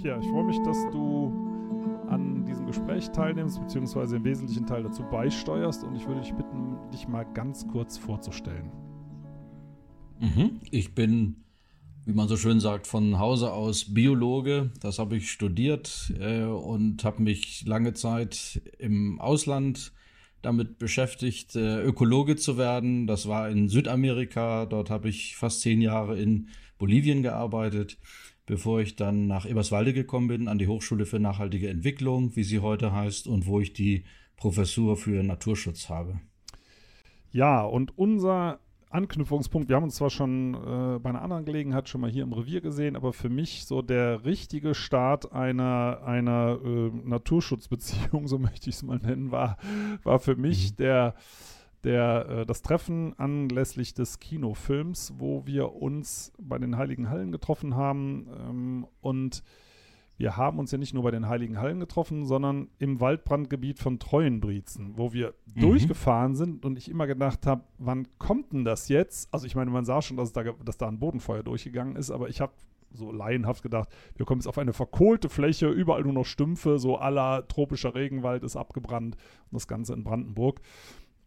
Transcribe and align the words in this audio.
Pia, 0.00 0.18
ich 0.18 0.28
freue 0.28 0.44
mich, 0.44 0.58
dass 0.64 0.78
du 0.92 1.30
an 2.08 2.46
diesem 2.46 2.66
Gespräch 2.66 3.10
teilnimmst, 3.10 3.60
beziehungsweise 3.60 4.16
im 4.16 4.24
wesentlichen 4.24 4.66
Teil 4.66 4.82
dazu 4.82 5.02
beisteuerst. 5.02 5.84
Und 5.84 5.94
ich 5.94 6.06
würde 6.06 6.22
dich 6.22 6.32
bitten, 6.32 6.78
dich 6.90 7.06
mal 7.06 7.24
ganz 7.34 7.68
kurz 7.68 7.98
vorzustellen. 7.98 8.70
Mhm. 10.18 10.60
Ich 10.70 10.94
bin, 10.94 11.44
wie 12.06 12.14
man 12.14 12.28
so 12.28 12.38
schön 12.38 12.60
sagt, 12.60 12.86
von 12.86 13.18
Hause 13.18 13.52
aus 13.52 13.92
Biologe. 13.92 14.70
Das 14.80 14.98
habe 14.98 15.16
ich 15.16 15.30
studiert 15.30 16.14
äh, 16.18 16.44
und 16.44 17.04
habe 17.04 17.22
mich 17.22 17.66
lange 17.66 17.92
Zeit 17.92 18.62
im 18.78 19.20
Ausland 19.20 19.92
damit 20.40 20.78
beschäftigt, 20.78 21.56
äh, 21.56 21.82
Ökologe 21.82 22.36
zu 22.36 22.56
werden. 22.56 23.06
Das 23.06 23.28
war 23.28 23.50
in 23.50 23.68
Südamerika. 23.68 24.64
Dort 24.64 24.88
habe 24.88 25.10
ich 25.10 25.36
fast 25.36 25.60
zehn 25.60 25.82
Jahre 25.82 26.18
in 26.18 26.48
Bolivien 26.78 27.22
gearbeitet 27.22 27.98
bevor 28.50 28.80
ich 28.80 28.96
dann 28.96 29.28
nach 29.28 29.46
Eberswalde 29.46 29.92
gekommen 29.92 30.26
bin, 30.26 30.48
an 30.48 30.58
die 30.58 30.66
Hochschule 30.66 31.06
für 31.06 31.20
nachhaltige 31.20 31.68
Entwicklung, 31.68 32.34
wie 32.34 32.42
sie 32.42 32.58
heute 32.58 32.92
heißt, 32.92 33.28
und 33.28 33.46
wo 33.46 33.60
ich 33.60 33.72
die 33.72 34.02
Professur 34.36 34.96
für 34.96 35.22
Naturschutz 35.22 35.88
habe. 35.88 36.20
Ja, 37.30 37.62
und 37.62 37.96
unser 37.96 38.58
Anknüpfungspunkt, 38.90 39.68
wir 39.68 39.76
haben 39.76 39.84
uns 39.84 39.94
zwar 39.94 40.10
schon 40.10 40.54
äh, 40.54 40.98
bei 40.98 41.10
einer 41.10 41.22
anderen 41.22 41.44
Gelegenheit 41.44 41.88
schon 41.88 42.00
mal 42.00 42.10
hier 42.10 42.24
im 42.24 42.32
Revier 42.32 42.60
gesehen, 42.60 42.96
aber 42.96 43.12
für 43.12 43.28
mich 43.28 43.66
so 43.66 43.82
der 43.82 44.24
richtige 44.24 44.74
Start 44.74 45.30
einer, 45.30 46.02
einer 46.04 46.58
äh, 46.64 46.90
Naturschutzbeziehung, 47.04 48.26
so 48.26 48.40
möchte 48.40 48.68
ich 48.68 48.74
es 48.74 48.82
mal 48.82 48.98
nennen, 48.98 49.30
war, 49.30 49.58
war 50.02 50.18
für 50.18 50.34
mich 50.34 50.72
mhm. 50.72 50.76
der 50.76 51.14
der, 51.84 52.26
äh, 52.28 52.46
das 52.46 52.62
Treffen 52.62 53.18
anlässlich 53.18 53.94
des 53.94 54.18
Kinofilms, 54.18 55.14
wo 55.18 55.46
wir 55.46 55.74
uns 55.74 56.32
bei 56.38 56.58
den 56.58 56.76
Heiligen 56.76 57.08
Hallen 57.08 57.32
getroffen 57.32 57.74
haben. 57.74 58.28
Ähm, 58.38 58.86
und 59.00 59.42
wir 60.20 60.36
haben 60.36 60.58
uns 60.58 60.70
ja 60.70 60.76
nicht 60.76 60.92
nur 60.92 61.02
bei 61.02 61.10
den 61.10 61.28
Heiligen 61.28 61.58
Hallen 61.58 61.80
getroffen, 61.80 62.26
sondern 62.26 62.68
im 62.78 63.00
Waldbrandgebiet 63.00 63.78
von 63.78 63.98
Treuenbrietzen, 63.98 64.98
wo 64.98 65.14
wir 65.14 65.32
mhm. 65.54 65.60
durchgefahren 65.62 66.36
sind 66.36 66.66
und 66.66 66.76
ich 66.76 66.90
immer 66.90 67.06
gedacht 67.06 67.46
habe, 67.46 67.64
wann 67.78 68.06
kommt 68.18 68.52
denn 68.52 68.66
das 68.66 68.90
jetzt? 68.90 69.32
Also 69.32 69.46
ich 69.46 69.54
meine, 69.54 69.70
man 69.70 69.86
sah 69.86 70.02
schon, 70.02 70.18
dass, 70.18 70.34
da, 70.34 70.42
dass 70.62 70.76
da 70.76 70.88
ein 70.88 70.98
Bodenfeuer 70.98 71.42
durchgegangen 71.42 71.96
ist, 71.96 72.10
aber 72.10 72.28
ich 72.28 72.42
habe 72.42 72.52
so 72.92 73.10
laienhaft 73.12 73.62
gedacht, 73.62 73.88
wir 74.16 74.26
kommen 74.26 74.40
jetzt 74.40 74.46
auf 74.46 74.58
eine 74.58 74.74
verkohlte 74.74 75.30
Fläche, 75.30 75.68
überall 75.68 76.02
nur 76.02 76.12
noch 76.12 76.26
Stümpfe, 76.26 76.78
so 76.78 76.96
aller 76.98 77.48
tropischer 77.48 77.94
Regenwald 77.94 78.42
ist 78.42 78.56
abgebrannt 78.56 79.14
und 79.14 79.54
das 79.54 79.68
Ganze 79.68 79.94
in 79.94 80.04
Brandenburg. 80.04 80.60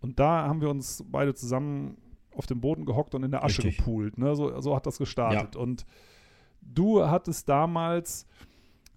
Und 0.03 0.19
da 0.19 0.47
haben 0.47 0.61
wir 0.61 0.69
uns 0.69 1.03
beide 1.09 1.33
zusammen 1.33 1.97
auf 2.35 2.45
dem 2.45 2.59
Boden 2.59 2.85
gehockt 2.85 3.15
und 3.15 3.23
in 3.23 3.31
der 3.31 3.43
Asche 3.43 3.63
Richtig. 3.63 3.77
gepoolt. 3.77 4.17
Ne? 4.17 4.35
So, 4.35 4.59
so 4.59 4.75
hat 4.75 4.85
das 4.85 4.97
gestartet. 4.97 5.55
Ja. 5.55 5.61
Und 5.61 5.85
du 6.61 7.07
hattest 7.07 7.47
damals 7.47 8.27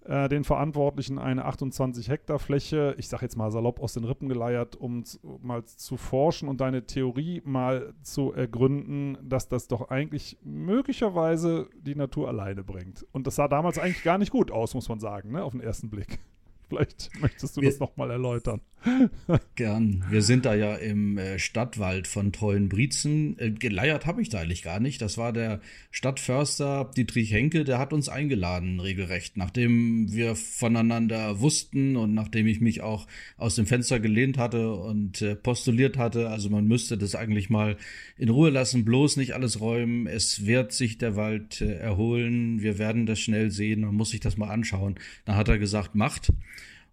äh, 0.03 0.27
den 0.27 0.43
Verantwortlichen 0.43 1.17
eine 1.17 1.45
28 1.45 2.09
Hektar 2.09 2.39
Fläche, 2.39 2.93
ich 2.97 3.07
sag 3.07 3.21
jetzt 3.21 3.37
mal 3.37 3.51
salopp, 3.51 3.79
aus 3.79 3.93
den 3.93 4.03
Rippen 4.03 4.27
geleiert, 4.27 4.75
um 4.75 5.03
mal 5.41 5.63
zu 5.63 5.95
forschen 5.95 6.49
und 6.49 6.59
deine 6.59 6.85
Theorie 6.85 7.41
mal 7.45 7.93
zu 8.01 8.33
ergründen, 8.33 9.17
dass 9.23 9.47
das 9.47 9.69
doch 9.69 9.89
eigentlich 9.89 10.37
möglicherweise 10.43 11.69
die 11.79 11.95
Natur 11.95 12.27
alleine 12.27 12.65
bringt. 12.65 13.05
Und 13.13 13.27
das 13.27 13.35
sah 13.35 13.47
damals 13.47 13.79
eigentlich 13.79 14.03
gar 14.03 14.17
nicht 14.17 14.31
gut 14.31 14.51
aus, 14.51 14.73
muss 14.73 14.89
man 14.89 14.99
sagen, 14.99 15.31
ne? 15.31 15.43
auf 15.43 15.53
den 15.53 15.61
ersten 15.61 15.89
Blick. 15.89 16.19
Vielleicht 16.69 17.09
möchtest 17.21 17.55
du 17.55 17.61
wir, 17.61 17.69
das 17.69 17.79
nochmal 17.79 18.11
erläutern. 18.11 18.59
Gern. 19.55 20.05
Wir 20.09 20.21
sind 20.21 20.45
da 20.45 20.53
ja 20.53 20.75
im 20.75 21.17
äh, 21.17 21.39
Stadtwald 21.39 22.07
von 22.07 22.31
Treuenbrietzen. 22.31 23.37
Äh, 23.39 23.51
geleiert 23.51 24.05
habe 24.05 24.21
ich 24.21 24.29
da 24.29 24.39
eigentlich 24.39 24.63
gar 24.63 24.79
nicht. 24.79 25.01
Das 25.01 25.17
war 25.17 25.33
der 25.33 25.61
Stadtförster 25.91 26.91
Dietrich 26.95 27.31
Henke, 27.31 27.63
der 27.63 27.79
hat 27.79 27.93
uns 27.93 28.09
eingeladen, 28.09 28.79
regelrecht. 28.79 29.37
Nachdem 29.37 30.11
wir 30.11 30.35
voneinander 30.35 31.39
wussten 31.39 31.95
und 31.95 32.13
nachdem 32.13 32.47
ich 32.47 32.59
mich 32.59 32.81
auch 32.81 33.07
aus 33.37 33.55
dem 33.55 33.65
Fenster 33.65 33.99
gelehnt 33.99 34.37
hatte 34.37 34.73
und 34.73 35.21
äh, 35.21 35.35
postuliert 35.35 35.97
hatte, 35.97 36.29
also 36.29 36.49
man 36.49 36.67
müsste 36.67 36.97
das 36.97 37.15
eigentlich 37.15 37.49
mal 37.49 37.77
in 38.17 38.29
Ruhe 38.29 38.49
lassen, 38.49 38.83
bloß 38.85 39.17
nicht 39.17 39.33
alles 39.33 39.59
räumen. 39.61 40.05
Es 40.07 40.45
wird 40.45 40.73
sich 40.73 40.97
der 40.97 41.15
Wald 41.15 41.61
erholen. 41.61 42.61
Wir 42.61 42.77
werden 42.77 43.05
das 43.05 43.19
schnell 43.19 43.51
sehen. 43.51 43.81
Man 43.81 43.95
muss 43.95 44.11
sich 44.11 44.19
das 44.19 44.37
mal 44.37 44.49
anschauen. 44.49 44.95
Dann 45.25 45.35
hat 45.35 45.47
er 45.47 45.57
gesagt, 45.57 45.95
macht. 45.95 46.31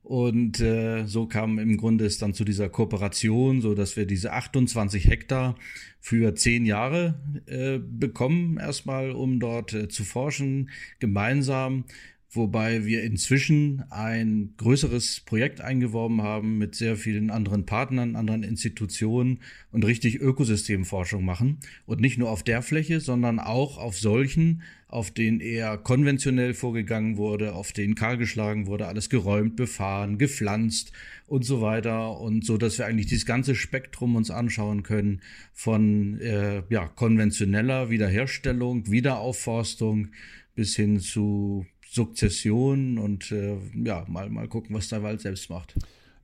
Und 0.04 0.60
äh, 0.60 1.06
so 1.06 1.26
kam 1.26 1.58
im 1.58 1.78
Grunde 1.78 2.04
es 2.04 2.18
dann 2.18 2.34
zu 2.34 2.44
dieser 2.44 2.68
Kooperation, 2.68 3.62
so 3.62 3.74
dass 3.74 3.96
wir 3.96 4.04
diese 4.04 4.32
28 4.32 5.08
Hektar 5.08 5.56
für 5.98 6.34
zehn 6.34 6.66
Jahre 6.66 7.14
äh, 7.46 7.78
bekommen, 7.78 8.58
erstmal, 8.58 9.12
um 9.12 9.40
dort 9.40 9.72
äh, 9.72 9.88
zu 9.88 10.04
forschen, 10.04 10.68
gemeinsam 10.98 11.84
wobei 12.36 12.84
wir 12.84 13.02
inzwischen 13.02 13.84
ein 13.90 14.54
größeres 14.56 15.22
Projekt 15.24 15.60
eingeworben 15.60 16.22
haben 16.22 16.58
mit 16.58 16.74
sehr 16.74 16.96
vielen 16.96 17.30
anderen 17.30 17.66
Partnern, 17.66 18.16
anderen 18.16 18.42
Institutionen 18.42 19.40
und 19.72 19.84
richtig 19.84 20.20
Ökosystemforschung 20.20 21.24
machen. 21.24 21.58
Und 21.86 22.00
nicht 22.00 22.18
nur 22.18 22.30
auf 22.30 22.42
der 22.42 22.62
Fläche, 22.62 23.00
sondern 23.00 23.38
auch 23.38 23.78
auf 23.78 23.98
solchen, 23.98 24.62
auf 24.88 25.10
denen 25.10 25.40
eher 25.40 25.76
konventionell 25.76 26.54
vorgegangen 26.54 27.16
wurde, 27.16 27.54
auf 27.54 27.72
denen 27.72 27.94
kahlgeschlagen 27.94 28.66
wurde, 28.66 28.86
alles 28.86 29.10
geräumt, 29.10 29.56
befahren, 29.56 30.18
gepflanzt 30.18 30.92
und 31.26 31.44
so 31.44 31.60
weiter. 31.60 32.20
Und 32.20 32.44
so, 32.44 32.56
dass 32.56 32.78
wir 32.78 32.86
eigentlich 32.86 33.06
dieses 33.06 33.26
ganze 33.26 33.54
Spektrum 33.54 34.14
uns 34.14 34.30
anschauen 34.30 34.82
können 34.82 35.20
von 35.52 36.20
äh, 36.20 36.62
ja, 36.68 36.86
konventioneller 36.86 37.90
Wiederherstellung, 37.90 38.90
Wiederaufforstung 38.90 40.08
bis 40.54 40.76
hin 40.76 41.00
zu 41.00 41.66
Sukzession 41.94 42.98
und 42.98 43.30
äh, 43.30 43.56
ja, 43.84 44.04
mal, 44.08 44.28
mal 44.28 44.48
gucken, 44.48 44.74
was 44.74 44.88
der 44.88 45.02
Wald 45.02 45.20
selbst 45.20 45.48
macht. 45.48 45.76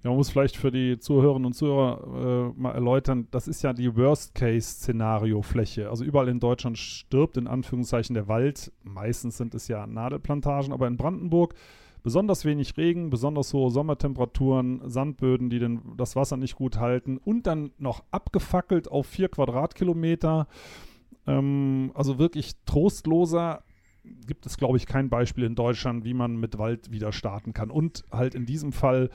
Ja, 0.03 0.11
man 0.11 0.17
muss 0.17 0.31
vielleicht 0.31 0.57
für 0.57 0.71
die 0.71 0.99
Zuhörerinnen 0.99 1.47
und 1.47 1.53
Zuhörer 1.53 2.53
äh, 2.57 2.61
mal 2.61 2.73
erläutern, 2.73 3.29
das 3.31 3.47
ist 3.47 3.63
ja 3.63 3.73
die 3.73 3.95
Worst-Case-Szenario-Fläche. 3.95 5.91
Also 5.91 6.05
überall 6.05 6.29
in 6.29 6.41
Deutschland 6.41 6.79
stirbt 6.79 7.37
in 7.37 7.47
Anführungszeichen 7.47 8.15
der 8.15 8.27
Wald. 8.27 8.73
Meistens 8.83 9.37
sind 9.37 9.55
es 9.55 9.69
ja 9.69 9.87
Nadelplantagen, 9.87 10.73
aber 10.73 10.89
in 10.89 10.97
Brandenburg 10.97 11.55
besonders 12.03 12.45
wenig 12.47 12.77
Regen, 12.77 13.11
besonders 13.11 13.53
hohe 13.53 13.71
Sommertemperaturen, 13.71 14.81
Sandböden, 14.89 15.51
die 15.51 15.59
den, 15.59 15.83
das 15.99 16.17
Wasser 16.17 16.39
nicht 16.39 16.57
gut 16.57 16.79
halten 16.79 17.19
und 17.19 17.47
dann 17.47 17.71
noch 17.79 18.03
abgefackelt 18.11 18.89
auf 18.91 19.07
vier 19.07 19.29
Quadratkilometer. 19.29 20.49
Ähm, 21.27 21.93
also 21.95 22.19
wirklich 22.19 22.55
trostloser 22.65 23.63
gibt 24.05 24.47
es, 24.47 24.57
glaube 24.57 24.77
ich, 24.77 24.87
kein 24.87 25.11
Beispiel 25.11 25.45
in 25.45 25.55
Deutschland, 25.55 26.05
wie 26.05 26.15
man 26.15 26.37
mit 26.37 26.59
Wald 26.59 26.91
wieder 26.91 27.13
starten 27.13 27.53
kann. 27.53 27.71
Und 27.71 28.05
halt 28.11 28.35
in 28.35 28.47
diesem 28.47 28.73
Fall 28.73 29.11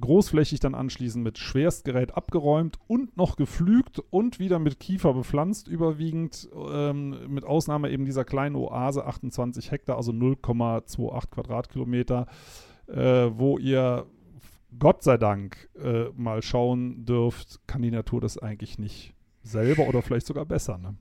großflächig 0.00 0.60
dann 0.60 0.74
anschließend 0.74 1.24
mit 1.24 1.38
Schwerstgerät 1.38 2.14
abgeräumt 2.14 2.78
und 2.86 3.16
noch 3.16 3.36
geflügt 3.36 4.00
und 4.10 4.38
wieder 4.38 4.58
mit 4.58 4.78
Kiefer 4.78 5.14
bepflanzt, 5.14 5.68
überwiegend 5.68 6.48
ähm, 6.54 7.16
mit 7.28 7.44
Ausnahme 7.44 7.90
eben 7.90 8.04
dieser 8.04 8.24
kleinen 8.24 8.56
Oase, 8.56 9.06
28 9.06 9.70
Hektar, 9.70 9.96
also 9.96 10.12
0,28 10.12 11.30
Quadratkilometer, 11.30 12.26
äh, 12.88 13.30
wo 13.32 13.58
ihr 13.58 14.06
Gott 14.78 15.02
sei 15.02 15.16
Dank 15.16 15.70
äh, 15.82 16.10
mal 16.14 16.42
schauen 16.42 17.06
dürft, 17.06 17.66
kann 17.66 17.82
die 17.82 17.90
Natur 17.90 18.20
das 18.20 18.36
eigentlich 18.36 18.78
nicht 18.78 19.14
selber 19.42 19.88
oder 19.88 20.02
vielleicht 20.02 20.26
sogar 20.26 20.44
besser. 20.44 20.76
Ne? 20.76 20.96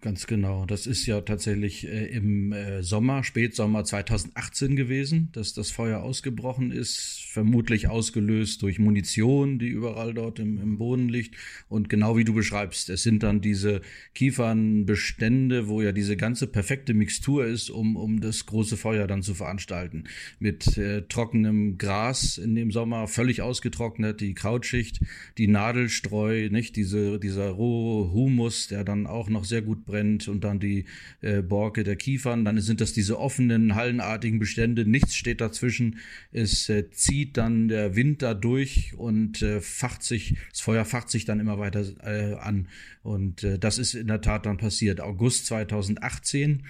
Ganz 0.00 0.26
genau. 0.26 0.64
Das 0.64 0.86
ist 0.86 1.04
ja 1.04 1.20
tatsächlich 1.20 1.86
äh, 1.86 2.06
im 2.06 2.52
äh, 2.52 2.82
Sommer, 2.82 3.22
Spätsommer 3.22 3.84
2018 3.84 4.74
gewesen, 4.74 5.28
dass 5.32 5.52
das 5.52 5.70
Feuer 5.70 6.00
ausgebrochen 6.00 6.72
ist, 6.72 7.20
vermutlich 7.30 7.86
ausgelöst 7.86 8.62
durch 8.62 8.80
Munition, 8.80 9.60
die 9.60 9.68
überall 9.68 10.14
dort 10.14 10.40
im, 10.40 10.60
im 10.60 10.78
Boden 10.78 11.08
liegt. 11.08 11.36
Und 11.68 11.88
genau 11.88 12.16
wie 12.16 12.24
du 12.24 12.34
beschreibst, 12.34 12.90
es 12.90 13.04
sind 13.04 13.22
dann 13.22 13.40
diese 13.40 13.82
Kiefernbestände, 14.14 15.68
wo 15.68 15.80
ja 15.80 15.92
diese 15.92 16.16
ganze 16.16 16.48
perfekte 16.48 16.92
Mixtur 16.92 17.46
ist, 17.46 17.70
um, 17.70 17.94
um 17.94 18.20
das 18.20 18.46
große 18.46 18.76
Feuer 18.76 19.06
dann 19.06 19.22
zu 19.22 19.34
veranstalten. 19.34 20.04
Mit 20.40 20.76
äh, 20.76 21.02
trockenem 21.02 21.78
Gras 21.78 22.36
in 22.36 22.56
dem 22.56 22.72
Sommer, 22.72 23.06
völlig 23.06 23.42
ausgetrocknet, 23.42 24.20
die 24.20 24.34
Krautschicht, 24.34 25.00
die 25.38 25.46
Nadelstreu, 25.46 26.48
nicht 26.50 26.74
diese, 26.74 27.20
dieser 27.20 27.50
rohe 27.50 28.12
Humus, 28.12 28.66
der 28.66 28.82
dann 28.82 29.06
auch 29.06 29.28
noch 29.28 29.44
sehr 29.44 29.62
gut 29.62 29.84
brennt 29.84 30.26
und 30.26 30.42
dann 30.42 30.58
die 30.58 30.86
äh, 31.20 31.42
Borke 31.42 31.84
der 31.84 31.94
Kiefern. 31.94 32.44
Dann 32.44 32.60
sind 32.60 32.80
das 32.80 32.92
diese 32.92 33.20
offenen, 33.20 33.76
hallenartigen 33.76 34.40
Bestände. 34.40 34.84
Nichts 34.84 35.14
steht 35.14 35.40
dazwischen. 35.40 35.98
Es 36.32 36.68
äh, 36.68 36.90
zieht 36.90 37.19
dann 37.26 37.68
der 37.68 37.96
Wind 37.96 38.22
da 38.22 38.34
durch 38.34 38.94
und 38.96 39.42
äh, 39.42 39.60
facht 39.60 40.02
sich, 40.02 40.36
das 40.50 40.60
Feuer 40.60 40.84
facht 40.84 41.10
sich 41.10 41.24
dann 41.24 41.40
immer 41.40 41.58
weiter 41.58 41.84
äh, 42.02 42.34
an. 42.34 42.68
Und 43.02 43.44
äh, 43.44 43.58
das 43.58 43.78
ist 43.78 43.94
in 43.94 44.06
der 44.06 44.20
Tat 44.20 44.46
dann 44.46 44.56
passiert. 44.56 45.00
August 45.00 45.46
2018, 45.46 46.62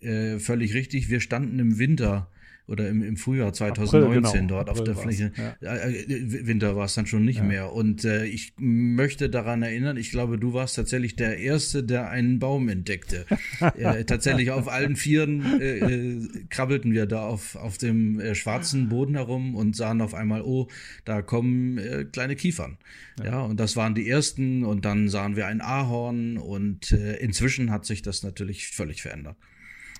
äh, 0.00 0.38
völlig 0.38 0.74
richtig. 0.74 1.10
Wir 1.10 1.20
standen 1.20 1.58
im 1.58 1.78
Winter 1.78 2.31
oder 2.66 2.88
im, 2.88 3.02
im 3.02 3.16
Frühjahr 3.16 3.52
2019 3.52 4.24
April, 4.24 4.40
genau. 4.40 4.54
dort 4.54 4.68
April 4.70 4.80
auf 4.80 4.86
der 4.86 4.96
Fläche. 4.96 5.32
Ja. 5.60 5.76
Äh, 5.76 6.46
Winter 6.46 6.76
war 6.76 6.84
es 6.84 6.94
dann 6.94 7.06
schon 7.06 7.24
nicht 7.24 7.38
ja. 7.38 7.44
mehr. 7.44 7.72
Und 7.72 8.04
äh, 8.04 8.24
ich 8.24 8.54
möchte 8.58 9.28
daran 9.30 9.62
erinnern, 9.62 9.96
ich 9.96 10.10
glaube, 10.10 10.38
du 10.38 10.52
warst 10.52 10.76
tatsächlich 10.76 11.16
der 11.16 11.38
Erste, 11.38 11.82
der 11.82 12.10
einen 12.10 12.38
Baum 12.38 12.68
entdeckte. 12.68 13.26
äh, 13.76 14.04
tatsächlich 14.04 14.50
auf 14.50 14.68
allen 14.68 14.96
Vieren 14.96 15.60
äh, 15.60 15.78
äh, 15.78 16.28
krabbelten 16.48 16.92
wir 16.92 17.06
da 17.06 17.22
auf, 17.22 17.56
auf 17.56 17.78
dem 17.78 18.20
äh, 18.20 18.34
schwarzen 18.34 18.88
Boden 18.88 19.14
herum 19.14 19.54
und 19.54 19.74
sahen 19.76 20.00
auf 20.00 20.14
einmal, 20.14 20.42
oh, 20.42 20.68
da 21.04 21.22
kommen 21.22 21.78
äh, 21.78 22.04
kleine 22.04 22.36
Kiefern. 22.36 22.78
Ja. 23.18 23.24
ja. 23.24 23.40
und 23.42 23.58
das 23.58 23.76
waren 23.76 23.94
die 23.94 24.08
ersten 24.08 24.64
und 24.64 24.84
dann 24.84 25.08
sahen 25.08 25.36
wir 25.36 25.46
ein 25.46 25.60
Ahorn 25.60 26.38
und 26.38 26.92
äh, 26.92 27.16
inzwischen 27.16 27.70
hat 27.70 27.84
sich 27.84 28.02
das 28.02 28.22
natürlich 28.22 28.68
völlig 28.68 29.02
verändert. 29.02 29.36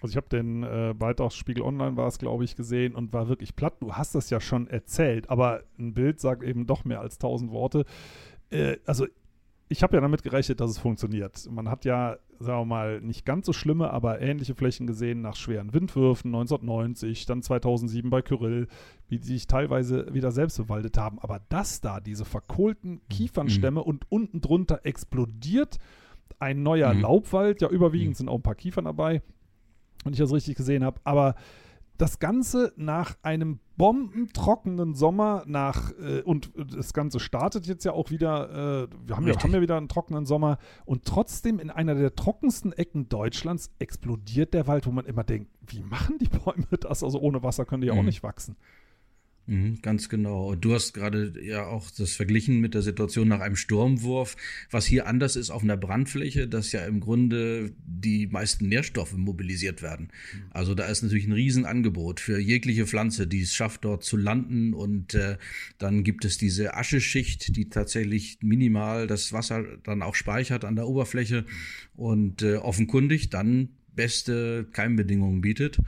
Also 0.03 0.13
ich 0.13 0.17
habe 0.17 0.29
den 0.29 0.63
äh, 0.65 0.95
Beitrag 0.97 1.33
Spiegel 1.33 1.63
Online 1.63 1.97
war 1.97 2.09
es, 2.09 2.19
glaube 2.19 2.45
ich, 2.45 2.57
gesehen 2.57 2.95
und 2.95 3.13
war 3.13 3.29
wirklich 3.29 3.55
platt. 3.55 3.75
Du 3.81 3.95
hast 3.95 4.15
das 4.15 4.31
ja 4.31 4.41
schon 4.41 4.67
erzählt, 4.67 5.31
aber 5.31 5.63
ein 5.79 5.95
Bild 5.95 6.21
sagt 6.21 6.43
eben 6.43 6.67
doch 6.67 6.85
mehr 6.85 7.01
als 7.01 7.19
tausend 7.19 7.53
Worte. 7.53 7.85
Äh, 8.51 8.79
also 8.85 9.07
ich 9.69 9.83
habe 9.83 9.97
ja 9.97 10.01
damit 10.01 10.23
gerechnet, 10.23 10.61
dass 10.61 10.71
es 10.71 10.79
funktioniert. 10.79 11.49
Man 11.51 11.71
hat 11.71 11.85
ja, 11.85 12.19
sagen 12.39 12.61
wir 12.61 12.65
mal, 12.67 13.01
nicht 13.01 13.25
ganz 13.25 13.47
so 13.47 13.53
schlimme, 13.53 13.91
aber 13.91 14.21
ähnliche 14.21 14.55
Flächen 14.55 14.87
gesehen 14.87 15.23
nach 15.23 15.35
schweren 15.35 15.73
Windwürfen 15.73 16.29
1990, 16.35 17.25
dann 17.25 17.43
2007 17.43 18.11
bei 18.11 18.21
Kyrill, 18.21 18.69
wie 19.09 19.19
die 19.19 19.27
sich 19.27 19.47
teilweise 19.47 20.13
wieder 20.13 20.31
selbst 20.31 20.59
bewaldet 20.59 20.99
haben. 20.99 21.19
Aber 21.21 21.41
das 21.49 21.81
da, 21.81 22.01
diese 22.01 22.27
verkohlten 22.27 23.01
Kiefernstämme 23.09 23.81
mhm. 23.81 23.87
und 23.87 24.13
unten 24.13 24.41
drunter 24.41 24.81
explodiert 24.85 25.79
ein 26.39 26.63
neuer 26.63 26.93
mhm. 26.93 27.03
Laubwald, 27.03 27.63
ja 27.63 27.69
überwiegend 27.69 28.11
mhm. 28.11 28.17
sind 28.17 28.29
auch 28.29 28.37
ein 28.37 28.43
paar 28.43 28.55
Kiefern 28.55 28.85
dabei, 28.85 29.23
wenn 30.05 30.13
ich 30.13 30.19
das 30.19 30.33
richtig 30.33 30.57
gesehen 30.57 30.85
habe. 30.85 31.01
Aber 31.05 31.35
das 31.99 32.19
Ganze 32.19 32.73
nach 32.77 33.17
einem 33.23 33.61
bombentrockenen 33.77 34.95
Sommer 34.95 35.45
nach 35.47 35.93
äh, 35.99 36.23
und 36.23 36.51
das 36.57 36.93
Ganze 36.93 37.21
startet 37.21 37.67
jetzt 37.67 37.85
ja 37.85 37.93
auch 37.93 38.11
wieder, 38.11 38.51
äh, 38.83 38.89
wir 39.07 39.17
haben 39.17 39.27
ja, 39.27 39.41
haben 39.41 39.53
ja 39.53 39.61
wieder 39.61 39.77
einen 39.77 39.89
trockenen 39.89 40.27
Sommer 40.27 40.59
und 40.85 41.05
trotzdem 41.05 41.59
in 41.61 41.71
einer 41.71 41.95
der 41.95 42.15
trockensten 42.15 42.73
Ecken 42.73 43.09
Deutschlands 43.09 43.71
explodiert 43.79 44.53
der 44.53 44.67
Wald, 44.67 44.87
wo 44.87 44.91
man 44.91 45.05
immer 45.07 45.25
denkt, 45.25 45.51
wie 45.67 45.83
machen 45.83 46.19
die 46.19 46.29
Bäume 46.29 46.67
das? 46.81 47.05
Also 47.05 47.21
ohne 47.21 47.43
Wasser 47.43 47.65
können 47.65 47.83
die 47.83 47.89
ja 47.89 47.95
mhm. 47.95 48.01
auch 48.01 48.05
nicht 48.05 48.23
wachsen. 48.23 48.57
Mhm, 49.47 49.81
ganz 49.83 50.09
genau. 50.09 50.51
Und 50.51 50.65
du 50.65 50.73
hast 50.73 50.93
gerade 50.95 51.33
ja 51.43 51.67
auch 51.67 51.91
das 51.91 52.13
verglichen 52.13 52.61
mit 52.61 52.75
der 52.75 52.83
Situation 52.83 53.27
nach 53.27 53.41
einem 53.41 53.57
Sturmwurf. 53.57 54.37
Was 54.71 54.87
hier 54.87 55.07
anders 55.07 55.35
ist 55.35 55.51
auf 55.51 55.63
einer 55.63 55.77
Brandfläche, 55.77 56.47
dass 56.47 56.71
ja 56.71 56.85
im 56.87 57.01
Grunde 57.01 57.73
die 57.85 58.29
meisten 58.29 58.69
Nährstoffe 58.69 59.17
mobilisiert 59.17 59.83
werden. 59.83 60.09
Mhm. 60.33 60.43
Also 60.51 60.75
da 60.75 60.87
ist 60.87 61.03
natürlich 61.03 61.27
ein 61.27 61.33
Riesenangebot 61.33 62.21
für 62.21 62.39
jegliche 62.39 62.87
Pflanze, 62.87 63.27
die 63.27 63.43
es 63.43 63.55
schafft, 63.55 63.85
dort 63.85 64.05
zu 64.05 64.17
landen. 64.17 64.75
Und 64.75 65.15
äh, 65.15 65.39
dann 65.79 66.05
gibt 66.05 66.25
es 66.25 66.39
diese 66.39 66.75
Ascheschicht, 66.75 67.57
die 67.57 67.69
tatsächlich 67.69 68.39
minimal 68.43 69.09
das 69.09 69.33
Wasser 69.33 69.65
dann 69.83 70.03
auch 70.03 70.15
speichert 70.15 70.65
an 70.65 70.77
der 70.77 70.87
Oberfläche 70.87 71.45
und 71.97 72.43
äh, 72.43 72.57
offenkundig 72.57 73.31
dann 73.31 73.71
beste 73.95 74.67
Keimbedingungen 74.73 75.41
bietet 75.41 75.79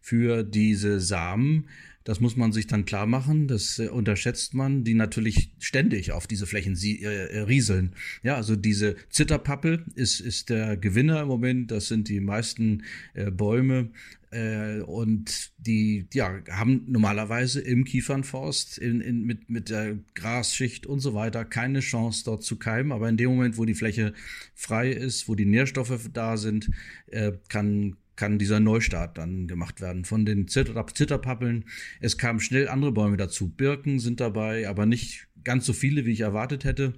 für 0.00 0.42
diese 0.42 1.00
Samen 1.00 1.68
das 2.04 2.20
muss 2.20 2.36
man 2.36 2.52
sich 2.52 2.66
dann 2.66 2.84
klar 2.84 3.06
machen. 3.06 3.48
Das 3.48 3.78
äh, 3.78 3.88
unterschätzt 3.88 4.54
man, 4.54 4.84
die 4.84 4.94
natürlich 4.94 5.52
ständig 5.58 6.12
auf 6.12 6.26
diese 6.26 6.46
Flächen 6.46 6.76
sie, 6.76 7.02
äh, 7.02 7.28
äh, 7.28 7.40
rieseln. 7.40 7.94
Ja, 8.22 8.36
also 8.36 8.56
diese 8.56 8.96
Zitterpappel 9.08 9.86
ist, 9.94 10.20
ist 10.20 10.50
der 10.50 10.76
Gewinner 10.76 11.22
im 11.22 11.28
Moment. 11.28 11.70
Das 11.70 11.88
sind 11.88 12.08
die 12.08 12.20
meisten 12.20 12.84
äh, 13.14 13.30
Bäume. 13.30 13.90
Äh, 14.30 14.80
und 14.80 15.52
die 15.58 16.06
ja, 16.12 16.40
haben 16.50 16.84
normalerweise 16.88 17.60
im 17.60 17.84
Kiefernforst 17.84 18.76
in, 18.78 19.00
in, 19.00 19.22
mit, 19.22 19.48
mit 19.48 19.70
der 19.70 19.96
Grasschicht 20.14 20.86
und 20.86 21.00
so 21.00 21.14
weiter 21.14 21.44
keine 21.44 21.80
Chance 21.80 22.24
dort 22.24 22.42
zu 22.42 22.56
keimen. 22.56 22.92
Aber 22.92 23.08
in 23.08 23.16
dem 23.16 23.30
Moment, 23.30 23.56
wo 23.56 23.64
die 23.64 23.74
Fläche 23.74 24.12
frei 24.54 24.90
ist, 24.90 25.28
wo 25.28 25.34
die 25.34 25.46
Nährstoffe 25.46 26.10
da 26.12 26.36
sind, 26.36 26.70
äh, 27.06 27.32
kann 27.48 27.96
kann 28.16 28.38
dieser 28.38 28.60
Neustart 28.60 29.18
dann 29.18 29.48
gemacht 29.48 29.80
werden 29.80 30.04
von 30.04 30.24
den 30.24 30.48
Zitter 30.48 30.86
Zitterpappeln. 30.86 31.64
Es 32.00 32.18
kamen 32.18 32.40
schnell 32.40 32.68
andere 32.68 32.92
Bäume 32.92 33.16
dazu. 33.16 33.48
Birken 33.48 33.98
sind 33.98 34.20
dabei, 34.20 34.68
aber 34.68 34.86
nicht 34.86 35.28
ganz 35.42 35.66
so 35.66 35.72
viele, 35.72 36.06
wie 36.06 36.12
ich 36.12 36.20
erwartet 36.20 36.64
hätte. 36.64 36.94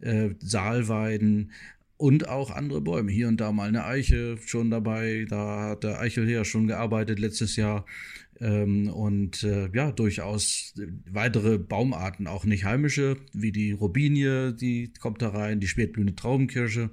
Äh, 0.00 0.30
Saalweiden 0.40 1.52
und 1.96 2.28
auch 2.28 2.50
andere 2.50 2.80
Bäume. 2.80 3.12
Hier 3.12 3.28
und 3.28 3.40
da 3.40 3.52
mal 3.52 3.68
eine 3.68 3.84
Eiche 3.84 4.38
schon 4.46 4.70
dabei. 4.70 5.26
Da 5.28 5.70
hat 5.70 5.84
der 5.84 6.00
Eichel 6.00 6.28
ja 6.30 6.44
schon 6.44 6.66
gearbeitet 6.66 7.18
letztes 7.18 7.56
Jahr. 7.56 7.84
Ähm, 8.40 8.88
und 8.88 9.42
äh, 9.42 9.68
ja, 9.74 9.92
durchaus 9.92 10.74
weitere 11.10 11.58
Baumarten, 11.58 12.26
auch 12.26 12.44
nicht 12.44 12.64
heimische, 12.64 13.18
wie 13.34 13.52
die 13.52 13.72
Robinie, 13.72 14.54
die 14.54 14.92
kommt 14.98 15.20
da 15.20 15.28
rein, 15.28 15.60
die 15.60 15.68
spätblühende 15.68 16.14
Traubenkirsche, 16.14 16.90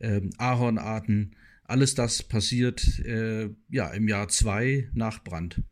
ähm, 0.00 0.30
Ahornarten 0.38 1.32
alles 1.68 1.94
das 1.94 2.22
passiert 2.22 2.98
äh, 3.00 3.50
ja 3.68 3.88
im 3.90 4.08
Jahr 4.08 4.28
zwei 4.28 4.88
nach 4.94 5.22
Brand. 5.22 5.62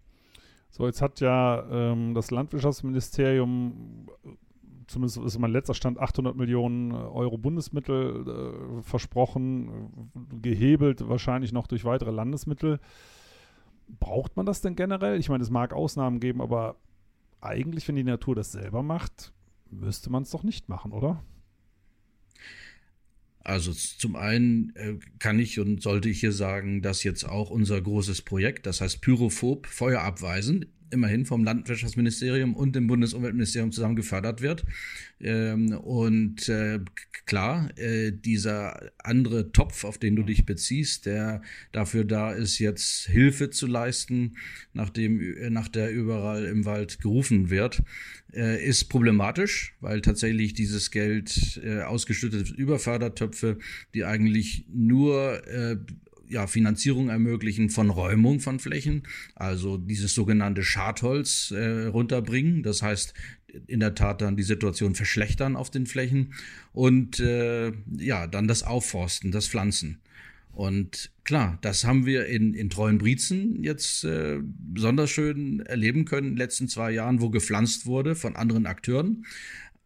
So, 0.70 0.86
jetzt 0.86 1.00
hat 1.00 1.20
ja 1.20 1.66
ähm, 1.70 2.14
das 2.14 2.30
Landwirtschaftsministerium, 2.30 4.10
zumindest 4.86 5.16
ist 5.16 5.38
mein 5.38 5.50
letzter 5.50 5.72
Stand, 5.72 5.98
800 5.98 6.36
Millionen 6.36 6.92
Euro 6.92 7.38
Bundesmittel 7.38 8.26
äh, 8.28 8.82
versprochen, 8.82 10.12
gehebelt 10.42 11.08
wahrscheinlich 11.08 11.52
noch 11.52 11.66
durch 11.66 11.86
weitere 11.86 12.10
Landesmittel. 12.10 12.78
Braucht 13.88 14.36
man 14.36 14.44
das 14.44 14.60
denn 14.60 14.76
generell? 14.76 15.18
Ich 15.18 15.30
meine, 15.30 15.42
es 15.42 15.50
mag 15.50 15.72
Ausnahmen 15.72 16.20
geben, 16.20 16.42
aber 16.42 16.76
eigentlich, 17.40 17.88
wenn 17.88 17.96
die 17.96 18.04
Natur 18.04 18.34
das 18.34 18.52
selber 18.52 18.82
macht, 18.82 19.32
müsste 19.70 20.10
man 20.10 20.24
es 20.24 20.30
doch 20.30 20.42
nicht 20.42 20.68
machen, 20.68 20.92
oder? 20.92 21.22
Also 23.46 23.72
zum 23.72 24.16
einen 24.16 24.74
äh, 24.74 24.94
kann 25.20 25.38
ich 25.38 25.60
und 25.60 25.80
sollte 25.80 26.08
ich 26.08 26.18
hier 26.18 26.32
sagen, 26.32 26.82
dass 26.82 27.04
jetzt 27.04 27.22
auch 27.22 27.48
unser 27.48 27.80
großes 27.80 28.22
Projekt, 28.22 28.66
das 28.66 28.80
heißt 28.80 29.00
Pyrophob, 29.02 29.68
Feuer 29.68 30.00
abweisen, 30.00 30.66
immerhin 30.90 31.26
vom 31.26 31.44
Landwirtschaftsministerium 31.44 32.54
und 32.54 32.76
dem 32.76 32.86
Bundesumweltministerium 32.86 33.72
zusammen 33.72 33.96
gefördert 33.96 34.40
wird. 34.40 34.64
Ähm, 35.20 35.72
und 35.72 36.48
äh, 36.48 36.80
klar, 37.24 37.70
äh, 37.78 38.12
dieser 38.12 38.90
andere 38.98 39.52
Topf, 39.52 39.84
auf 39.84 39.98
den 39.98 40.16
du 40.16 40.22
dich 40.22 40.44
beziehst, 40.44 41.06
der 41.06 41.42
dafür 41.72 42.04
da 42.04 42.32
ist, 42.32 42.58
jetzt 42.58 43.06
Hilfe 43.06 43.50
zu 43.50 43.66
leisten, 43.66 44.36
nachdem, 44.72 45.20
äh, 45.20 45.50
nach 45.50 45.68
der 45.68 45.92
überall 45.92 46.44
im 46.44 46.64
Wald 46.64 47.00
gerufen 47.00 47.50
wird, 47.50 47.82
ist 48.32 48.90
problematisch, 48.90 49.76
weil 49.80 50.02
tatsächlich 50.02 50.52
dieses 50.52 50.90
Geld 50.90 51.58
ausgeschüttet 51.86 52.48
wird 52.48 52.58
über 52.58 52.78
Fördertöpfe, 52.78 53.56
die 53.94 54.04
eigentlich 54.04 54.66
nur 54.68 55.40
ja, 56.28 56.46
Finanzierung 56.46 57.08
ermöglichen 57.08 57.70
von 57.70 57.90
Räumung 57.90 58.40
von 58.40 58.58
Flächen, 58.58 59.02
also 59.34 59.76
dieses 59.76 60.14
sogenannte 60.14 60.62
Schadholz 60.62 61.50
äh, 61.50 61.86
runterbringen. 61.86 62.62
Das 62.62 62.82
heißt, 62.82 63.14
in 63.66 63.80
der 63.80 63.94
Tat 63.94 64.20
dann 64.20 64.36
die 64.36 64.42
Situation 64.42 64.94
verschlechtern 64.94 65.56
auf 65.56 65.70
den 65.70 65.86
Flächen 65.86 66.34
und 66.72 67.20
äh, 67.20 67.72
ja, 67.96 68.26
dann 68.26 68.48
das 68.48 68.62
Aufforsten, 68.62 69.32
das 69.32 69.48
Pflanzen. 69.48 70.00
Und 70.56 71.10
klar, 71.24 71.58
das 71.60 71.84
haben 71.84 72.06
wir 72.06 72.26
in, 72.26 72.54
in 72.54 72.70
Treuenbrietzen 72.70 73.62
jetzt 73.62 74.04
äh, 74.04 74.38
besonders 74.42 75.10
schön 75.10 75.60
erleben 75.60 76.06
können 76.06 76.28
in 76.28 76.32
den 76.32 76.38
letzten 76.38 76.66
zwei 76.66 76.92
Jahren, 76.92 77.20
wo 77.20 77.28
gepflanzt 77.28 77.84
wurde 77.84 78.14
von 78.14 78.36
anderen 78.36 78.64
Akteuren 78.64 79.26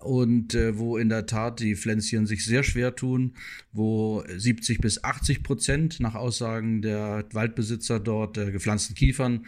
und 0.00 0.54
äh, 0.54 0.78
wo 0.78 0.96
in 0.96 1.08
der 1.08 1.26
Tat 1.26 1.60
die 1.60 1.76
Pflänzchen 1.76 2.26
sich 2.26 2.44
sehr 2.44 2.62
schwer 2.62 2.96
tun, 2.96 3.34
wo 3.72 4.24
70 4.26 4.80
bis 4.80 5.04
80 5.04 5.42
Prozent 5.42 6.00
nach 6.00 6.14
Aussagen 6.14 6.82
der 6.82 7.24
Waldbesitzer 7.32 8.00
dort 8.00 8.38
äh, 8.38 8.50
gepflanzten 8.50 8.96
Kiefern 8.96 9.46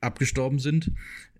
abgestorben 0.00 0.58
sind. 0.58 0.92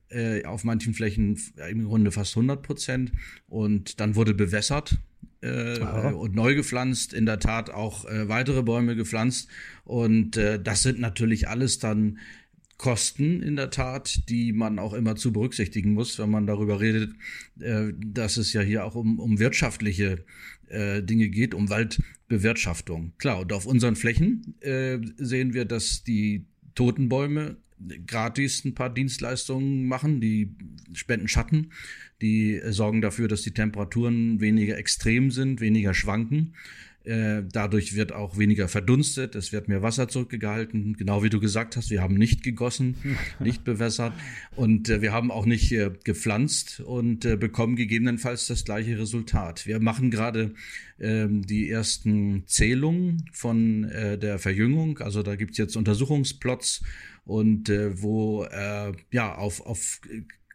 Äh, 0.08 0.44
auf 0.44 0.64
manchen 0.64 0.92
Flächen 0.92 1.38
im 1.68 1.84
Grunde 1.84 2.10
fast 2.10 2.36
100 2.36 2.62
Prozent. 2.62 3.12
Und 3.48 4.00
dann 4.00 4.16
wurde 4.16 4.34
bewässert 4.34 4.98
äh, 5.40 5.78
und 5.78 6.34
neu 6.34 6.54
gepflanzt, 6.54 7.12
in 7.12 7.26
der 7.26 7.38
Tat 7.38 7.70
auch 7.70 8.06
äh, 8.06 8.28
weitere 8.28 8.62
Bäume 8.62 8.96
gepflanzt. 8.96 9.48
Und 9.84 10.36
äh, 10.36 10.60
das 10.60 10.82
sind 10.82 10.98
natürlich 10.98 11.48
alles 11.48 11.78
dann 11.78 12.18
Kosten 12.80 13.42
in 13.42 13.56
der 13.56 13.68
Tat, 13.68 14.30
die 14.30 14.54
man 14.54 14.78
auch 14.78 14.94
immer 14.94 15.14
zu 15.14 15.34
berücksichtigen 15.34 15.92
muss, 15.92 16.18
wenn 16.18 16.30
man 16.30 16.46
darüber 16.46 16.80
redet, 16.80 17.12
äh, 17.60 17.92
dass 17.94 18.38
es 18.38 18.54
ja 18.54 18.62
hier 18.62 18.86
auch 18.86 18.94
um, 18.94 19.18
um 19.18 19.38
wirtschaftliche 19.38 20.24
äh, 20.68 21.02
Dinge 21.02 21.28
geht, 21.28 21.52
um 21.52 21.68
Waldbewirtschaftung. 21.68 23.12
Klar, 23.18 23.40
und 23.40 23.52
auf 23.52 23.66
unseren 23.66 23.96
Flächen 23.96 24.54
äh, 24.60 24.96
sehen 25.18 25.52
wir, 25.52 25.66
dass 25.66 26.04
die 26.04 26.46
Totenbäume 26.74 27.58
gratis 28.06 28.64
ein 28.64 28.74
paar 28.74 28.88
Dienstleistungen 28.88 29.86
machen, 29.86 30.22
die 30.22 30.54
spenden 30.94 31.28
Schatten, 31.28 31.72
die 32.22 32.62
sorgen 32.70 33.02
dafür, 33.02 33.28
dass 33.28 33.42
die 33.42 33.52
Temperaturen 33.52 34.40
weniger 34.40 34.78
extrem 34.78 35.30
sind, 35.30 35.60
weniger 35.60 35.92
schwanken. 35.92 36.54
Äh, 37.04 37.42
dadurch 37.50 37.94
wird 37.96 38.12
auch 38.12 38.36
weniger 38.36 38.68
verdunstet, 38.68 39.34
es 39.34 39.52
wird 39.52 39.68
mehr 39.68 39.80
Wasser 39.80 40.08
zurückgehalten. 40.08 40.96
Genau 40.98 41.22
wie 41.22 41.30
du 41.30 41.40
gesagt 41.40 41.76
hast, 41.76 41.90
wir 41.90 42.02
haben 42.02 42.14
nicht 42.14 42.42
gegossen, 42.42 42.94
nicht 43.40 43.64
bewässert 43.64 44.12
und 44.54 44.90
äh, 44.90 45.00
wir 45.00 45.12
haben 45.12 45.30
auch 45.30 45.46
nicht 45.46 45.72
äh, 45.72 45.90
gepflanzt 46.04 46.80
und 46.80 47.24
äh, 47.24 47.36
bekommen 47.36 47.76
gegebenenfalls 47.76 48.48
das 48.48 48.64
gleiche 48.64 48.98
Resultat. 48.98 49.66
Wir 49.66 49.80
machen 49.80 50.10
gerade 50.10 50.54
ähm, 50.98 51.46
die 51.46 51.70
ersten 51.70 52.44
Zählungen 52.46 53.24
von 53.32 53.82
der 53.90 54.38
Verjüngung. 54.38 54.98
Also 54.98 55.22
da 55.22 55.36
gibt's 55.36 55.58
jetzt 55.58 55.76
Untersuchungsplots 55.76 56.82
und 57.24 57.68
äh, 57.68 58.02
wo 58.02 58.44
äh, 58.44 58.92
ja 59.12 59.34
auf, 59.36 59.64
auf 59.64 60.00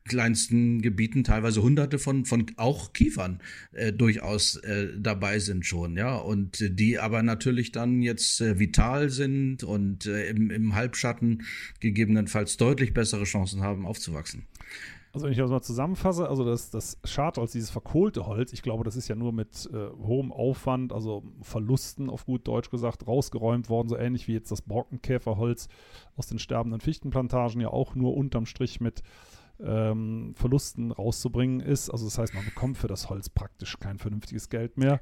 kleinsten 0.06 0.82
Gebieten 0.82 1.24
teilweise 1.24 1.62
hunderte 1.62 2.00
von, 2.00 2.26
von 2.26 2.46
auch 2.58 2.94
Kiefern 2.94 3.42
äh, 3.74 3.92
durchaus 3.92 4.56
äh, 4.58 4.90
dabei 4.98 5.40
sind 5.40 5.66
schon, 5.66 5.98
ja. 5.98 6.16
Und 6.16 6.64
die 6.80 7.00
aber 7.00 7.24
natürlich 7.24 7.72
dann 7.72 8.02
jetzt 8.02 8.40
äh, 8.42 8.60
vital 8.60 9.10
sind 9.10 9.64
und 9.64 10.06
äh, 10.06 10.30
im, 10.30 10.52
im 10.52 10.76
Halbschatten 10.76 11.44
gegebenenfalls 11.80 12.58
deutlich 12.58 12.94
bessere 12.94 13.24
Chancen 13.24 13.62
haben, 13.62 13.86
aufzuwachsen. 13.86 14.46
Also 15.16 15.28
wenn 15.28 15.32
ich 15.32 15.38
das 15.38 15.50
mal 15.50 15.62
zusammenfasse, 15.62 16.28
also 16.28 16.44
das, 16.44 16.72
das 16.72 17.00
Schadholz, 17.06 17.54
dieses 17.54 17.70
verkohlte 17.70 18.28
Holz, 18.28 18.52
ich 18.52 18.62
glaube, 18.62 18.84
das 18.84 18.98
ist 18.98 19.08
ja 19.08 19.16
nur 19.16 19.32
mit 19.32 19.70
äh, 19.72 19.88
hohem 20.06 20.34
Aufwand, 20.34 20.92
also 20.92 21.24
Verlusten 21.42 22.10
auf 22.10 22.26
gut 22.26 22.46
Deutsch 22.46 22.70
gesagt, 22.70 23.08
rausgeräumt 23.08 23.70
worden, 23.70 23.88
so 23.88 23.96
ähnlich 23.96 24.28
wie 24.28 24.34
jetzt 24.34 24.52
das 24.52 24.62
Borkenkäferholz 24.62 25.70
aus 26.18 26.28
den 26.28 26.38
sterbenden 26.38 26.82
Fichtenplantagen 26.82 27.62
ja 27.62 27.70
auch 27.70 27.96
nur 27.96 28.18
unterm 28.18 28.46
Strich 28.46 28.82
mit 28.82 29.04
ähm, 29.64 30.34
Verlusten 30.36 30.92
rauszubringen 30.92 31.60
ist. 31.60 31.90
Also 31.90 32.06
das 32.06 32.18
heißt, 32.18 32.34
man 32.34 32.46
bekommt 32.46 32.78
für 32.78 32.88
das 32.88 33.10
Holz 33.10 33.30
praktisch 33.30 33.80
kein 33.80 33.98
vernünftiges 33.98 34.50
Geld 34.50 34.78
mehr. 34.78 35.00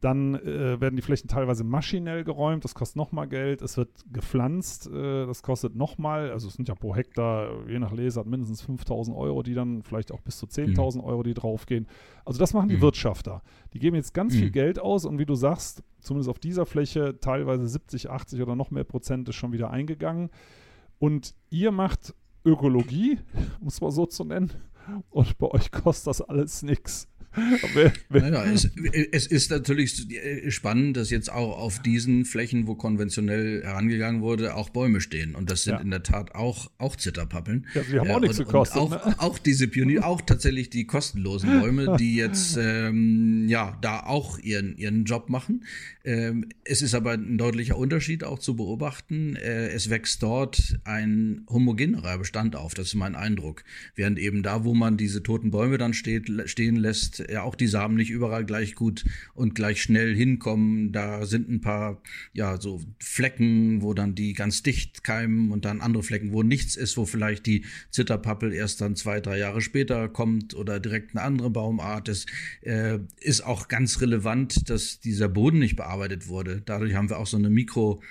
Dann 0.00 0.36
äh, 0.36 0.80
werden 0.80 0.94
die 0.94 1.02
Flächen 1.02 1.26
teilweise 1.26 1.64
maschinell 1.64 2.22
geräumt, 2.22 2.62
das 2.62 2.76
kostet 2.76 2.96
nochmal 2.96 3.26
Geld. 3.26 3.62
Es 3.62 3.76
wird 3.76 3.90
gepflanzt, 4.12 4.86
äh, 4.86 5.26
das 5.26 5.42
kostet 5.42 5.74
nochmal, 5.74 6.30
also 6.30 6.46
es 6.46 6.54
sind 6.54 6.68
ja 6.68 6.76
pro 6.76 6.94
Hektar, 6.94 7.66
je 7.68 7.80
nach 7.80 7.90
Lesart, 7.90 8.28
mindestens 8.28 8.62
5000 8.62 9.16
Euro, 9.16 9.42
die 9.42 9.54
dann 9.54 9.82
vielleicht 9.82 10.12
auch 10.12 10.20
bis 10.20 10.38
zu 10.38 10.46
10.000 10.46 10.98
mhm. 10.98 11.04
Euro, 11.04 11.24
die 11.24 11.34
draufgehen. 11.34 11.88
Also 12.24 12.38
das 12.38 12.54
machen 12.54 12.68
die 12.68 12.76
mhm. 12.76 12.82
Wirtschafter. 12.82 13.42
Die 13.72 13.80
geben 13.80 13.96
jetzt 13.96 14.14
ganz 14.14 14.34
mhm. 14.34 14.38
viel 14.38 14.50
Geld 14.52 14.78
aus 14.78 15.04
und 15.04 15.18
wie 15.18 15.26
du 15.26 15.34
sagst, 15.34 15.82
zumindest 16.00 16.30
auf 16.30 16.38
dieser 16.38 16.64
Fläche, 16.64 17.18
teilweise 17.18 17.66
70, 17.66 18.08
80 18.08 18.40
oder 18.40 18.54
noch 18.54 18.70
mehr 18.70 18.84
Prozent 18.84 19.28
ist 19.28 19.34
schon 19.34 19.50
wieder 19.50 19.70
eingegangen. 19.70 20.30
Und 21.00 21.34
ihr 21.50 21.72
macht 21.72 22.14
Ökologie, 22.44 23.18
muss 23.60 23.80
man 23.80 23.90
so 23.90 24.06
zu 24.06 24.24
nennen. 24.24 24.52
Und 25.10 25.36
bei 25.38 25.48
euch 25.48 25.70
kostet 25.70 26.06
das 26.08 26.22
alles 26.22 26.62
nichts. 26.62 27.08
Naja, 28.08 28.44
es, 28.44 28.68
es, 29.12 29.26
ist 29.26 29.50
natürlich 29.50 30.06
spannend, 30.48 30.96
dass 30.96 31.10
jetzt 31.10 31.30
auch 31.30 31.58
auf 31.58 31.80
diesen 31.80 32.24
Flächen, 32.24 32.66
wo 32.66 32.74
konventionell 32.74 33.62
herangegangen 33.62 34.22
wurde, 34.22 34.54
auch 34.54 34.70
Bäume 34.70 35.00
stehen. 35.00 35.34
Und 35.34 35.50
das 35.50 35.64
sind 35.64 35.74
ja. 35.74 35.80
in 35.80 35.90
der 35.90 36.02
Tat 36.02 36.34
auch, 36.34 36.70
auch 36.78 36.96
Zitterpappeln. 36.96 37.66
Ja, 37.74 37.82
die 37.82 38.00
haben 38.00 38.10
auch 38.10 38.20
nichts 38.20 38.38
gekostet. 38.38 38.78
Auch, 38.78 38.90
ne? 38.90 39.14
auch 39.18 39.38
diese 39.38 39.68
Pionier, 39.68 40.06
auch 40.06 40.20
tatsächlich 40.20 40.70
die 40.70 40.86
kostenlosen 40.86 41.60
Bäume, 41.60 41.96
die 41.98 42.16
jetzt 42.16 42.56
ähm, 42.60 43.46
ja 43.48 43.78
da 43.80 44.00
auch 44.00 44.38
ihren, 44.38 44.76
ihren 44.76 45.04
Job 45.04 45.28
machen. 45.28 45.64
Ähm, 46.04 46.48
es 46.64 46.80
ist 46.82 46.94
aber 46.94 47.12
ein 47.12 47.36
deutlicher 47.36 47.76
Unterschied 47.76 48.24
auch 48.24 48.38
zu 48.38 48.56
beobachten. 48.56 49.36
Äh, 49.36 49.68
es 49.68 49.90
wächst 49.90 50.22
dort 50.22 50.78
ein 50.84 51.44
homogenerer 51.50 52.18
Bestand 52.18 52.56
auf, 52.56 52.74
das 52.74 52.88
ist 52.88 52.94
mein 52.94 53.14
Eindruck. 53.14 53.62
Während 53.94 54.18
eben 54.18 54.42
da, 54.42 54.64
wo 54.64 54.74
man 54.74 54.96
diese 54.96 55.22
toten 55.22 55.50
Bäume 55.50 55.76
dann 55.76 55.92
steht, 55.92 56.30
stehen 56.46 56.76
lässt, 56.76 57.17
ja 57.30 57.42
auch 57.42 57.54
die 57.54 57.66
Samen 57.66 57.96
nicht 57.96 58.10
überall 58.10 58.44
gleich 58.44 58.74
gut 58.74 59.04
und 59.34 59.54
gleich 59.54 59.82
schnell 59.82 60.14
hinkommen. 60.14 60.92
Da 60.92 61.26
sind 61.26 61.48
ein 61.48 61.60
paar, 61.60 62.02
ja, 62.32 62.60
so 62.60 62.80
Flecken, 62.98 63.82
wo 63.82 63.94
dann 63.94 64.14
die 64.14 64.32
ganz 64.32 64.62
dicht 64.62 65.04
keimen 65.04 65.50
und 65.50 65.64
dann 65.64 65.80
andere 65.80 66.02
Flecken, 66.02 66.32
wo 66.32 66.42
nichts 66.42 66.76
ist, 66.76 66.96
wo 66.96 67.06
vielleicht 67.06 67.46
die 67.46 67.64
Zitterpappel 67.90 68.52
erst 68.52 68.80
dann 68.80 68.96
zwei, 68.96 69.20
drei 69.20 69.38
Jahre 69.38 69.60
später 69.60 70.08
kommt 70.08 70.54
oder 70.54 70.80
direkt 70.80 71.14
eine 71.14 71.22
andere 71.22 71.50
Baumart. 71.50 72.08
Es 72.08 72.26
äh, 72.62 72.98
ist 73.20 73.42
auch 73.42 73.68
ganz 73.68 74.00
relevant, 74.00 74.68
dass 74.70 75.00
dieser 75.00 75.28
Boden 75.28 75.58
nicht 75.58 75.76
bearbeitet 75.76 76.28
wurde. 76.28 76.62
Dadurch 76.64 76.94
haben 76.94 77.10
wir 77.10 77.18
auch 77.18 77.26
so 77.26 77.36
eine 77.36 77.50
Mikro- 77.50 78.02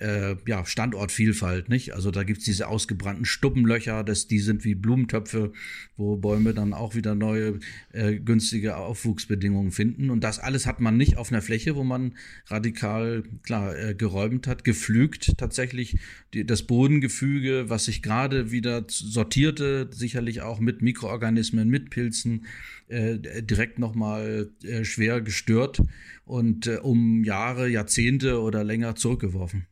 äh, 0.00 0.36
ja, 0.46 0.64
Standortvielfalt, 0.64 1.68
nicht? 1.68 1.94
Also 1.94 2.10
da 2.10 2.24
gibt's 2.24 2.44
diese 2.44 2.68
ausgebrannten 2.68 3.24
Stuppenlöcher, 3.24 4.02
das, 4.02 4.26
die 4.26 4.38
sind 4.38 4.64
wie 4.64 4.74
Blumentöpfe, 4.74 5.52
wo 5.96 6.16
Bäume 6.16 6.54
dann 6.54 6.72
auch 6.72 6.94
wieder 6.94 7.14
neue 7.14 7.60
äh, 7.92 8.14
günstige 8.16 8.76
Aufwuchsbedingungen 8.76 9.70
finden. 9.70 10.10
Und 10.10 10.24
das 10.24 10.38
alles 10.38 10.66
hat 10.66 10.80
man 10.80 10.96
nicht 10.96 11.16
auf 11.18 11.30
einer 11.30 11.42
Fläche, 11.42 11.76
wo 11.76 11.84
man 11.84 12.14
radikal, 12.46 13.22
klar, 13.42 13.76
äh, 13.78 13.94
geräumt 13.94 14.46
hat, 14.46 14.64
gepflügt 14.64 15.36
tatsächlich 15.36 15.98
die, 16.32 16.46
das 16.46 16.62
Bodengefüge, 16.62 17.66
was 17.68 17.84
sich 17.84 18.02
gerade 18.02 18.50
wieder 18.50 18.84
sortierte, 18.88 19.90
sicherlich 19.92 20.40
auch 20.40 20.60
mit 20.60 20.80
Mikroorganismen, 20.80 21.68
mit 21.68 21.90
Pilzen, 21.90 22.46
äh, 22.88 23.18
direkt 23.42 23.78
nochmal 23.78 24.50
äh, 24.64 24.84
schwer 24.84 25.20
gestört 25.20 25.82
und 26.24 26.66
äh, 26.66 26.76
um 26.76 27.22
Jahre, 27.22 27.68
Jahrzehnte 27.68 28.40
oder 28.40 28.64
länger 28.64 28.96
zurückgeworfen. 28.96 29.66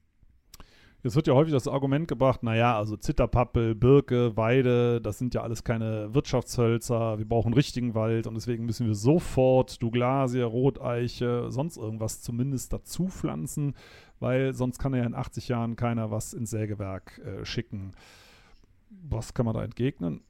Es 1.04 1.14
wird 1.14 1.28
ja 1.28 1.34
häufig 1.34 1.52
das 1.52 1.68
Argument 1.68 2.08
gebracht, 2.08 2.42
naja, 2.42 2.76
also 2.76 2.96
Zitterpappel, 2.96 3.76
Birke, 3.76 4.36
Weide, 4.36 5.00
das 5.00 5.16
sind 5.18 5.32
ja 5.32 5.42
alles 5.42 5.62
keine 5.62 6.12
Wirtschaftshölzer, 6.12 7.18
wir 7.18 7.24
brauchen 7.24 7.54
richtigen 7.54 7.94
Wald 7.94 8.26
und 8.26 8.34
deswegen 8.34 8.66
müssen 8.66 8.86
wir 8.88 8.96
sofort 8.96 9.80
Douglasie, 9.80 10.40
Roteiche, 10.40 11.52
sonst 11.52 11.76
irgendwas 11.76 12.20
zumindest 12.20 12.72
dazu 12.72 13.06
pflanzen, 13.06 13.76
weil 14.18 14.54
sonst 14.54 14.80
kann 14.80 14.92
ja 14.92 15.04
in 15.04 15.14
80 15.14 15.46
Jahren 15.46 15.76
keiner 15.76 16.10
was 16.10 16.34
ins 16.34 16.50
Sägewerk 16.50 17.18
äh, 17.24 17.44
schicken. 17.44 17.92
Was 19.08 19.34
kann 19.34 19.46
man 19.46 19.54
da 19.54 19.62
entgegnen? 19.62 20.22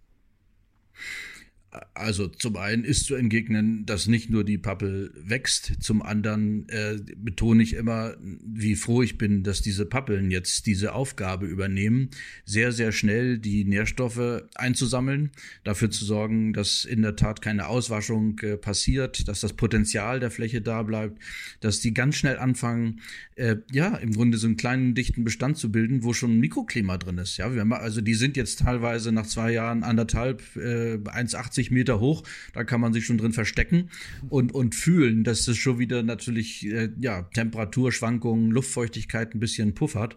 Also 1.93 2.29
zum 2.29 2.57
einen 2.57 2.83
ist 2.83 3.05
zu 3.05 3.15
entgegnen, 3.15 3.85
dass 3.85 4.07
nicht 4.07 4.31
nur 4.31 4.43
die 4.43 4.57
Pappel 4.57 5.13
wächst, 5.23 5.73
zum 5.81 6.01
anderen 6.01 6.67
äh, 6.71 6.97
betone 7.17 7.63
ich 7.63 7.75
immer, 7.75 8.17
wie 8.21 8.75
froh 8.75 9.03
ich 9.03 9.19
bin, 9.19 9.43
dass 9.43 9.61
diese 9.61 9.85
Pappeln 9.85 10.31
jetzt 10.31 10.65
diese 10.65 10.95
Aufgabe 10.95 11.45
übernehmen, 11.45 12.09
sehr, 12.47 12.73
sehr 12.73 12.91
schnell 12.91 13.39
die 13.39 13.67
Nährstoffe 13.67 14.45
einzusammeln, 14.55 15.31
dafür 15.63 15.91
zu 15.91 16.07
sorgen, 16.07 16.55
dass 16.55 16.87
in 16.87 17.03
der 17.03 17.17
Tat 17.17 17.43
keine 17.43 17.67
Auswaschung 17.67 18.39
äh, 18.39 18.57
passiert, 18.57 19.29
dass 19.29 19.41
das 19.41 19.53
Potenzial 19.53 20.21
der 20.21 20.31
Fläche 20.31 20.63
da 20.63 20.83
bleibt, 20.83 21.21
dass 21.61 21.81
die 21.81 21.93
ganz 21.93 22.17
schnell 22.17 22.39
anfangen, 22.39 23.01
äh, 23.35 23.57
ja, 23.71 23.95
im 23.97 24.15
Grunde 24.15 24.39
so 24.39 24.47
einen 24.47 24.57
kleinen 24.57 24.95
dichten 24.95 25.23
Bestand 25.23 25.59
zu 25.59 25.71
bilden, 25.71 26.03
wo 26.03 26.15
schon 26.15 26.37
ein 26.37 26.41
Mikroklima 26.41 26.97
drin 26.97 27.19
ist. 27.19 27.37
Ja, 27.37 27.53
wir 27.53 27.61
haben, 27.61 27.75
also 27.75 28.01
die 28.01 28.15
sind 28.15 28.39
jetzt 28.39 28.61
teilweise 28.61 29.13
nach 29.13 29.27
zwei 29.27 29.53
Jahren 29.53 29.83
anderthalb, 29.83 30.43
äh, 30.57 30.97
1,80 30.97 31.58
80 31.59 31.71
Meter 31.73 32.00
hoch, 32.00 32.23
da 32.53 32.65
kann 32.65 32.81
man 32.81 32.93
sich 32.93 33.05
schon 33.05 33.19
drin 33.19 33.33
verstecken 33.33 33.91
und, 34.29 34.55
und 34.55 34.75
fühlen, 34.75 35.25
dass 35.25 35.49
es 35.49 35.57
schon 35.57 35.79
wieder 35.79 36.03
natürlich 36.03 36.65
äh, 36.67 36.91
ja, 37.00 37.23
Temperaturschwankungen, 37.23 38.50
Luftfeuchtigkeit 38.50 39.35
ein 39.35 39.41
bisschen 39.41 39.75
puffert. 39.75 40.17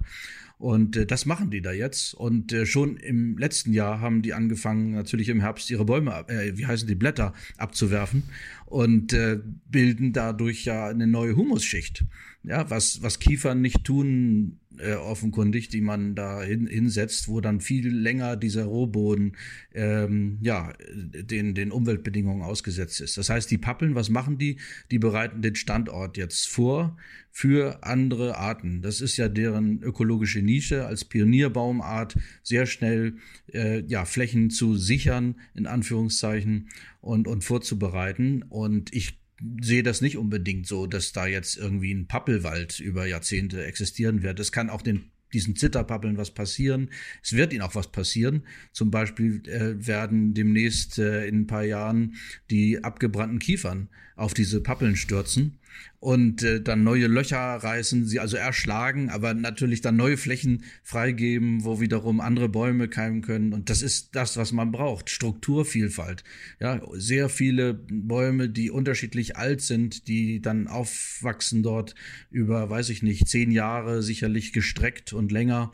Und 0.59 0.95
äh, 0.95 1.07
das 1.07 1.25
machen 1.25 1.49
die 1.49 1.61
da 1.61 1.71
jetzt. 1.71 2.13
Und 2.13 2.53
äh, 2.53 2.67
schon 2.67 2.97
im 2.97 3.37
letzten 3.39 3.73
Jahr 3.73 3.99
haben 3.99 4.21
die 4.21 4.33
angefangen, 4.33 4.91
natürlich 4.91 5.29
im 5.29 5.41
Herbst 5.41 5.71
ihre 5.71 5.85
Bäume, 5.85 6.25
äh, 6.27 6.55
wie 6.55 6.67
heißen 6.67 6.87
die 6.87 6.95
Blätter, 6.95 7.33
abzuwerfen 7.57 8.23
und 8.67 9.11
äh, 9.11 9.39
bilden 9.71 10.13
dadurch 10.13 10.65
ja 10.65 10.87
eine 10.87 11.07
neue 11.07 11.35
Humusschicht. 11.35 12.05
Ja, 12.43 12.69
was, 12.69 13.03
was 13.03 13.19
Kiefern 13.19 13.61
nicht 13.61 13.83
tun 13.83 14.59
äh, 14.79 14.93
offenkundig, 14.93 15.69
die 15.69 15.81
man 15.81 16.15
da 16.15 16.41
hin, 16.41 16.65
hinsetzt, 16.65 17.27
wo 17.27 17.39
dann 17.39 17.61
viel 17.61 17.87
länger 17.89 18.35
dieser 18.35 18.65
Rohboden 18.65 19.37
ähm, 19.73 20.39
ja, 20.41 20.73
den, 20.91 21.53
den 21.53 21.71
Umweltbedingungen 21.71 22.41
ausgesetzt 22.41 22.99
ist. 22.99 23.17
Das 23.17 23.29
heißt, 23.29 23.51
die 23.51 23.57
Pappeln, 23.59 23.93
was 23.93 24.09
machen 24.09 24.37
die? 24.39 24.57
Die 24.89 24.97
bereiten 24.97 25.41
den 25.41 25.55
Standort 25.55 26.17
jetzt 26.17 26.47
vor 26.47 26.97
für 27.29 27.83
andere 27.83 28.37
Arten. 28.37 28.81
Das 28.81 29.01
ist 29.01 29.17
ja 29.17 29.29
deren 29.29 29.81
ökologische 29.83 30.41
Nische 30.41 30.85
als 30.85 31.05
Pionierbaumart, 31.05 32.17
sehr 32.43 32.65
schnell 32.65 33.17
äh, 33.53 33.83
ja, 33.85 34.05
Flächen 34.05 34.49
zu 34.49 34.77
sichern, 34.77 35.35
in 35.53 35.67
Anführungszeichen, 35.67 36.69
und, 37.01 37.27
und 37.27 37.43
vorzubereiten. 37.43 38.43
Und 38.43 38.93
ich 38.93 39.20
sehe 39.61 39.83
das 39.83 40.01
nicht 40.01 40.17
unbedingt 40.17 40.67
so, 40.67 40.87
dass 40.87 41.13
da 41.13 41.25
jetzt 41.25 41.57
irgendwie 41.57 41.93
ein 41.93 42.07
Pappelwald 42.07 42.79
über 42.79 43.05
Jahrzehnte 43.05 43.63
existieren 43.63 44.23
wird. 44.23 44.39
Das 44.39 44.51
kann 44.51 44.69
auch 44.69 44.81
den 44.81 45.11
diesen 45.33 45.55
Zitterpappeln 45.55 46.17
was 46.17 46.31
passieren. 46.31 46.89
Es 47.23 47.33
wird 47.33 47.53
ihnen 47.53 47.61
auch 47.61 47.75
was 47.75 47.91
passieren. 47.91 48.43
Zum 48.73 48.91
Beispiel 48.91 49.41
äh, 49.47 49.87
werden 49.87 50.33
demnächst 50.33 50.99
äh, 50.99 51.25
in 51.25 51.41
ein 51.41 51.47
paar 51.47 51.63
Jahren 51.63 52.15
die 52.49 52.83
abgebrannten 52.83 53.39
Kiefern 53.39 53.89
auf 54.15 54.33
diese 54.33 54.61
Pappeln 54.61 54.95
stürzen 54.95 55.57
und 56.01 56.41
äh, 56.41 56.61
dann 56.61 56.83
neue 56.83 57.05
Löcher 57.05 57.37
reißen, 57.37 58.07
sie 58.07 58.19
also 58.19 58.35
erschlagen, 58.35 59.09
aber 59.09 59.35
natürlich 59.35 59.81
dann 59.81 59.95
neue 59.95 60.17
Flächen 60.17 60.63
freigeben, 60.81 61.63
wo 61.63 61.79
wiederum 61.79 62.19
andere 62.19 62.49
Bäume 62.49 62.87
keimen 62.87 63.21
können. 63.21 63.53
Und 63.53 63.69
das 63.69 63.83
ist 63.83 64.15
das, 64.15 64.35
was 64.35 64.51
man 64.51 64.71
braucht. 64.71 65.11
Strukturvielfalt. 65.11 66.23
Ja, 66.59 66.81
sehr 66.93 67.29
viele 67.29 67.75
Bäume, 67.75 68.49
die 68.49 68.71
unterschiedlich 68.71 69.37
alt 69.37 69.61
sind, 69.61 70.07
die 70.07 70.41
dann 70.41 70.67
aufwachsen 70.67 71.61
dort 71.61 71.93
über, 72.31 72.69
weiß 72.69 72.89
ich 72.89 73.03
nicht, 73.03 73.27
zehn 73.27 73.51
Jahre 73.51 74.01
sicherlich 74.01 74.53
gestreckt 74.53 75.13
und 75.13 75.31
länger. 75.31 75.71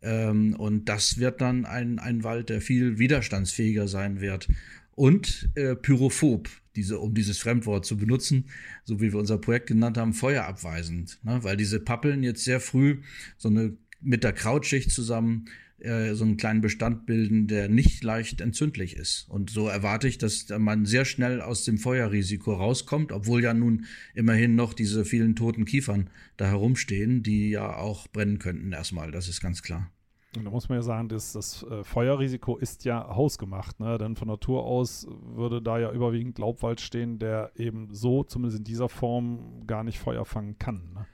Ähm, 0.00 0.54
und 0.54 0.88
das 0.88 1.18
wird 1.18 1.42
dann 1.42 1.66
ein, 1.66 1.98
ein 1.98 2.24
Wald, 2.24 2.48
der 2.48 2.62
viel 2.62 2.98
widerstandsfähiger 2.98 3.88
sein 3.88 4.20
wird. 4.20 4.48
Und 4.94 5.50
äh, 5.54 5.74
pyrophob, 5.74 6.48
diese, 6.76 6.98
um 6.98 7.14
dieses 7.14 7.38
Fremdwort 7.38 7.84
zu 7.84 7.96
benutzen, 7.96 8.44
so 8.84 9.00
wie 9.00 9.12
wir 9.12 9.18
unser 9.18 9.38
Projekt 9.38 9.66
genannt 9.66 9.98
haben, 9.98 10.12
feuerabweisend. 10.12 11.18
Ne? 11.24 11.42
Weil 11.42 11.56
diese 11.56 11.80
Pappeln 11.80 12.22
jetzt 12.22 12.44
sehr 12.44 12.60
früh 12.60 12.98
so 13.36 13.48
eine 13.48 13.76
mit 14.00 14.22
der 14.22 14.32
Krautschicht 14.32 14.90
zusammen 14.90 15.48
äh, 15.78 16.14
so 16.14 16.24
einen 16.24 16.36
kleinen 16.36 16.62
Bestand 16.62 17.04
bilden, 17.06 17.48
der 17.48 17.68
nicht 17.68 18.02
leicht 18.02 18.40
entzündlich 18.40 18.96
ist. 18.96 19.26
Und 19.28 19.50
so 19.50 19.68
erwarte 19.68 20.08
ich, 20.08 20.16
dass 20.16 20.48
man 20.48 20.86
sehr 20.86 21.04
schnell 21.04 21.40
aus 21.40 21.64
dem 21.64 21.78
Feuerrisiko 21.78 22.54
rauskommt, 22.54 23.12
obwohl 23.12 23.42
ja 23.42 23.52
nun 23.52 23.84
immerhin 24.14 24.54
noch 24.54 24.72
diese 24.72 25.04
vielen 25.04 25.36
toten 25.36 25.64
Kiefern 25.66 26.08
da 26.36 26.46
herumstehen, 26.46 27.22
die 27.22 27.50
ja 27.50 27.76
auch 27.76 28.08
brennen 28.08 28.38
könnten 28.38 28.72
erstmal, 28.72 29.10
das 29.10 29.28
ist 29.28 29.40
ganz 29.40 29.62
klar. 29.62 29.90
Und 30.36 30.44
da 30.44 30.50
muss 30.50 30.68
man 30.68 30.78
ja 30.78 30.82
sagen, 30.82 31.08
das, 31.08 31.32
das 31.32 31.64
äh, 31.64 31.84
Feuerrisiko 31.84 32.56
ist 32.56 32.84
ja 32.84 33.08
hausgemacht. 33.14 33.80
Ne? 33.80 33.98
Denn 33.98 34.16
von 34.16 34.28
Natur 34.28 34.64
aus 34.64 35.06
würde 35.34 35.62
da 35.62 35.78
ja 35.78 35.92
überwiegend 35.92 36.38
Laubwald 36.38 36.80
stehen, 36.80 37.18
der 37.18 37.52
eben 37.56 37.88
so, 37.92 38.24
zumindest 38.24 38.58
in 38.58 38.64
dieser 38.64 38.88
Form, 38.88 39.66
gar 39.66 39.84
nicht 39.84 39.98
Feuer 39.98 40.24
fangen 40.24 40.58
kann. 40.58 40.82
Ne? 40.94 41.06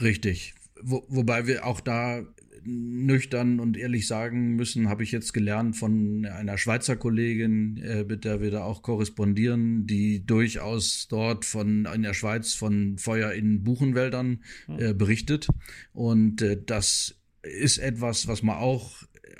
Richtig. 0.00 0.54
Wo, 0.82 1.04
wobei 1.08 1.46
wir 1.46 1.66
auch 1.66 1.80
da 1.80 2.22
nüchtern 2.64 3.60
und 3.60 3.76
ehrlich 3.76 4.06
sagen 4.06 4.56
müssen, 4.56 4.88
habe 4.88 5.02
ich 5.02 5.12
jetzt 5.12 5.32
gelernt 5.32 5.76
von 5.76 6.26
einer 6.26 6.58
Schweizer 6.58 6.96
Kollegin, 6.96 7.78
äh, 7.78 8.04
mit 8.04 8.24
der 8.24 8.40
wir 8.40 8.50
da 8.50 8.64
auch 8.64 8.82
korrespondieren, 8.82 9.86
die 9.86 10.24
durchaus 10.24 11.08
dort 11.08 11.44
von 11.44 11.86
in 11.86 12.02
der 12.02 12.14
Schweiz 12.14 12.54
von 12.54 12.98
Feuer 12.98 13.32
in 13.32 13.62
Buchenwäldern 13.62 14.42
äh, 14.68 14.94
berichtet. 14.94 15.48
Und 15.92 16.42
äh, 16.42 16.60
das 16.64 17.19
ist 17.42 17.78
etwas, 17.78 18.28
was 18.28 18.42
man 18.42 18.56
auch 18.56 18.92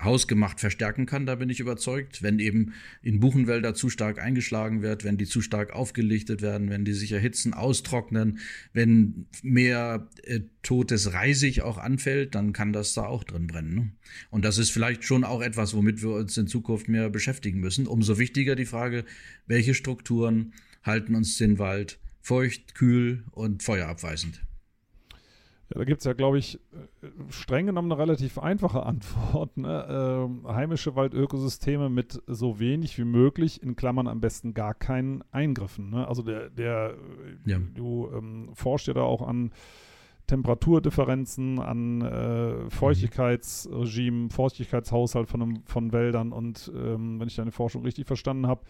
hausgemacht 0.02 0.60
verstärken 0.60 1.06
kann, 1.06 1.26
da 1.26 1.34
bin 1.34 1.50
ich 1.50 1.60
überzeugt. 1.60 2.22
Wenn 2.22 2.38
eben 2.38 2.72
in 3.02 3.20
Buchenwälder 3.20 3.74
zu 3.74 3.90
stark 3.90 4.18
eingeschlagen 4.18 4.82
wird, 4.82 5.04
wenn 5.04 5.16
die 5.16 5.26
zu 5.26 5.40
stark 5.40 5.72
aufgelichtet 5.72 6.42
werden, 6.42 6.70
wenn 6.70 6.84
die 6.84 6.92
sich 6.92 7.12
erhitzen, 7.12 7.54
austrocknen, 7.54 8.38
wenn 8.72 9.26
mehr 9.42 10.08
äh, 10.22 10.40
totes 10.62 11.12
Reisig 11.12 11.62
auch 11.62 11.78
anfällt, 11.78 12.34
dann 12.34 12.52
kann 12.52 12.72
das 12.72 12.94
da 12.94 13.04
auch 13.06 13.24
drin 13.24 13.46
brennen. 13.46 13.74
Ne? 13.74 13.92
Und 14.30 14.44
das 14.44 14.58
ist 14.58 14.70
vielleicht 14.70 15.04
schon 15.04 15.24
auch 15.24 15.42
etwas, 15.42 15.74
womit 15.74 16.02
wir 16.02 16.10
uns 16.10 16.36
in 16.36 16.46
Zukunft 16.46 16.88
mehr 16.88 17.10
beschäftigen 17.10 17.60
müssen. 17.60 17.86
Umso 17.86 18.18
wichtiger 18.18 18.54
die 18.54 18.66
Frage, 18.66 19.04
welche 19.46 19.74
Strukturen 19.74 20.52
halten 20.82 21.14
uns 21.14 21.36
den 21.36 21.58
Wald 21.58 21.98
feucht, 22.22 22.74
kühl 22.74 23.24
und 23.32 23.62
feuerabweisend. 23.62 24.42
Ja, 25.72 25.78
da 25.78 25.84
gibt 25.84 26.00
es 26.00 26.04
ja, 26.04 26.14
glaube 26.14 26.38
ich, 26.38 26.56
äh, 27.02 27.06
streng 27.30 27.66
genommen 27.66 27.92
eine 27.92 28.00
relativ 28.00 28.38
einfache 28.38 28.82
Antwort. 28.86 29.56
Ne? 29.56 29.86
Ähm, 29.88 30.46
heimische 30.48 30.96
Waldökosysteme 30.96 31.88
mit 31.88 32.20
so 32.26 32.58
wenig 32.58 32.98
wie 32.98 33.04
möglich, 33.04 33.62
in 33.62 33.76
Klammern 33.76 34.08
am 34.08 34.20
besten 34.20 34.52
gar 34.52 34.74
keinen 34.74 35.22
Eingriffen. 35.30 35.90
Ne? 35.90 36.08
Also 36.08 36.22
der, 36.22 36.50
der 36.50 36.94
ja. 37.46 37.58
du 37.74 38.10
ähm, 38.12 38.50
forschst 38.54 38.88
ja 38.88 38.94
da 38.94 39.02
auch 39.02 39.22
an 39.22 39.52
Temperaturdifferenzen, 40.26 41.58
an 41.58 42.02
äh, 42.02 42.70
Feuchtigkeitsregimen, 42.70 44.30
Feuchtigkeitshaushalt 44.30 45.28
von, 45.28 45.62
von 45.66 45.92
Wäldern 45.92 46.32
und 46.32 46.70
ähm, 46.74 47.18
wenn 47.18 47.26
ich 47.26 47.36
deine 47.36 47.50
Forschung 47.50 47.82
richtig 47.82 48.06
verstanden 48.06 48.46
habe, 48.46 48.62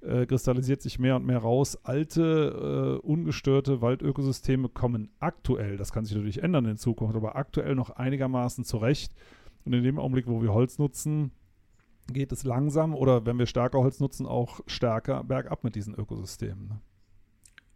äh, 0.00 0.26
kristallisiert 0.26 0.82
sich 0.82 0.98
mehr 0.98 1.16
und 1.16 1.26
mehr 1.26 1.38
raus. 1.38 1.78
Alte, 1.84 2.98
äh, 3.02 3.06
ungestörte 3.06 3.80
Waldökosysteme 3.80 4.68
kommen 4.68 5.10
aktuell, 5.18 5.76
das 5.76 5.92
kann 5.92 6.04
sich 6.04 6.16
natürlich 6.16 6.42
ändern 6.42 6.66
in 6.66 6.76
Zukunft, 6.76 7.16
aber 7.16 7.36
aktuell 7.36 7.74
noch 7.74 7.90
einigermaßen 7.90 8.64
zurecht. 8.64 9.14
Und 9.64 9.72
in 9.72 9.82
dem 9.82 9.98
Augenblick, 9.98 10.26
wo 10.26 10.42
wir 10.42 10.52
Holz 10.52 10.78
nutzen, 10.78 11.32
geht 12.12 12.32
es 12.32 12.44
langsam 12.44 12.94
oder 12.94 13.26
wenn 13.26 13.38
wir 13.38 13.46
stärker 13.46 13.78
Holz 13.78 14.00
nutzen, 14.00 14.26
auch 14.26 14.60
stärker 14.66 15.24
bergab 15.24 15.64
mit 15.64 15.74
diesen 15.74 15.94
Ökosystemen. 15.94 16.68
Ne? 16.68 16.80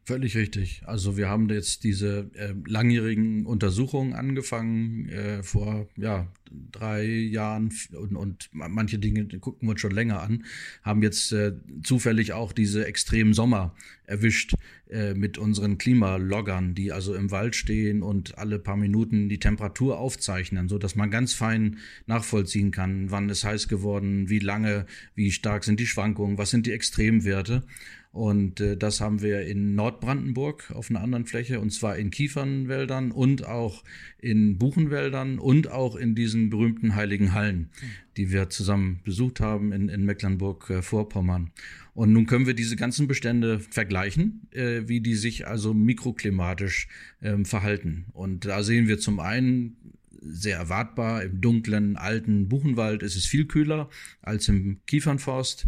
Völlig 0.05 0.37
richtig. 0.37 0.83
Also 0.87 1.17
wir 1.17 1.29
haben 1.29 1.49
jetzt 1.49 1.85
diese 1.85 2.31
äh, 2.35 2.55
langjährigen 2.67 3.47
Untersuchungen 3.47 4.15
angefangen 4.15 5.09
äh, 5.09 5.43
vor 5.43 5.87
ja 5.97 6.27
drei 6.71 7.05
Jahren 7.05 7.73
und, 7.93 8.17
und 8.17 8.51
manche 8.53 8.99
Dinge 8.99 9.27
gucken 9.39 9.69
wir 9.69 9.73
uns 9.73 9.81
schon 9.81 9.93
länger 9.93 10.23
an, 10.23 10.45
haben 10.83 11.03
jetzt 11.03 11.33
äh, 11.33 11.53
zufällig 11.83 12.33
auch 12.33 12.53
diese 12.53 12.87
extremen 12.87 13.35
Sommer 13.35 13.75
erwischt 14.05 14.55
äh, 14.91 15.15
mit 15.15 15.39
unseren 15.39 15.79
Klimaloggern, 15.79 16.75
die 16.75 16.93
also 16.93 17.15
im 17.15 17.31
Wald 17.31 17.57
stehen 17.57 18.03
und 18.03 18.37
alle 18.37 18.59
paar 18.59 18.77
Minuten 18.77 19.29
die 19.29 19.39
Temperatur 19.39 19.99
aufzeichnen, 19.99 20.69
so 20.69 20.79
dass 20.79 20.97
man 20.97 21.11
ganz 21.11 21.33
fein 21.33 21.79
nachvollziehen 22.07 22.71
kann, 22.73 23.11
wann 23.11 23.29
ist 23.31 23.45
heiß 23.45 23.69
geworden, 23.69 24.29
wie 24.29 24.41
lange, 24.41 24.87
wie 25.15 25.31
stark 25.31 25.65
sind 25.65 25.81
die 25.81 25.87
Schwankungen, 25.87 26.37
was 26.37 26.51
sind 26.51 26.67
die 26.67 26.73
Extremwerte. 26.73 27.65
Und 28.13 28.61
äh, 28.61 28.77
das 28.77 29.01
haben 29.01 29.23
wir 29.23 29.41
in 29.47 29.75
Nordbrandenburg 29.75 30.71
auf 30.75 30.91
einer 30.91 31.01
anderen 31.01 31.25
Fläche, 31.25 31.61
und 31.61 31.71
zwar 31.71 31.97
in 31.97 32.11
Kiefernwäldern 32.11 33.11
und 33.11 33.47
auch 33.47 33.85
in 34.19 34.59
Buchenwäldern 34.59 35.39
und 35.39 35.71
auch 35.71 35.97
in 35.97 36.15
diesen 36.15 36.42
berühmten 36.51 36.95
heiligen 36.95 37.35
Hallen, 37.35 37.71
die 38.17 38.31
wir 38.31 38.51
zusammen 38.51 39.01
besucht 39.05 39.41
haben 39.41 39.73
in, 39.73 39.89
in 39.89 40.05
Mecklenburg-Vorpommern. 40.05 41.51
Und 41.95 42.13
nun 42.13 42.27
können 42.27 42.47
wir 42.47 42.55
diese 42.55 42.77
ganzen 42.77 43.07
Bestände 43.07 43.61
vergleichen, 43.61 44.49
äh, 44.53 44.83
wie 44.87 45.01
die 45.01 45.15
sich 45.15 45.47
also 45.47 45.75
mikroklimatisch 45.75 46.89
ähm, 47.23 47.45
verhalten. 47.45 48.07
Und 48.13 48.47
da 48.47 48.63
sehen 48.63 48.89
wir 48.89 48.99
zum 48.99 49.21
einen 49.21 49.77
sehr 50.23 50.57
erwartbar, 50.57 51.25
im 51.25 51.41
dunklen, 51.41 51.97
alten 51.97 52.49
Buchenwald 52.49 53.03
ist 53.03 53.17
es 53.17 53.27
viel 53.27 53.47
kühler 53.47 53.91
als 54.23 54.49
im 54.49 54.81
Kiefernforst. 54.87 55.67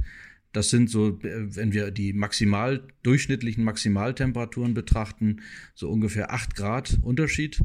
Das 0.52 0.70
sind 0.70 0.88
so, 0.88 1.18
äh, 1.20 1.56
wenn 1.56 1.72
wir 1.72 1.90
die 1.90 2.12
maximal, 2.12 2.86
durchschnittlichen 3.02 3.64
Maximaltemperaturen 3.64 4.72
betrachten, 4.72 5.42
so 5.74 5.90
ungefähr 5.90 6.32
acht 6.32 6.54
Grad 6.54 6.98
Unterschied. 7.02 7.60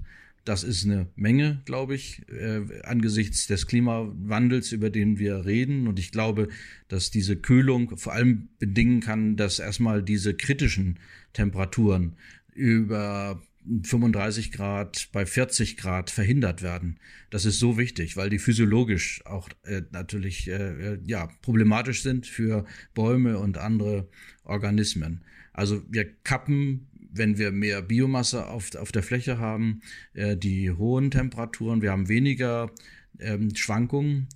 Das 0.46 0.64
ist 0.64 0.86
eine 0.86 1.08
Menge, 1.16 1.62
glaube 1.66 1.96
ich, 1.96 2.24
äh, 2.30 2.82
angesichts 2.84 3.48
des 3.48 3.68
Klimawandels, 3.68 4.72
über 4.72 4.90
den 4.90 5.20
wir 5.20 5.46
reden. 5.46 5.88
Und 5.88 6.00
ich 6.00 6.12
glaube, 6.12 6.48
dass 6.88 7.12
diese 7.12 7.36
Kühlung 7.36 7.98
vor 7.98 8.14
allem 8.14 8.50
bedingen 8.58 9.00
kann, 9.02 9.36
dass 9.36 9.60
erstmal 9.60 10.02
diese 10.02 10.34
kritischen 10.34 11.00
Temperaturen 11.34 12.16
über 12.54 13.42
35 13.84 14.52
Grad 14.52 15.10
bei 15.12 15.26
40 15.26 15.78
Grad 15.78 16.10
verhindert 16.10 16.62
werden. 16.62 17.00
Das 17.30 17.46
ist 17.46 17.60
so 17.60 17.78
wichtig, 17.78 18.18
weil 18.18 18.30
die 18.30 18.40
physiologisch 18.40 19.26
auch 19.26 19.50
äh, 19.64 19.82
natürlich 19.92 20.48
äh, 20.48 20.94
äh, 20.94 21.00
ja 21.06 21.30
problematisch 21.42 22.02
sind 22.02 22.26
für 22.26 22.66
Bäume 22.94 23.38
und 23.38 23.58
andere 23.58 24.10
Organismen. 24.44 25.24
Also 25.54 25.84
wir 25.90 26.06
kappen, 26.24 26.88
wenn 27.12 27.38
wir 27.38 27.52
mehr 27.52 27.82
Biomasse 27.82 28.48
auf, 28.48 28.76
auf 28.76 28.92
der 28.92 29.04
Fläche 29.04 29.38
haben, 29.38 29.82
äh, 30.14 30.38
die 30.38 30.72
hohen 30.72 31.12
Temperaturen. 31.12 31.82
Wir 31.82 31.92
haben 31.92 32.08
weniger 32.08 32.72
ähm, 33.20 33.56
Schwankungen. 33.56 34.28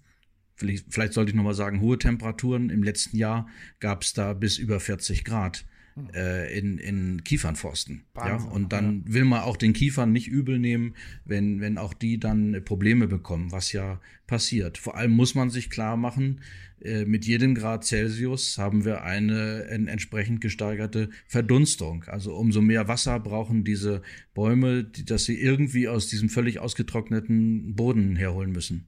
Vielleicht, 0.55 0.85
vielleicht 0.89 1.13
sollte 1.13 1.31
ich 1.31 1.35
nochmal 1.35 1.53
sagen, 1.53 1.81
hohe 1.81 1.97
Temperaturen. 1.97 2.69
Im 2.69 2.83
letzten 2.83 3.17
Jahr 3.17 3.47
gab 3.79 4.03
es 4.03 4.13
da 4.13 4.33
bis 4.33 4.57
über 4.57 4.79
40 4.79 5.23
Grad 5.23 5.65
äh, 6.13 6.57
in, 6.57 6.77
in 6.77 7.23
Kiefernforsten. 7.23 8.03
Wahnsinn, 8.13 8.49
ja? 8.49 8.53
Und 8.53 8.73
dann 8.73 9.03
ja. 9.05 9.13
will 9.13 9.25
man 9.25 9.41
auch 9.41 9.57
den 9.57 9.73
Kiefern 9.73 10.11
nicht 10.11 10.27
übel 10.27 10.59
nehmen, 10.59 10.95
wenn, 11.25 11.61
wenn 11.61 11.77
auch 11.77 11.93
die 11.93 12.19
dann 12.19 12.61
Probleme 12.65 13.07
bekommen, 13.07 13.51
was 13.51 13.71
ja 13.71 13.99
passiert. 14.27 14.77
Vor 14.77 14.95
allem 14.95 15.11
muss 15.11 15.35
man 15.35 15.49
sich 15.49 15.69
klar 15.69 15.97
machen, 15.97 16.41
äh, 16.83 17.05
mit 17.05 17.25
jedem 17.25 17.55
Grad 17.55 17.85
Celsius 17.85 18.57
haben 18.57 18.83
wir 18.83 19.03
eine, 19.03 19.67
eine 19.69 19.89
entsprechend 19.89 20.41
gesteigerte 20.41 21.09
Verdunstung. 21.27 22.03
Also 22.05 22.35
umso 22.35 22.61
mehr 22.61 22.87
Wasser 22.87 23.19
brauchen 23.19 23.63
diese 23.63 24.01
Bäume, 24.33 24.83
die, 24.83 25.05
dass 25.05 25.23
sie 25.25 25.39
irgendwie 25.39 25.87
aus 25.87 26.07
diesem 26.07 26.29
völlig 26.29 26.59
ausgetrockneten 26.59 27.75
Boden 27.75 28.15
herholen 28.15 28.51
müssen. 28.51 28.87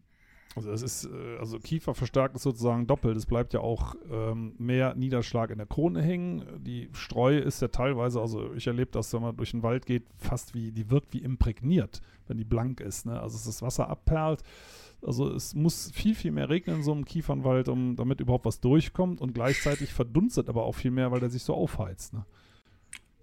Also 0.55 0.71
es 0.71 0.81
ist, 0.81 1.05
äh, 1.05 1.37
also 1.37 1.59
Kiefer 1.59 1.93
verstärkt 1.93 2.35
es 2.37 2.43
sozusagen 2.43 2.87
doppelt. 2.87 3.17
Es 3.17 3.25
bleibt 3.25 3.53
ja 3.53 3.59
auch 3.59 3.95
ähm, 4.09 4.55
mehr 4.57 4.95
Niederschlag 4.95 5.51
in 5.51 5.57
der 5.57 5.67
Krone 5.67 6.01
hängen. 6.01 6.43
Die 6.63 6.89
Streu 6.93 7.37
ist 7.37 7.61
ja 7.61 7.67
teilweise, 7.67 8.21
also 8.21 8.53
ich 8.53 8.65
erlebe 8.65 8.91
das, 8.91 9.13
wenn 9.13 9.21
man 9.21 9.35
durch 9.35 9.51
den 9.51 9.63
Wald 9.63 9.85
geht, 9.85 10.03
fast 10.17 10.53
wie, 10.53 10.71
die 10.71 10.89
wirkt 10.89 11.13
wie 11.13 11.19
imprägniert, 11.19 12.01
wenn 12.27 12.37
die 12.37 12.45
blank 12.45 12.79
ist. 12.79 13.05
Ne? 13.05 13.19
Also 13.19 13.35
es 13.35 13.43
das 13.43 13.61
Wasser 13.61 13.89
abperlt. 13.89 14.43
Also 15.05 15.29
es 15.29 15.53
muss 15.53 15.91
viel, 15.91 16.15
viel 16.15 16.31
mehr 16.31 16.49
regnen 16.49 16.77
in 16.77 16.83
so 16.83 16.93
einem 16.93 17.05
Kiefernwald, 17.05 17.67
um, 17.67 17.95
damit 17.95 18.21
überhaupt 18.21 18.45
was 18.45 18.61
durchkommt 18.61 19.21
und 19.21 19.33
gleichzeitig 19.33 19.93
verdunstet 19.93 20.49
aber 20.49 20.63
auch 20.63 20.73
viel 20.73 20.91
mehr, 20.91 21.11
weil 21.11 21.19
der 21.19 21.29
sich 21.29 21.43
so 21.43 21.53
aufheizt. 21.53 22.13
Ne? 22.13 22.25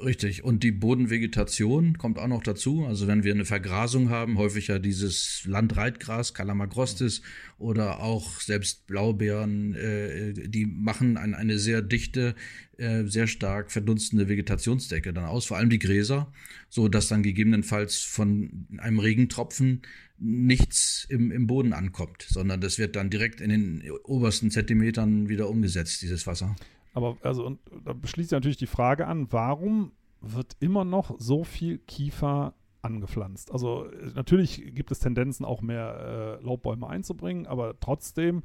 Richtig. 0.05 0.43
Und 0.43 0.65
die 0.65 0.73
Bodenvegetation 0.73 1.97
kommt 1.97 2.19
auch 2.19 2.27
noch 2.27 2.43
dazu. 2.43 2.85
Also 2.87 3.07
wenn 3.07 3.23
wir 3.23 3.33
eine 3.33 3.45
Vergrasung 3.45 4.11
haben, 4.11 4.37
häufig 4.37 4.67
ja 4.67 4.81
dieses 4.81 5.45
Landreitgras, 5.47 6.35
Calamagrostis 6.35 7.23
oder 7.59 8.01
auch 8.01 8.41
selbst 8.41 8.87
Blaubeeren, 8.88 9.75
äh, 9.75 10.33
die 10.33 10.67
machen 10.67 11.17
ein, 11.17 11.35
eine 11.35 11.59
sehr 11.59 11.83
dichte, 11.83 12.35
äh, 12.79 13.05
sehr 13.05 13.29
stark 13.29 13.71
verdunstende 13.71 14.29
Vegetationsdecke 14.29 15.12
dann 15.12 15.27
aus, 15.27 15.47
vor 15.47 15.59
allem 15.59 15.71
die 15.71 15.79
Gräser, 15.79 16.33
so 16.69 16.88
dass 16.88 17.07
dann 17.07 17.23
gegebenenfalls 17.23 17.99
von 17.99 18.67
einem 18.79 18.99
Regentropfen 18.99 19.83
nichts 20.19 21.07
im, 21.09 21.31
im 21.31 21.47
Boden 21.47 21.73
ankommt, 21.73 22.27
sondern 22.29 22.61
das 22.61 22.79
wird 22.79 22.97
dann 22.97 23.11
direkt 23.11 23.41
in 23.41 23.51
den 23.51 23.91
obersten 24.05 24.51
Zentimetern 24.51 25.29
wieder 25.29 25.49
umgesetzt, 25.49 26.03
dieses 26.03 26.27
Wasser. 26.27 26.57
Aber 26.93 27.17
also 27.23 27.47
und 27.47 27.61
da 27.85 27.95
schließt 27.95 28.31
sich 28.31 28.37
natürlich 28.37 28.57
die 28.57 28.67
Frage 28.67 29.07
an, 29.07 29.31
warum 29.31 29.93
wird 30.21 30.57
immer 30.61 30.85
noch 30.85 31.15
so 31.19 31.45
viel 31.45 31.79
Kiefer 31.79 32.55
angepflanzt? 32.83 33.51
Also 33.51 33.89
natürlich 34.15 34.75
gibt 34.75 34.91
es 34.91 35.01
Tendenzen, 35.01 35.45
auch 35.45 35.63
mehr 35.63 36.39
äh, 36.41 36.45
Laubbäume 36.45 36.89
einzubringen, 36.89 37.47
aber 37.47 37.79
trotzdem 37.81 38.43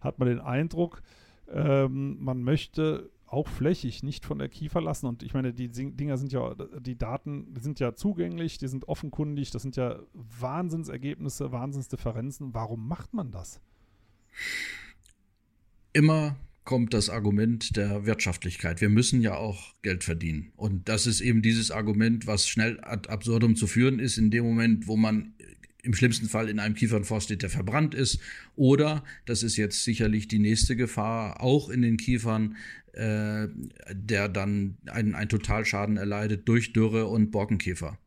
hat 0.00 0.18
man 0.18 0.28
den 0.28 0.40
Eindruck, 0.40 1.02
ähm, 1.48 2.22
man 2.22 2.42
möchte 2.42 3.10
auch 3.26 3.48
flächig 3.48 4.02
nicht 4.02 4.24
von 4.24 4.38
der 4.38 4.48
Kiefer 4.48 4.80
lassen. 4.80 5.06
Und 5.06 5.22
ich 5.22 5.34
meine, 5.34 5.52
die 5.52 5.68
Dinger 5.68 6.16
sind 6.16 6.32
ja, 6.32 6.54
die 6.78 6.96
Daten 6.96 7.52
die 7.54 7.60
sind 7.60 7.80
ja 7.80 7.94
zugänglich, 7.94 8.58
die 8.58 8.68
sind 8.68 8.88
offenkundig, 8.88 9.50
das 9.50 9.62
sind 9.62 9.76
ja 9.76 9.98
Wahnsinnsergebnisse, 10.12 11.50
Wahnsinnsdifferenzen. 11.50 12.54
Warum 12.54 12.86
macht 12.86 13.14
man 13.14 13.32
das? 13.32 13.60
Immer 15.92 16.36
kommt 16.66 16.92
das 16.92 17.08
Argument 17.08 17.76
der 17.76 18.04
Wirtschaftlichkeit. 18.04 18.82
Wir 18.82 18.90
müssen 18.90 19.22
ja 19.22 19.36
auch 19.36 19.72
Geld 19.80 20.04
verdienen. 20.04 20.52
Und 20.56 20.88
das 20.90 21.06
ist 21.06 21.22
eben 21.22 21.40
dieses 21.40 21.70
Argument, 21.70 22.26
was 22.26 22.46
schnell 22.46 22.78
ad 22.82 23.08
absurdum 23.08 23.56
zu 23.56 23.66
führen 23.66 23.98
ist, 23.98 24.18
in 24.18 24.30
dem 24.30 24.44
Moment, 24.44 24.86
wo 24.86 24.96
man 24.96 25.32
im 25.82 25.94
schlimmsten 25.94 26.28
Fall 26.28 26.48
in 26.48 26.58
einem 26.58 26.74
Kiefernforst 26.74 27.26
steht, 27.26 27.42
der 27.42 27.50
verbrannt 27.50 27.94
ist. 27.94 28.18
Oder, 28.56 29.04
das 29.24 29.44
ist 29.44 29.56
jetzt 29.56 29.84
sicherlich 29.84 30.26
die 30.28 30.40
nächste 30.40 30.76
Gefahr, 30.76 31.40
auch 31.40 31.70
in 31.70 31.80
den 31.80 31.96
Kiefern, 31.96 32.56
äh, 32.92 33.46
der 33.92 34.28
dann 34.28 34.76
einen, 34.86 35.14
einen 35.14 35.28
Totalschaden 35.28 35.96
erleidet 35.96 36.48
durch 36.48 36.72
Dürre 36.72 37.06
und 37.06 37.30
Borkenkäfer 37.30 37.98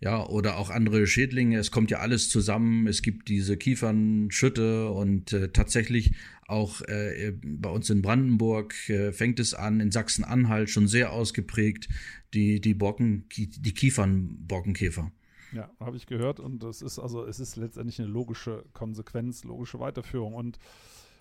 ja, 0.00 0.24
oder 0.24 0.58
auch 0.58 0.70
andere 0.70 1.06
Schädlinge. 1.06 1.58
Es 1.58 1.70
kommt 1.70 1.90
ja 1.90 1.98
alles 1.98 2.28
zusammen. 2.28 2.86
Es 2.86 3.02
gibt 3.02 3.28
diese 3.28 3.56
Kiefernschütte 3.56 4.90
und 4.90 5.32
äh, 5.32 5.48
tatsächlich 5.50 6.12
auch 6.46 6.80
äh, 6.82 7.32
bei 7.42 7.68
uns 7.68 7.90
in 7.90 8.00
Brandenburg 8.00 8.74
äh, 8.88 9.12
fängt 9.12 9.40
es 9.40 9.54
an, 9.54 9.80
in 9.80 9.90
Sachsen-Anhalt 9.90 10.70
schon 10.70 10.86
sehr 10.86 11.12
ausgeprägt, 11.12 11.88
die, 12.32 12.60
die 12.60 12.74
Borken, 12.74 13.26
die 13.36 13.74
Kiefernborkenkäfer. 13.74 15.10
Ja, 15.52 15.70
habe 15.80 15.96
ich 15.96 16.06
gehört 16.06 16.40
und 16.40 16.62
das 16.62 16.82
ist 16.82 16.98
also, 16.98 17.24
es 17.24 17.40
ist 17.40 17.56
letztendlich 17.56 17.98
eine 17.98 18.08
logische 18.08 18.64
Konsequenz, 18.74 19.44
logische 19.44 19.80
Weiterführung 19.80 20.34
und 20.34 20.58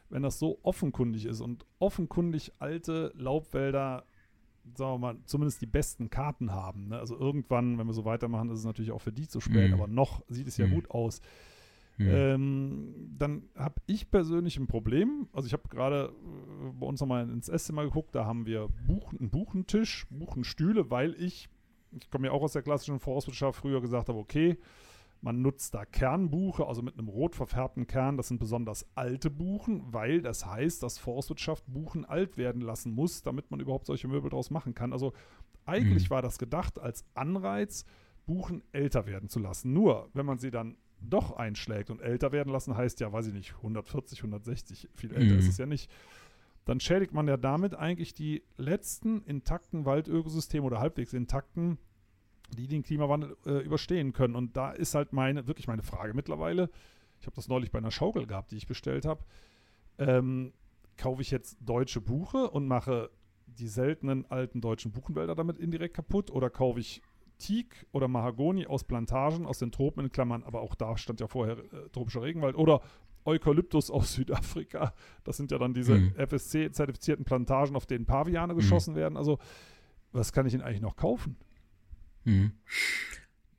wenn 0.09 0.23
das 0.23 0.39
so 0.39 0.59
offenkundig 0.63 1.25
ist 1.25 1.41
und 1.41 1.65
offenkundig 1.79 2.51
alte 2.59 3.13
Laubwälder 3.15 4.05
sagen 4.75 4.93
wir 4.93 4.97
mal, 4.97 5.17
zumindest 5.25 5.61
die 5.61 5.65
besten 5.65 6.09
Karten 6.09 6.51
haben. 6.51 6.89
Ne? 6.89 6.99
Also 6.99 7.17
irgendwann, 7.17 7.77
wenn 7.77 7.87
wir 7.87 7.93
so 7.93 8.05
weitermachen, 8.05 8.49
ist 8.49 8.59
es 8.59 8.65
natürlich 8.65 8.91
auch 8.91 9.01
für 9.01 9.11
die 9.11 9.27
zu 9.27 9.39
spät, 9.39 9.69
mhm. 9.69 9.73
aber 9.73 9.87
noch 9.87 10.23
sieht 10.27 10.47
es 10.47 10.57
ja 10.57 10.67
mhm. 10.67 10.75
gut 10.75 10.91
aus. 10.91 11.21
Mhm. 11.97 12.07
Ähm, 12.09 12.93
dann 13.17 13.43
habe 13.55 13.75
ich 13.87 14.11
persönlich 14.11 14.57
ein 14.57 14.67
Problem. 14.67 15.27
Also 15.33 15.47
ich 15.47 15.53
habe 15.53 15.67
gerade 15.69 16.13
äh, 16.13 16.71
bei 16.79 16.85
uns 16.85 16.99
nochmal 16.99 17.27
ins 17.29 17.49
Esszimmer 17.49 17.83
geguckt, 17.83 18.13
da 18.13 18.25
haben 18.25 18.45
wir 18.45 18.69
Buch, 18.85 19.13
einen 19.13 19.29
Buchentisch, 19.29 20.05
Buchenstühle, 20.09 20.91
weil 20.91 21.15
ich, 21.15 21.49
ich 21.99 22.09
komme 22.11 22.27
ja 22.27 22.33
auch 22.33 22.43
aus 22.43 22.53
der 22.53 22.61
klassischen 22.61 22.99
Forstwirtschaft, 22.99 23.59
früher 23.59 23.81
gesagt 23.81 24.09
habe, 24.09 24.19
okay, 24.19 24.57
man 25.27 25.41
nutzt 25.41 25.73
da 25.73 25.83
Kernbuche, 25.83 26.65
also 26.65 26.81
mit 26.81 26.97
einem 26.97 27.09
rot 27.09 27.35
verfärbten 27.35 27.85
Kern. 27.85 28.15
Das 28.15 28.29
sind 28.29 28.39
besonders 28.39 28.87
alte 28.95 29.29
Buchen, 29.29 29.83
weil 29.91 30.21
das 30.21 30.45
heißt, 30.45 30.81
dass 30.81 30.97
Forstwirtschaft 30.99 31.65
Buchen 31.67 32.05
alt 32.05 32.37
werden 32.37 32.61
lassen 32.61 32.93
muss, 32.93 33.23
damit 33.23 33.51
man 33.51 33.59
überhaupt 33.59 33.87
solche 33.87 34.07
Möbel 34.07 34.29
daraus 34.29 34.51
machen 34.51 34.73
kann. 34.73 34.93
Also 34.93 35.11
eigentlich 35.65 36.05
mhm. 36.05 36.11
war 36.11 36.21
das 36.21 36.37
gedacht 36.37 36.79
als 36.79 37.03
Anreiz, 37.13 37.83
Buchen 38.25 38.63
älter 38.71 39.05
werden 39.05 39.27
zu 39.27 39.39
lassen. 39.39 39.73
Nur, 39.73 40.09
wenn 40.13 40.25
man 40.25 40.37
sie 40.37 40.49
dann 40.49 40.77
doch 41.01 41.35
einschlägt 41.35 41.89
und 41.89 42.01
älter 42.01 42.31
werden 42.31 42.53
lassen, 42.53 42.77
heißt 42.77 43.01
ja, 43.01 43.11
weiß 43.11 43.27
ich 43.27 43.33
nicht, 43.33 43.53
140, 43.57 44.19
160, 44.19 44.87
viel 44.93 45.11
älter 45.11 45.33
mhm. 45.33 45.39
ist 45.39 45.49
es 45.49 45.57
ja 45.57 45.65
nicht. 45.65 45.91
Dann 46.63 46.79
schädigt 46.79 47.11
man 47.11 47.27
ja 47.27 47.35
damit 47.35 47.75
eigentlich 47.75 48.13
die 48.13 48.43
letzten 48.55 49.23
intakten 49.23 49.83
Waldökosysteme 49.83 50.65
oder 50.65 50.79
halbwegs 50.79 51.11
intakten 51.11 51.79
die 52.55 52.67
den 52.67 52.83
Klimawandel 52.83 53.35
äh, 53.45 53.63
überstehen 53.63 54.13
können. 54.13 54.35
Und 54.35 54.55
da 54.55 54.71
ist 54.71 54.95
halt 54.95 55.13
meine, 55.13 55.47
wirklich 55.47 55.67
meine 55.67 55.83
Frage 55.83 56.13
mittlerweile. 56.13 56.69
Ich 57.19 57.25
habe 57.25 57.35
das 57.35 57.47
neulich 57.47 57.71
bei 57.71 57.79
einer 57.79 57.91
Schaukel 57.91 58.27
gehabt, 58.27 58.51
die 58.51 58.57
ich 58.57 58.67
bestellt 58.67 59.05
habe. 59.05 59.23
Ähm, 59.97 60.53
kaufe 60.97 61.21
ich 61.21 61.31
jetzt 61.31 61.57
deutsche 61.61 62.01
Buche 62.01 62.49
und 62.49 62.67
mache 62.67 63.09
die 63.45 63.67
seltenen 63.67 64.25
alten 64.29 64.61
deutschen 64.61 64.91
Buchenwälder 64.91 65.35
damit 65.35 65.57
indirekt 65.57 65.95
kaputt 65.95 66.31
oder 66.31 66.49
kaufe 66.49 66.79
ich 66.79 67.01
Teak 67.37 67.85
oder 67.91 68.07
Mahagoni 68.07 68.65
aus 68.65 68.83
Plantagen 68.83 69.45
aus 69.45 69.59
den 69.59 69.71
Tropen 69.71 70.05
in 70.05 70.11
Klammern, 70.11 70.43
aber 70.43 70.61
auch 70.61 70.75
da 70.75 70.97
stand 70.97 71.19
ja 71.19 71.27
vorher 71.27 71.57
äh, 71.57 71.89
tropischer 71.91 72.23
Regenwald 72.23 72.55
oder 72.55 72.81
Eukalyptus 73.25 73.91
aus 73.91 74.13
Südafrika. 74.15 74.93
Das 75.23 75.37
sind 75.37 75.51
ja 75.51 75.57
dann 75.57 75.73
diese 75.73 75.95
mhm. 75.95 76.13
FSC-zertifizierten 76.15 77.25
Plantagen, 77.25 77.75
auf 77.75 77.85
denen 77.85 78.05
Paviane 78.05 78.53
mhm. 78.53 78.57
geschossen 78.57 78.95
werden. 78.95 79.17
Also, 79.17 79.37
was 80.11 80.31
kann 80.31 80.45
ich 80.45 80.53
denn 80.53 80.61
eigentlich 80.61 80.81
noch 80.81 80.95
kaufen? 80.95 81.37
Mhm. 82.27 82.51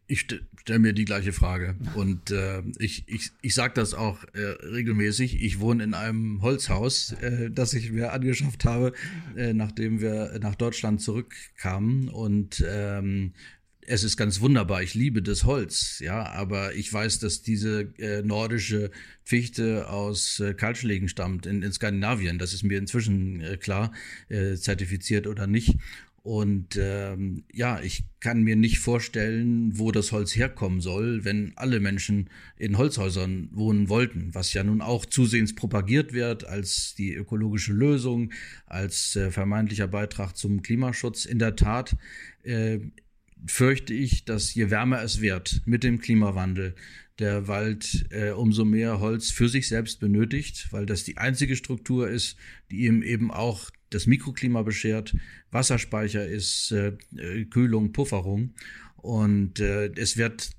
Ich 0.06 0.20
st 0.20 0.40
stelle 0.60 0.80
mir 0.80 0.92
die 0.92 1.06
gleiche 1.06 1.32
Frage 1.32 1.76
und 1.94 2.30
äh, 2.30 2.62
ich, 2.78 3.04
ich, 3.08 3.30
ich 3.40 3.54
sage 3.54 3.72
das 3.74 3.94
auch 3.94 4.22
äh, 4.34 4.40
regelmäßig. 4.66 5.42
Ich 5.42 5.60
wohne 5.60 5.82
in 5.82 5.94
einem 5.94 6.42
Holzhaus, 6.42 7.12
äh, 7.22 7.50
das 7.50 7.72
ich 7.72 7.90
mir 7.90 8.12
angeschafft 8.12 8.66
habe, 8.66 8.92
äh, 9.34 9.54
nachdem 9.54 10.02
wir 10.02 10.38
nach 10.42 10.56
Deutschland 10.56 11.00
zurückkamen 11.00 12.10
und 12.10 12.62
ähm, 12.68 13.32
es 13.88 14.04
ist 14.04 14.18
ganz 14.18 14.40
wunderbar, 14.40 14.82
ich 14.82 14.94
liebe 14.94 15.22
das 15.22 15.44
Holz, 15.44 15.98
ja, 16.00 16.26
aber 16.26 16.74
ich 16.74 16.92
weiß, 16.92 17.20
dass 17.20 17.40
diese 17.40 17.94
äh, 17.98 18.22
nordische 18.22 18.90
Fichte 19.24 19.88
aus 19.88 20.40
äh, 20.40 20.52
Kaltschlägen 20.52 21.08
stammt 21.08 21.46
in, 21.46 21.62
in 21.62 21.72
Skandinavien. 21.72 22.38
Das 22.38 22.52
ist 22.52 22.62
mir 22.62 22.78
inzwischen 22.78 23.40
äh, 23.40 23.56
klar, 23.56 23.92
äh, 24.28 24.56
zertifiziert 24.56 25.26
oder 25.26 25.46
nicht. 25.46 25.76
Und 26.28 26.78
ähm, 26.78 27.44
ja, 27.54 27.80
ich 27.80 28.04
kann 28.20 28.42
mir 28.42 28.54
nicht 28.54 28.80
vorstellen, 28.80 29.78
wo 29.78 29.92
das 29.92 30.12
Holz 30.12 30.36
herkommen 30.36 30.82
soll, 30.82 31.24
wenn 31.24 31.54
alle 31.56 31.80
Menschen 31.80 32.28
in 32.58 32.76
Holzhäusern 32.76 33.48
wohnen 33.50 33.88
wollten, 33.88 34.34
was 34.34 34.52
ja 34.52 34.62
nun 34.62 34.82
auch 34.82 35.06
zusehends 35.06 35.54
propagiert 35.54 36.12
wird 36.12 36.46
als 36.46 36.94
die 36.94 37.14
ökologische 37.14 37.72
Lösung, 37.72 38.30
als 38.66 39.16
äh, 39.16 39.30
vermeintlicher 39.30 39.88
Beitrag 39.88 40.36
zum 40.36 40.60
Klimaschutz. 40.60 41.24
In 41.24 41.38
der 41.38 41.56
Tat 41.56 41.96
äh, 42.42 42.80
fürchte 43.46 43.94
ich, 43.94 44.26
dass 44.26 44.54
je 44.54 44.68
wärmer 44.68 45.00
es 45.02 45.22
wird 45.22 45.62
mit 45.64 45.82
dem 45.82 45.98
Klimawandel, 45.98 46.74
der 47.18 47.48
Wald 47.48 48.04
äh, 48.10 48.32
umso 48.32 48.66
mehr 48.66 49.00
Holz 49.00 49.30
für 49.30 49.48
sich 49.48 49.66
selbst 49.66 49.98
benötigt, 49.98 50.68
weil 50.72 50.84
das 50.84 51.04
die 51.04 51.16
einzige 51.16 51.56
Struktur 51.56 52.10
ist, 52.10 52.36
die 52.70 52.84
ihm 52.84 53.02
eben 53.02 53.30
auch 53.30 53.70
das 53.90 54.06
Mikroklima 54.06 54.62
beschert, 54.62 55.14
Wasserspeicher 55.50 56.26
ist, 56.26 56.72
äh, 56.72 56.92
äh, 57.16 57.44
Kühlung, 57.44 57.92
Pufferung. 57.92 58.54
Und 58.96 59.60
äh, 59.60 59.92
es 59.94 60.16
wird 60.16 60.50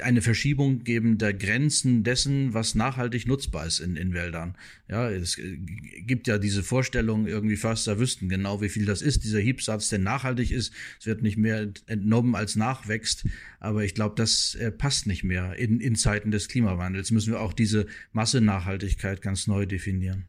eine 0.00 0.22
Verschiebung 0.22 0.84
geben 0.84 1.18
der 1.18 1.34
Grenzen 1.34 2.02
dessen, 2.02 2.54
was 2.54 2.74
nachhaltig 2.74 3.26
nutzbar 3.26 3.66
ist 3.66 3.80
in, 3.80 3.96
in 3.96 4.14
Wäldern. 4.14 4.56
Ja, 4.88 5.10
es 5.10 5.36
äh, 5.38 5.58
gibt 6.06 6.28
ja 6.28 6.38
diese 6.38 6.62
Vorstellung, 6.62 7.26
irgendwie 7.26 7.56
Förster 7.56 7.98
wüssten 7.98 8.28
genau, 8.30 8.62
wie 8.62 8.70
viel 8.70 8.86
das 8.86 9.02
ist, 9.02 9.24
dieser 9.24 9.40
Hiebsatz, 9.40 9.90
der 9.90 9.98
nachhaltig 9.98 10.50
ist. 10.50 10.72
Es 10.98 11.06
wird 11.06 11.22
nicht 11.22 11.36
mehr 11.36 11.70
entnommen 11.86 12.34
als 12.34 12.56
nachwächst. 12.56 13.26
Aber 13.60 13.84
ich 13.84 13.94
glaube, 13.94 14.14
das 14.16 14.54
äh, 14.54 14.72
passt 14.72 15.06
nicht 15.06 15.24
mehr. 15.24 15.56
In, 15.56 15.80
in 15.80 15.94
Zeiten 15.94 16.30
des 16.30 16.48
Klimawandels 16.48 17.10
müssen 17.10 17.32
wir 17.32 17.40
auch 17.40 17.52
diese 17.52 17.86
Massenachhaltigkeit 18.12 19.20
ganz 19.20 19.46
neu 19.46 19.66
definieren. 19.66 20.24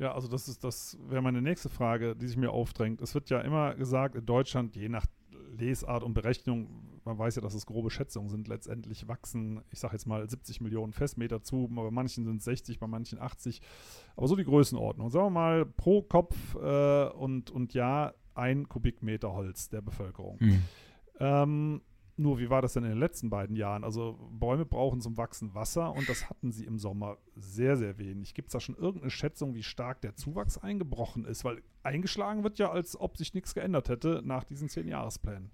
Ja, 0.00 0.14
also 0.14 0.28
das 0.28 0.48
ist, 0.48 0.64
das 0.64 0.96
wäre 1.08 1.20
meine 1.20 1.42
nächste 1.42 1.68
Frage, 1.68 2.16
die 2.16 2.26
sich 2.26 2.38
mir 2.38 2.52
aufdrängt. 2.52 3.02
Es 3.02 3.14
wird 3.14 3.28
ja 3.28 3.42
immer 3.42 3.74
gesagt, 3.74 4.14
in 4.14 4.24
Deutschland, 4.24 4.74
je 4.74 4.88
nach 4.88 5.04
Lesart 5.58 6.02
und 6.02 6.14
Berechnung, 6.14 7.00
man 7.04 7.18
weiß 7.18 7.36
ja, 7.36 7.42
dass 7.42 7.52
es 7.52 7.66
grobe 7.66 7.90
Schätzungen 7.90 8.30
sind, 8.30 8.48
letztendlich 8.48 9.08
wachsen, 9.08 9.60
ich 9.70 9.78
sage 9.78 9.92
jetzt 9.92 10.06
mal 10.06 10.26
70 10.28 10.62
Millionen 10.62 10.94
Festmeter 10.94 11.42
zu, 11.42 11.68
bei 11.70 11.90
manchen 11.90 12.24
sind 12.24 12.38
es 12.38 12.44
60, 12.44 12.78
bei 12.78 12.86
manchen 12.86 13.20
80, 13.20 13.60
aber 14.16 14.26
so 14.26 14.36
die 14.36 14.44
Größenordnung. 14.44 15.10
Sagen 15.10 15.26
wir 15.26 15.30
mal 15.30 15.66
pro 15.66 16.00
Kopf 16.00 16.54
äh, 16.54 17.08
und, 17.08 17.50
und 17.50 17.74
Jahr 17.74 18.14
ein 18.34 18.70
Kubikmeter 18.70 19.34
Holz 19.34 19.68
der 19.68 19.82
Bevölkerung. 19.82 20.38
Mhm. 20.40 20.62
Ähm, 21.18 21.82
nur 22.20 22.38
wie 22.38 22.50
war 22.50 22.60
das 22.62 22.74
denn 22.74 22.84
in 22.84 22.90
den 22.90 22.98
letzten 22.98 23.30
beiden 23.30 23.56
Jahren? 23.56 23.82
Also 23.82 24.18
Bäume 24.30 24.66
brauchen 24.66 25.00
zum 25.00 25.16
Wachsen 25.16 25.54
Wasser 25.54 25.92
und 25.92 26.08
das 26.08 26.28
hatten 26.28 26.52
sie 26.52 26.66
im 26.66 26.78
Sommer 26.78 27.16
sehr, 27.34 27.76
sehr 27.76 27.98
wenig. 27.98 28.34
Gibt 28.34 28.48
es 28.48 28.52
da 28.52 28.60
schon 28.60 28.76
irgendeine 28.76 29.10
Schätzung, 29.10 29.54
wie 29.54 29.62
stark 29.62 30.02
der 30.02 30.14
Zuwachs 30.16 30.58
eingebrochen 30.58 31.24
ist? 31.24 31.44
Weil 31.44 31.62
eingeschlagen 31.82 32.44
wird 32.44 32.58
ja, 32.58 32.70
als 32.70 32.98
ob 33.00 33.16
sich 33.16 33.32
nichts 33.32 33.54
geändert 33.54 33.88
hätte 33.88 34.20
nach 34.24 34.44
diesen 34.44 34.68
zehn 34.68 34.86
Jahresplänen. 34.86 35.50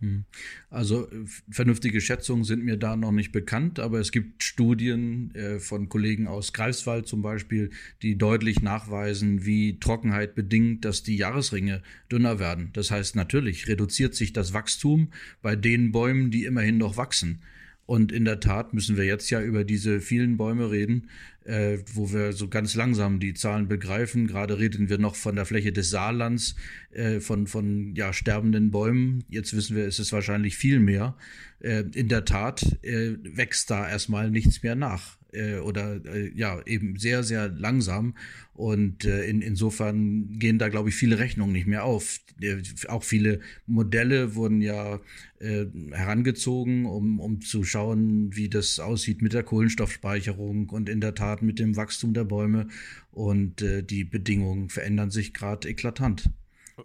Hm. 0.00 0.24
Also 0.68 1.10
äh, 1.10 1.24
vernünftige 1.50 2.00
Schätzungen 2.00 2.44
sind 2.44 2.62
mir 2.64 2.76
da 2.76 2.96
noch 2.96 3.12
nicht 3.12 3.32
bekannt, 3.32 3.80
aber 3.80 3.98
es 3.98 4.12
gibt 4.12 4.42
Studien 4.42 5.34
äh, 5.34 5.58
von 5.58 5.88
Kollegen 5.88 6.26
aus 6.26 6.52
Greifswald 6.52 7.06
zum 7.06 7.22
Beispiel, 7.22 7.70
die 8.02 8.18
deutlich 8.18 8.60
nachweisen, 8.60 9.46
wie 9.46 9.78
Trockenheit 9.80 10.34
bedingt, 10.34 10.84
dass 10.84 11.02
die 11.02 11.16
Jahresringe 11.16 11.82
dünner 12.12 12.38
werden. 12.38 12.70
Das 12.74 12.90
heißt, 12.90 13.16
natürlich 13.16 13.68
reduziert 13.68 14.14
sich 14.14 14.32
das 14.32 14.52
Wachstum 14.52 15.08
bei 15.40 15.56
den 15.56 15.92
Bäumen, 15.92 16.30
die 16.30 16.44
immerhin 16.44 16.76
noch 16.76 16.96
wachsen. 16.96 17.40
Und 17.86 18.10
in 18.10 18.24
der 18.24 18.40
Tat 18.40 18.74
müssen 18.74 18.96
wir 18.96 19.04
jetzt 19.04 19.30
ja 19.30 19.40
über 19.40 19.64
diese 19.64 20.00
vielen 20.00 20.36
Bäume 20.36 20.70
reden, 20.70 21.08
äh, 21.44 21.78
wo 21.94 22.12
wir 22.12 22.32
so 22.32 22.48
ganz 22.48 22.74
langsam 22.74 23.20
die 23.20 23.32
Zahlen 23.32 23.68
begreifen. 23.68 24.26
Gerade 24.26 24.58
reden 24.58 24.88
wir 24.88 24.98
noch 24.98 25.14
von 25.14 25.36
der 25.36 25.46
Fläche 25.46 25.72
des 25.72 25.90
Saarlands, 25.90 26.56
äh, 26.90 27.20
von, 27.20 27.46
von 27.46 27.94
ja, 27.94 28.12
sterbenden 28.12 28.72
Bäumen. 28.72 29.24
Jetzt 29.28 29.56
wissen 29.56 29.76
wir, 29.76 29.86
es 29.86 30.00
ist 30.00 30.12
wahrscheinlich 30.12 30.56
viel 30.56 30.80
mehr. 30.80 31.16
Äh, 31.60 31.84
in 31.94 32.08
der 32.08 32.24
Tat 32.24 32.62
äh, 32.82 33.14
wächst 33.22 33.70
da 33.70 33.88
erstmal 33.88 34.30
nichts 34.30 34.62
mehr 34.64 34.74
nach 34.74 35.16
äh, 35.36 35.58
oder 35.58 36.04
äh, 36.06 36.30
ja 36.34 36.60
eben 36.66 36.98
sehr, 36.98 37.22
sehr 37.22 37.48
langsam. 37.48 38.14
Und 38.54 39.04
äh, 39.04 39.26
in, 39.26 39.42
insofern 39.42 40.38
gehen 40.38 40.58
da, 40.58 40.68
glaube 40.68 40.88
ich, 40.88 40.94
viele 40.94 41.18
Rechnungen 41.18 41.52
nicht 41.52 41.66
mehr 41.66 41.84
auf. 41.84 42.20
Äh, 42.40 42.62
auch 42.88 43.04
viele 43.04 43.40
Modelle 43.66 44.34
wurden 44.34 44.62
ja 44.62 45.00
äh, 45.38 45.66
herangezogen, 45.92 46.86
um, 46.86 47.20
um 47.20 47.40
zu 47.42 47.64
schauen, 47.64 48.34
wie 48.34 48.48
das 48.48 48.80
aussieht 48.80 49.20
mit 49.20 49.34
der 49.34 49.42
Kohlenstoffspeicherung 49.42 50.70
und 50.70 50.88
in 50.88 51.00
der 51.00 51.14
Tat 51.14 51.42
mit 51.42 51.58
dem 51.58 51.76
Wachstum 51.76 52.14
der 52.14 52.24
Bäume. 52.24 52.68
Und 53.12 53.62
äh, 53.62 53.82
die 53.82 54.04
Bedingungen 54.04 54.70
verändern 54.70 55.10
sich 55.10 55.34
gerade 55.34 55.68
eklatant. 55.68 56.30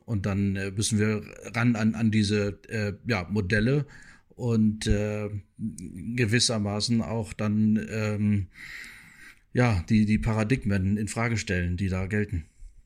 Und 0.05 0.25
dann 0.25 0.55
äh, 0.55 0.71
müssen 0.71 0.99
wir 0.99 1.23
ran 1.53 1.75
an, 1.75 1.95
an 1.95 2.11
diese 2.11 2.59
äh, 2.69 2.93
ja, 3.05 3.27
Modelle 3.29 3.85
und 4.41 4.87
äh, 4.87 5.29
gewissermaßen 5.57 7.03
auch 7.03 7.31
dann 7.31 7.79
ähm, 7.91 8.47
ja 9.53 9.83
die 9.87 10.05
die 10.05 10.17
Paradigmen 10.17 10.97
in 10.97 11.07
Frage 11.07 11.37
stellen, 11.37 11.77
die 11.77 11.89
da 11.89 12.07
gelten. 12.07 12.45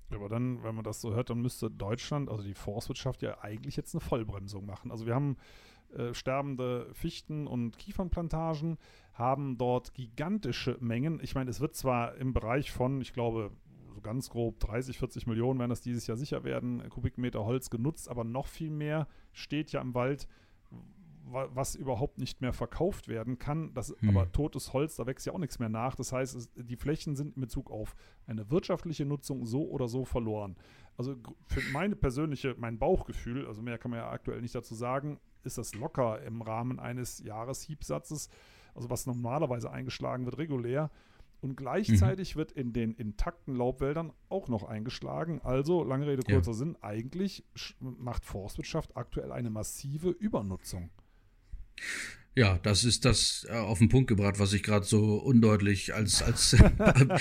Aber 0.10 0.28
dann, 0.30 0.64
wenn 0.64 0.76
man 0.76 0.84
das 0.84 1.02
so 1.02 1.14
hört, 1.14 1.30
dann 1.30 1.42
müsste 1.42 1.72
Deutschland, 1.72 2.30
also 2.30 2.44
die 2.44 2.54
Forstwirtschaft 2.54 3.22
ja 3.22 3.42
eigentlich 3.42 3.76
jetzt 3.76 3.96
eine 3.96 4.02
Vollbremsung 4.02 4.66
machen. 4.66 4.92
Also 4.92 5.06
wir 5.06 5.16
haben 5.16 5.38
äh, 5.96 6.14
sterbende 6.14 6.90
Fichten- 6.94 7.48
und 7.48 7.78
Kiefernplantagen, 7.78 8.78
haben 9.14 9.58
dort 9.58 9.94
gigantische 9.94 10.78
Mengen. 10.82 11.20
Ich 11.24 11.36
meine, 11.36 11.50
es 11.50 11.62
wird 11.62 11.76
zwar 11.76 12.16
im 12.16 12.34
Bereich 12.34 12.72
von, 12.72 13.02
ich 13.02 13.14
glaube, 13.14 13.52
so 13.94 14.02
ganz 14.02 14.30
grob 14.30 14.60
30, 14.60 14.98
40 15.00 15.26
Millionen 15.26 15.58
werden 15.60 15.70
das 15.70 15.82
dieses 15.82 16.06
Jahr 16.06 16.18
sicher 16.18 16.44
werden, 16.44 16.88
Kubikmeter 16.90 17.46
Holz 17.46 17.70
genutzt, 17.70 18.10
aber 18.10 18.26
noch 18.26 18.48
viel 18.48 18.70
mehr 18.70 19.08
steht 19.32 19.72
ja 19.72 19.82
im 19.82 19.94
Wald, 19.94 20.28
was 21.28 21.76
überhaupt 21.76 22.20
nicht 22.20 22.42
mehr 22.42 22.54
verkauft 22.54 23.08
werden 23.08 23.40
kann. 23.40 23.74
Das 23.74 23.96
hm. 24.00 24.10
aber 24.10 24.32
totes 24.32 24.74
Holz, 24.74 24.96
da 24.96 25.06
wächst 25.06 25.26
ja 25.26 25.34
auch 25.34 25.40
nichts 25.40 25.60
mehr 25.60 25.70
nach. 25.70 25.96
Das 25.96 26.12
heißt, 26.12 26.36
es, 26.36 26.50
die 26.56 26.76
Flächen 26.76 27.16
sind 27.16 27.36
in 27.36 27.42
Bezug 27.42 27.72
auf 27.72 27.96
eine 28.28 28.50
wirtschaftliche 28.52 29.06
Nutzung 29.06 29.46
so 29.46 29.68
oder 29.68 29.88
so 29.88 30.06
verloren. 30.06 30.56
Also 30.98 31.16
für 31.48 31.62
meine 31.72 31.96
persönliche, 31.96 32.56
mein 32.58 32.78
Bauchgefühl, 32.78 33.48
also 33.48 33.62
mehr 33.62 33.78
kann 33.78 33.92
man 33.92 34.00
ja 34.00 34.10
aktuell 34.10 34.42
nicht 34.42 34.56
dazu 34.56 34.76
sagen, 34.76 35.20
ist 35.44 35.58
das 35.58 35.76
locker 35.76 36.22
im 36.24 36.42
Rahmen 36.42 36.80
eines 36.80 37.20
Jahreshiebsatzes, 37.20 38.30
also 38.74 38.90
was 38.90 39.06
normalerweise 39.06 39.72
eingeschlagen 39.72 40.26
wird, 40.26 40.38
regulär. 40.38 40.92
Und 41.42 41.58
gleichzeitig 41.58 42.36
mhm. 42.36 42.40
wird 42.40 42.52
in 42.54 42.74
den 42.74 42.94
intakten 42.94 43.56
Laubwäldern 43.56 44.14
auch 44.30 44.48
noch 44.48 44.64
eingeschlagen. 44.64 45.42
Also, 45.44 45.84
lange 45.84 46.08
Rede, 46.08 46.24
kurzer 46.24 46.52
ja. 46.52 46.58
Sinn, 46.58 46.78
eigentlich 46.82 47.46
macht 47.80 48.26
Forstwirtschaft 48.26 48.98
aktuell 48.98 49.32
eine 49.32 49.52
massive 49.52 50.10
Übernutzung. 50.10 50.90
Ja, 52.38 52.60
das 52.64 52.84
ist 52.84 53.06
das 53.06 53.48
äh, 53.50 53.54
auf 53.54 53.80
den 53.80 53.88
Punkt 53.88 54.10
gebracht, 54.10 54.40
was 54.40 54.52
ich 54.52 54.62
gerade 54.62 54.86
so 54.86 55.16
undeutlich 55.16 55.94
als, 55.94 56.22
als 56.22 56.58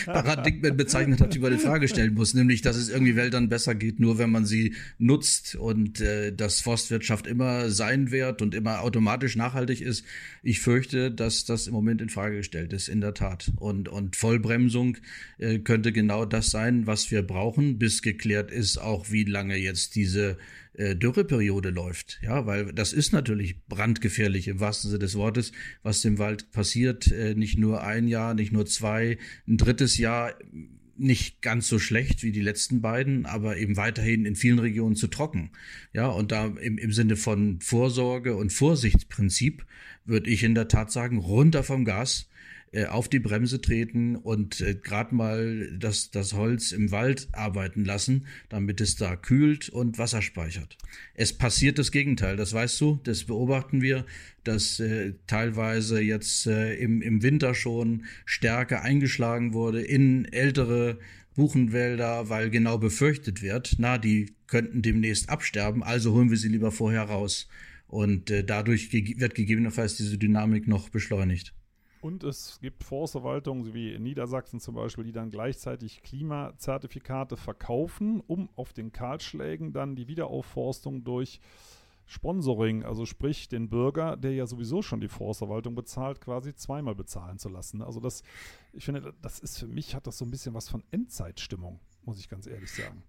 Paradigmen 0.06 0.76
bezeichnet 0.76 1.20
habe, 1.20 1.30
die 1.30 1.38
man 1.38 1.52
in 1.52 1.60
Frage 1.60 1.86
stellen 1.86 2.14
muss, 2.14 2.34
nämlich, 2.34 2.62
dass 2.62 2.74
es 2.74 2.88
irgendwie 2.88 3.14
Wäldern 3.14 3.48
besser 3.48 3.76
geht, 3.76 4.00
nur 4.00 4.18
wenn 4.18 4.30
man 4.30 4.44
sie 4.44 4.74
nutzt 4.98 5.54
und 5.54 6.00
äh, 6.00 6.34
dass 6.34 6.62
Forstwirtschaft 6.62 7.28
immer 7.28 7.70
sein 7.70 8.10
wird 8.10 8.42
und 8.42 8.56
immer 8.56 8.80
automatisch 8.80 9.36
nachhaltig 9.36 9.82
ist. 9.82 10.04
Ich 10.42 10.58
fürchte, 10.58 11.12
dass 11.12 11.44
das 11.44 11.68
im 11.68 11.74
Moment 11.74 12.02
in 12.02 12.08
Frage 12.08 12.38
gestellt 12.38 12.72
ist, 12.72 12.88
in 12.88 13.00
der 13.00 13.14
Tat. 13.14 13.52
Und, 13.54 13.88
und 13.88 14.16
Vollbremsung 14.16 14.96
äh, 15.38 15.60
könnte 15.60 15.92
genau 15.92 16.24
das 16.24 16.50
sein, 16.50 16.88
was 16.88 17.12
wir 17.12 17.22
brauchen, 17.22 17.78
bis 17.78 18.02
geklärt 18.02 18.50
ist, 18.50 18.78
auch 18.78 19.12
wie 19.12 19.22
lange 19.22 19.56
jetzt 19.58 19.94
diese 19.94 20.38
äh, 20.74 20.96
Dürreperiode 20.96 21.70
läuft. 21.70 22.20
Ja, 22.22 22.46
weil 22.46 22.72
das 22.72 22.92
ist 22.92 23.12
natürlich 23.12 23.64
brandgefährlich 23.66 24.48
im 24.48 24.60
wahrsten 24.60 24.90
Sinne 24.90 25.00
des 25.00 25.14
Wortes, 25.16 25.52
was 25.82 26.02
dem 26.02 26.18
Wald 26.18 26.50
passiert. 26.50 27.10
Äh, 27.10 27.34
nicht 27.34 27.58
nur 27.58 27.82
ein 27.82 28.08
Jahr, 28.08 28.34
nicht 28.34 28.52
nur 28.52 28.66
zwei, 28.66 29.18
ein 29.46 29.56
drittes 29.56 29.98
Jahr 29.98 30.34
nicht 30.96 31.42
ganz 31.42 31.68
so 31.68 31.78
schlecht 31.78 32.22
wie 32.22 32.32
die 32.32 32.40
letzten 32.40 32.80
beiden, 32.80 33.26
aber 33.26 33.56
eben 33.56 33.76
weiterhin 33.76 34.24
in 34.26 34.36
vielen 34.36 34.58
Regionen 34.58 34.96
zu 34.96 35.08
trocken. 35.08 35.50
Ja, 35.92 36.08
und 36.08 36.32
da 36.32 36.46
im, 36.46 36.78
im 36.78 36.92
Sinne 36.92 37.16
von 37.16 37.60
Vorsorge 37.60 38.36
und 38.36 38.52
Vorsichtsprinzip 38.52 39.66
würde 40.04 40.30
ich 40.30 40.44
in 40.44 40.54
der 40.54 40.68
Tat 40.68 40.92
sagen, 40.92 41.18
runter 41.18 41.62
vom 41.62 41.84
Gas, 41.84 42.28
äh, 42.74 42.86
auf 42.86 43.08
die 43.08 43.20
Bremse 43.20 43.60
treten 43.60 44.16
und 44.16 44.60
äh, 44.60 44.74
gerade 44.74 45.14
mal 45.14 45.70
das, 45.78 46.10
das 46.10 46.32
Holz 46.32 46.72
im 46.72 46.90
Wald 46.90 47.28
arbeiten 47.32 47.84
lassen, 47.84 48.26
damit 48.48 48.80
es 48.80 48.96
da 48.96 49.14
kühlt 49.14 49.68
und 49.68 49.96
Wasser 49.98 50.22
speichert. 50.22 50.76
Es 51.14 51.32
passiert 51.32 51.78
das 51.78 51.92
Gegenteil, 51.92 52.36
das 52.36 52.52
weißt 52.52 52.80
du, 52.80 53.00
das 53.04 53.24
beobachten 53.24 53.80
wir, 53.80 54.04
dass 54.42 54.80
äh, 54.80 55.14
teilweise 55.28 56.00
jetzt 56.00 56.48
äh, 56.48 56.74
im, 56.74 57.00
im 57.00 57.22
Winter 57.22 57.54
schon 57.54 58.06
stärker 58.24 58.82
eingeschlagen 58.82 59.52
wurde 59.54 59.80
in 59.80 60.24
ältere 60.24 60.98
Buchenwälder, 61.36 62.28
weil 62.28 62.50
genau 62.50 62.78
befürchtet 62.78 63.40
wird, 63.40 63.76
na, 63.78 63.98
die 63.98 64.34
könnten 64.48 64.82
demnächst 64.82 65.28
absterben, 65.28 65.84
also 65.84 66.12
holen 66.12 66.30
wir 66.30 66.38
sie 66.38 66.48
lieber 66.48 66.72
vorher 66.72 67.02
raus. 67.02 67.48
Und 67.86 68.30
äh, 68.32 68.42
dadurch 68.42 68.90
ge 68.90 69.20
wird 69.20 69.36
gegebenenfalls 69.36 69.96
diese 69.96 70.18
Dynamik 70.18 70.66
noch 70.66 70.88
beschleunigt. 70.88 71.54
Und 72.04 72.22
es 72.22 72.60
gibt 72.60 72.84
Forstverwaltungen, 72.84 73.72
wie 73.72 73.94
in 73.94 74.02
Niedersachsen 74.02 74.60
zum 74.60 74.74
Beispiel, 74.74 75.04
die 75.04 75.12
dann 75.12 75.30
gleichzeitig 75.30 76.02
Klimazertifikate 76.02 77.38
verkaufen, 77.38 78.20
um 78.26 78.50
auf 78.56 78.74
den 78.74 78.92
Kahlschlägen 78.92 79.72
dann 79.72 79.96
die 79.96 80.06
Wiederaufforstung 80.06 81.02
durch 81.02 81.40
Sponsoring, 82.04 82.84
also 82.84 83.06
sprich 83.06 83.48
den 83.48 83.70
Bürger, 83.70 84.18
der 84.18 84.34
ja 84.34 84.46
sowieso 84.46 84.82
schon 84.82 85.00
die 85.00 85.08
Forstverwaltung 85.08 85.74
bezahlt, 85.74 86.20
quasi 86.20 86.54
zweimal 86.54 86.94
bezahlen 86.94 87.38
zu 87.38 87.48
lassen. 87.48 87.80
Also 87.80 88.00
das, 88.00 88.22
ich 88.74 88.84
finde, 88.84 89.14
das 89.22 89.38
ist 89.38 89.58
für 89.58 89.66
mich, 89.66 89.94
hat 89.94 90.06
das 90.06 90.18
so 90.18 90.26
ein 90.26 90.30
bisschen 90.30 90.52
was 90.52 90.68
von 90.68 90.84
Endzeitstimmung, 90.90 91.80
muss 92.02 92.20
ich 92.20 92.28
ganz 92.28 92.46
ehrlich 92.46 92.70
sagen. 92.70 93.02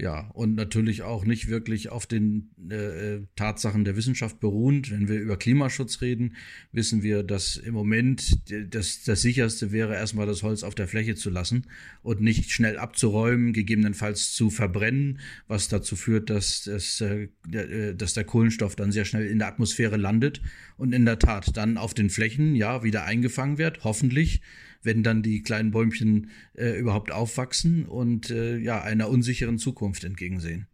Ja, 0.00 0.30
und 0.32 0.54
natürlich 0.54 1.02
auch 1.02 1.24
nicht 1.24 1.48
wirklich 1.48 1.88
auf 1.88 2.06
den 2.06 2.50
äh, 2.70 3.26
Tatsachen 3.34 3.84
der 3.84 3.96
Wissenschaft 3.96 4.38
beruhend. 4.38 4.92
Wenn 4.92 5.08
wir 5.08 5.18
über 5.18 5.36
Klimaschutz 5.36 6.00
reden, 6.02 6.36
wissen 6.70 7.02
wir, 7.02 7.24
dass 7.24 7.56
im 7.56 7.74
Moment 7.74 8.38
das, 8.72 9.02
das 9.02 9.22
sicherste 9.22 9.72
wäre, 9.72 9.94
erstmal 9.94 10.28
das 10.28 10.44
Holz 10.44 10.62
auf 10.62 10.76
der 10.76 10.86
Fläche 10.86 11.16
zu 11.16 11.30
lassen 11.30 11.66
und 12.02 12.20
nicht 12.20 12.52
schnell 12.52 12.78
abzuräumen, 12.78 13.52
gegebenenfalls 13.52 14.32
zu 14.34 14.50
verbrennen, 14.50 15.18
was 15.48 15.66
dazu 15.66 15.96
führt, 15.96 16.30
dass, 16.30 16.62
dass, 16.62 17.00
äh, 17.00 17.26
äh, 17.50 17.96
dass 17.96 18.14
der 18.14 18.22
Kohlenstoff 18.22 18.76
dann 18.76 18.92
sehr 18.92 19.04
schnell 19.04 19.26
in 19.26 19.40
der 19.40 19.48
Atmosphäre 19.48 19.96
landet 19.96 20.40
und 20.76 20.92
in 20.92 21.06
der 21.06 21.18
Tat 21.18 21.56
dann 21.56 21.76
auf 21.76 21.92
den 21.92 22.08
Flächen 22.08 22.54
ja 22.54 22.84
wieder 22.84 23.04
eingefangen 23.04 23.58
wird, 23.58 23.82
hoffentlich 23.82 24.42
wenn 24.82 25.02
dann 25.02 25.22
die 25.22 25.42
kleinen 25.42 25.70
Bäumchen 25.70 26.30
äh, 26.54 26.78
überhaupt 26.78 27.12
aufwachsen 27.12 27.86
und 27.86 28.30
äh, 28.30 28.58
ja, 28.58 28.80
einer 28.80 29.08
unsicheren 29.08 29.58
Zukunft 29.58 30.04
entgegensehen. 30.04 30.68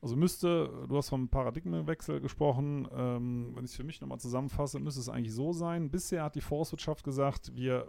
Also 0.00 0.16
müsste, 0.16 0.86
du 0.88 0.96
hast 0.96 1.10
vom 1.10 1.28
Paradigmenwechsel 1.28 2.20
gesprochen, 2.20 2.88
ähm, 2.92 3.52
wenn 3.54 3.64
ich 3.64 3.70
es 3.70 3.76
für 3.76 3.84
mich 3.84 4.00
nochmal 4.00 4.18
zusammenfasse, 4.18 4.80
müsste 4.80 5.00
es 5.00 5.08
eigentlich 5.08 5.32
so 5.32 5.52
sein. 5.52 5.90
Bisher 5.90 6.24
hat 6.24 6.34
die 6.34 6.40
Forstwirtschaft 6.40 7.04
gesagt, 7.04 7.52
wir 7.54 7.86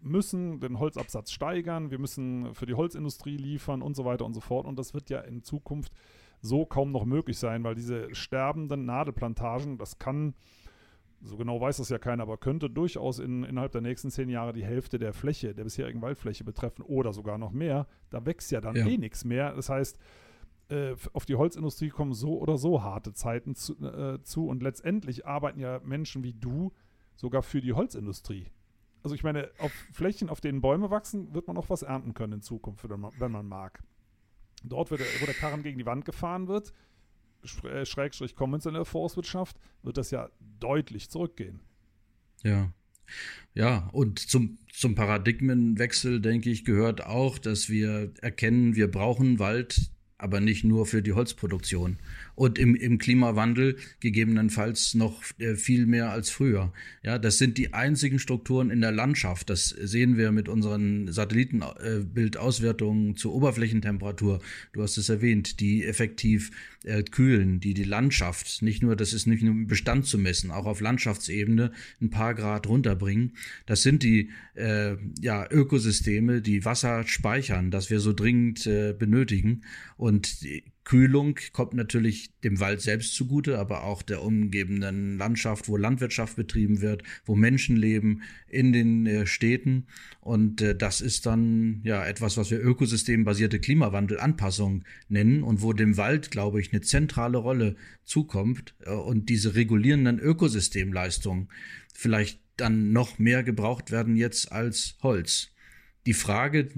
müssen 0.00 0.60
den 0.60 0.78
Holzabsatz 0.78 1.30
steigern, 1.30 1.90
wir 1.90 1.98
müssen 1.98 2.54
für 2.54 2.66
die 2.66 2.74
Holzindustrie 2.74 3.36
liefern 3.36 3.82
und 3.82 3.96
so 3.96 4.04
weiter 4.06 4.24
und 4.24 4.32
so 4.32 4.40
fort. 4.40 4.66
Und 4.66 4.78
das 4.78 4.94
wird 4.94 5.10
ja 5.10 5.20
in 5.20 5.42
Zukunft 5.42 5.92
so 6.40 6.64
kaum 6.66 6.92
noch 6.92 7.04
möglich 7.04 7.38
sein, 7.38 7.64
weil 7.64 7.74
diese 7.74 8.14
sterbenden 8.14 8.84
Nadelplantagen, 8.84 9.78
das 9.78 9.98
kann, 9.98 10.34
so 11.20 11.36
genau 11.36 11.60
weiß 11.60 11.78
das 11.78 11.88
ja 11.88 11.98
keiner, 11.98 12.22
aber 12.22 12.36
könnte 12.36 12.68
durchaus 12.68 13.18
in, 13.18 13.44
innerhalb 13.44 13.72
der 13.72 13.80
nächsten 13.80 14.10
zehn 14.10 14.28
Jahre 14.28 14.52
die 14.52 14.64
Hälfte 14.64 14.98
der 14.98 15.12
Fläche, 15.12 15.54
der 15.54 15.64
bisherigen 15.64 16.02
Waldfläche 16.02 16.44
betreffen 16.44 16.82
oder 16.82 17.12
sogar 17.12 17.38
noch 17.38 17.52
mehr. 17.52 17.86
Da 18.10 18.26
wächst 18.26 18.50
ja 18.50 18.60
dann 18.60 18.76
ja. 18.76 18.86
eh 18.86 18.98
nichts 18.98 19.24
mehr. 19.24 19.54
Das 19.54 19.68
heißt, 19.68 19.98
äh, 20.68 20.94
auf 21.12 21.26
die 21.26 21.36
Holzindustrie 21.36 21.88
kommen 21.88 22.12
so 22.12 22.38
oder 22.38 22.58
so 22.58 22.82
harte 22.82 23.12
Zeiten 23.12 23.54
zu, 23.54 23.74
äh, 23.84 24.22
zu 24.22 24.46
und 24.48 24.62
letztendlich 24.62 25.26
arbeiten 25.26 25.60
ja 25.60 25.80
Menschen 25.84 26.24
wie 26.24 26.32
du 26.32 26.72
sogar 27.16 27.42
für 27.42 27.60
die 27.60 27.72
Holzindustrie. 27.72 28.46
Also 29.02 29.14
ich 29.14 29.22
meine, 29.22 29.50
auf 29.58 29.72
Flächen, 29.92 30.30
auf 30.30 30.40
denen 30.40 30.62
Bäume 30.62 30.90
wachsen, 30.90 31.34
wird 31.34 31.46
man 31.46 31.58
auch 31.58 31.68
was 31.68 31.82
ernten 31.82 32.14
können 32.14 32.34
in 32.34 32.40
Zukunft, 32.40 32.88
wenn 32.88 33.00
man, 33.00 33.12
wenn 33.18 33.32
man 33.32 33.46
mag. 33.46 33.82
Dort, 34.62 34.90
der, 34.90 34.98
wo 35.20 35.26
der 35.26 35.34
Karren 35.34 35.62
gegen 35.62 35.78
die 35.78 35.84
Wand 35.84 36.06
gefahren 36.06 36.48
wird, 36.48 36.72
äh, 37.64 37.84
Schrägstrich 37.84 38.34
konventionelle 38.34 38.84
Forstwirtschaft, 38.84 39.56
wird 39.82 39.96
das 39.96 40.10
ja 40.10 40.30
deutlich 40.60 41.10
zurückgehen. 41.10 41.60
Ja. 42.42 42.72
Ja, 43.54 43.88
und 43.92 44.18
zum, 44.18 44.58
zum 44.72 44.94
Paradigmenwechsel, 44.94 46.20
denke 46.20 46.50
ich, 46.50 46.64
gehört 46.64 47.04
auch, 47.04 47.38
dass 47.38 47.68
wir 47.68 48.12
erkennen, 48.22 48.74
wir 48.74 48.90
brauchen 48.90 49.38
Wald, 49.38 49.90
aber 50.18 50.40
nicht 50.40 50.64
nur 50.64 50.86
für 50.86 51.02
die 51.02 51.12
Holzproduktion 51.12 51.98
und 52.34 52.58
im, 52.58 52.74
im 52.74 52.98
Klimawandel 52.98 53.76
gegebenenfalls 54.00 54.94
noch 54.94 55.22
äh, 55.38 55.54
viel 55.54 55.86
mehr 55.86 56.10
als 56.10 56.30
früher. 56.30 56.72
Ja, 57.02 57.18
das 57.18 57.38
sind 57.38 57.58
die 57.58 57.72
einzigen 57.72 58.18
Strukturen 58.18 58.70
in 58.70 58.80
der 58.80 58.92
Landschaft. 58.92 59.50
Das 59.50 59.68
sehen 59.68 60.16
wir 60.16 60.32
mit 60.32 60.48
unseren 60.48 61.12
Satellitenbildauswertungen 61.12 63.16
zur 63.16 63.34
Oberflächentemperatur. 63.34 64.40
Du 64.72 64.82
hast 64.82 64.96
es 64.96 65.08
erwähnt, 65.08 65.60
die 65.60 65.84
effektiv 65.84 66.50
äh, 66.84 67.02
kühlen, 67.02 67.60
die 67.60 67.74
die 67.74 67.84
Landschaft, 67.84 68.62
nicht 68.62 68.82
nur, 68.82 68.96
das 68.96 69.12
ist 69.12 69.26
nicht 69.26 69.42
nur 69.42 69.52
im 69.52 69.66
Bestand 69.66 70.06
zu 70.06 70.18
messen, 70.18 70.50
auch 70.50 70.66
auf 70.66 70.80
Landschaftsebene 70.80 71.72
ein 72.00 72.10
paar 72.10 72.34
Grad 72.34 72.66
runterbringen. 72.66 73.32
Das 73.66 73.82
sind 73.82 74.02
die 74.02 74.30
äh, 74.54 74.96
ja, 75.20 75.46
Ökosysteme, 75.50 76.42
die 76.42 76.64
Wasser 76.64 77.06
speichern, 77.06 77.70
das 77.70 77.90
wir 77.90 78.00
so 78.00 78.12
dringend 78.12 78.66
äh, 78.66 78.92
benötigen. 78.92 79.62
Und 79.96 80.42
Kühlung 80.84 81.38
kommt 81.52 81.72
natürlich 81.72 82.38
dem 82.40 82.60
Wald 82.60 82.82
selbst 82.82 83.14
zugute, 83.14 83.58
aber 83.58 83.84
auch 83.84 84.02
der 84.02 84.22
umgebenden 84.22 85.16
Landschaft, 85.16 85.66
wo 85.68 85.78
Landwirtschaft 85.78 86.36
betrieben 86.36 86.82
wird, 86.82 87.02
wo 87.24 87.34
Menschen 87.34 87.76
leben, 87.76 88.22
in 88.48 88.72
den 88.72 89.06
äh, 89.06 89.26
Städten. 89.26 89.86
Und 90.20 90.60
äh, 90.60 90.76
das 90.76 91.00
ist 91.00 91.24
dann 91.24 91.80
ja 91.84 92.04
etwas, 92.04 92.36
was 92.36 92.50
wir 92.50 92.60
ökosystembasierte 92.60 93.60
Klimawandelanpassung 93.60 94.84
nennen 95.08 95.42
und 95.42 95.62
wo 95.62 95.72
dem 95.72 95.96
Wald, 95.96 96.30
glaube 96.30 96.60
ich, 96.60 96.72
eine 96.72 96.82
zentrale 96.82 97.38
Rolle 97.38 97.76
zukommt 98.04 98.74
äh, 98.84 98.90
und 98.90 99.30
diese 99.30 99.54
regulierenden 99.54 100.18
Ökosystemleistungen 100.18 101.48
vielleicht 101.94 102.40
dann 102.56 102.92
noch 102.92 103.18
mehr 103.18 103.42
gebraucht 103.42 103.90
werden 103.90 104.16
jetzt 104.16 104.52
als 104.52 104.96
Holz. 105.02 105.50
Die 106.06 106.14
Frage, 106.14 106.68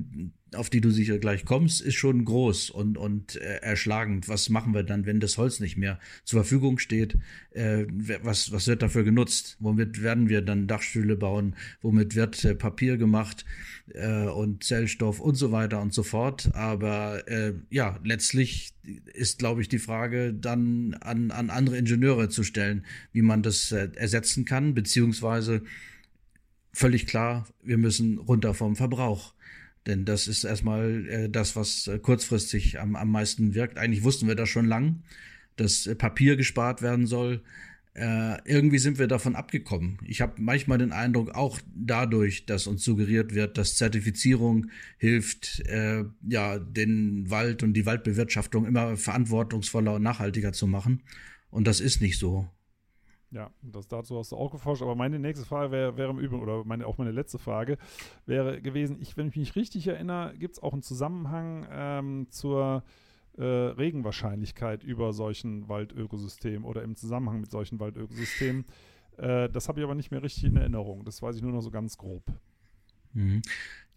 auf 0.55 0.71
die 0.71 0.81
du 0.81 0.91
sicher 0.91 1.19
gleich 1.19 1.45
kommst, 1.45 1.81
ist 1.81 1.97
schon 1.97 2.25
groß 2.25 2.71
und, 2.71 2.97
und 2.97 3.37
äh, 3.37 3.57
erschlagend. 3.57 4.29
Was 4.29 4.49
machen 4.49 4.75
wir 4.75 4.85
dann, 4.85 5.05
wenn 5.05 5.19
das 5.19 5.39
Holz 5.39 5.59
nicht 5.59 5.77
mehr 5.77 5.99
zur 6.25 6.41
Verfügung 6.41 6.79
steht? 6.79 7.19
Äh, 7.51 7.87
was, 8.23 8.53
was 8.53 8.69
wird 8.69 8.83
dafür 8.83 9.03
genutzt? 9.03 9.57
Womit 9.59 10.03
werden 10.03 10.29
wir 10.29 10.43
dann 10.43 10.69
Dachstühle 10.69 11.17
bauen? 11.17 11.57
Womit 11.83 12.15
wird 12.15 12.45
äh, 12.45 12.55
Papier 12.55 12.97
gemacht 12.97 13.45
äh, 13.93 14.27
und 14.27 14.63
Zellstoff 14.63 15.19
und 15.19 15.35
so 15.35 15.51
weiter 15.51 15.81
und 15.81 15.93
so 15.93 16.05
fort? 16.05 16.51
Aber 16.55 17.27
äh, 17.29 17.55
ja, 17.71 17.99
letztlich 18.05 18.73
ist, 19.13 19.41
glaube 19.41 19.63
ich, 19.63 19.69
die 19.69 19.81
Frage 19.81 20.33
dann 20.33 20.95
an, 21.01 21.33
an 21.33 21.51
andere 21.51 21.77
Ingenieure 21.77 22.29
zu 22.29 22.45
stellen, 22.45 22.87
wie 23.13 23.23
man 23.23 23.43
das 23.43 23.73
äh, 23.73 23.89
ersetzen 23.97 24.45
kann, 24.45 24.75
beziehungsweise 24.75 25.63
völlig 26.73 27.07
klar, 27.07 27.49
wir 27.63 27.79
müssen 27.79 28.19
runter 28.19 28.55
vom 28.55 28.77
Verbrauch. 28.77 29.35
Denn 29.87 30.05
das 30.05 30.27
ist 30.27 30.45
erstmal 30.45 31.07
äh, 31.09 31.29
das, 31.31 31.57
was 31.57 31.87
äh, 31.87 31.99
kurzfristig 31.99 32.81
am, 32.81 32.97
am 32.97 33.11
meisten 33.11 33.55
wirkt. 33.55 33.79
Eigentlich 33.79 34.05
wussten 34.05 34.27
wir 34.27 34.35
das 34.35 34.49
schon 34.49 34.67
lang, 34.67 35.03
dass 35.57 35.87
äh, 35.87 35.95
Papier 35.95 36.37
gespart 36.37 36.83
werden 36.83 37.07
soll. 37.07 37.43
Äh, 37.95 38.39
irgendwie 38.45 38.79
sind 38.79 38.99
wir 38.99 39.07
davon 39.07 39.37
abgekommen. 39.37 39.99
Ich 40.05 40.21
habe 40.21 40.35
manchmal 40.43 40.77
den 40.77 40.93
Eindruck, 40.93 41.31
auch 41.31 41.61
dadurch, 41.75 42.45
dass 42.45 42.67
uns 42.67 42.85
suggeriert 42.85 43.35
wird, 43.35 43.57
dass 43.57 43.77
Zertifizierung 43.77 44.67
hilft, 44.99 45.61
äh, 45.61 46.05
ja, 46.29 46.59
den 46.59 47.31
Wald 47.31 47.63
und 47.63 47.73
die 47.73 47.87
Waldbewirtschaftung 47.87 48.67
immer 48.67 48.97
verantwortungsvoller 48.99 49.95
und 49.95 50.03
nachhaltiger 50.03 50.53
zu 50.53 50.67
machen. 50.67 51.03
Und 51.49 51.67
das 51.67 51.81
ist 51.81 52.03
nicht 52.03 52.19
so. 52.19 52.51
Ja, 53.33 53.51
das 53.61 53.89
dazu 53.89 54.19
hast 54.19 54.33
du 54.33 54.37
auch 54.37 54.51
geforscht. 54.51 54.83
Aber 54.83 54.95
meine 54.95 55.19
nächste 55.19 55.45
Frage 55.45 55.73
wäre, 55.73 55.97
wäre 55.97 56.11
im 56.11 56.19
Übrigen, 56.19 56.43
oder 56.43 56.65
meine, 56.65 56.87
auch 56.87 56.99
meine 56.99 57.11
letzte 57.11 57.39
Frage, 57.39 57.77
wäre 58.25 58.61
gewesen, 58.61 58.99
ich, 59.01 59.17
wenn 59.17 59.29
ich 59.29 59.37
mich 59.37 59.57
richtig 59.57 59.87
erinnere, 59.89 60.35
gibt 60.39 60.55
es 60.55 60.63
auch 60.63 60.73
einen 60.73 60.83
Zusammenhang 60.83 61.67
ähm, 61.71 62.27
zur 62.31 62.85
äh, 63.37 63.45
Regenwahrscheinlichkeit 63.45 64.85
über 64.85 65.13
solchen 65.13 65.69
Waldökosystemen 65.69 66.65
oder 66.65 66.83
im 66.83 66.95
Zusammenhang 66.95 67.41
mit 67.41 67.51
solchen 67.51 67.81
Waldökosystemen. 67.81 68.65
Äh, 69.19 69.49
das 69.51 69.69
habe 69.69 69.81
ich 69.81 69.85
aber 69.85 69.95
nicht 69.95 70.11
mehr 70.11 70.23
richtig 70.23 70.45
in 70.45 70.57
Erinnerung. 70.57 71.05
Das 71.05 71.21
weiß 71.21 71.37
ich 71.37 71.43
nur 71.43 71.53
noch 71.53 71.63
so 71.63 71.71
ganz 71.71 71.99
grob. 71.99 72.23
Mhm 73.13 73.43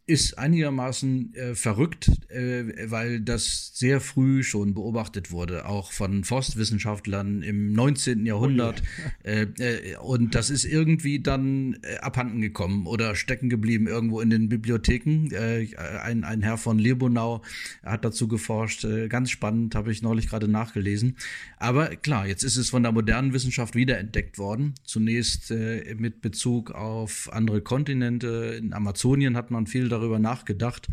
ist 0.09 0.39
einigermaßen 0.39 1.35
äh, 1.35 1.55
verrückt, 1.55 2.09
äh, 2.29 2.89
weil 2.89 3.21
das 3.21 3.71
sehr 3.75 4.01
früh 4.01 4.41
schon 4.41 4.73
beobachtet 4.73 5.29
wurde, 5.29 5.67
auch 5.67 5.91
von 5.91 6.23
Forstwissenschaftlern 6.23 7.43
im 7.43 7.73
19. 7.73 8.25
Jahrhundert. 8.25 8.81
Oh 8.81 9.27
äh, 9.27 9.43
äh, 9.59 9.97
und 9.97 10.33
das 10.33 10.49
ist 10.49 10.65
irgendwie 10.65 11.19
dann 11.19 11.77
äh, 11.83 11.97
abhanden 11.97 12.41
gekommen 12.41 12.87
oder 12.87 13.13
stecken 13.13 13.49
geblieben 13.49 13.85
irgendwo 13.85 14.19
in 14.19 14.31
den 14.31 14.49
Bibliotheken. 14.49 15.29
Äh, 15.31 15.67
ein, 15.77 16.23
ein 16.23 16.41
Herr 16.41 16.57
von 16.57 16.79
Lebonau 16.79 17.43
hat 17.83 18.03
dazu 18.03 18.27
geforscht. 18.27 18.87
Ganz 19.09 19.29
spannend, 19.29 19.75
habe 19.75 19.91
ich 19.91 20.01
neulich 20.01 20.27
gerade 20.27 20.47
nachgelesen. 20.47 21.17
Aber 21.57 21.95
klar, 21.95 22.25
jetzt 22.25 22.43
ist 22.43 22.57
es 22.57 22.69
von 22.69 22.81
der 22.81 22.91
modernen 22.91 23.33
Wissenschaft 23.33 23.75
wiederentdeckt 23.75 24.39
worden. 24.39 24.73
Zunächst 24.83 25.51
mit 25.51 26.21
Bezug 26.21 26.71
auf 26.71 27.29
andere 27.31 27.61
Kontinente. 27.61 28.57
In 28.59 28.73
Amazonien 28.73 29.37
hat 29.37 29.51
man 29.51 29.67
viel 29.67 29.87
darüber 29.87 29.98
darüber 29.99 30.19
nachgedacht. 30.19 30.87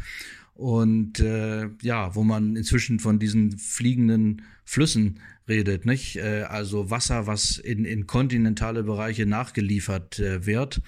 Und 0.55 1.21
äh, 1.21 1.69
ja, 1.83 2.15
wo 2.15 2.25
man 2.25 2.57
inzwischen 2.57 2.99
von 2.99 3.19
diesen 3.19 3.59
fliegenden 3.59 4.43
Flüssen 4.65 5.21
redet, 5.49 5.85
nicht? 5.85 6.17
Äh, 6.17 6.45
also 6.49 6.91
Wasser, 6.91 7.27
was 7.27 7.59
in, 7.59 7.85
in 7.85 8.07
kontinentale 8.07 8.83
Bereiche 8.83 9.27
nachgeliefert 9.27 10.19
äh, 10.19 10.47
wird. 10.47 10.81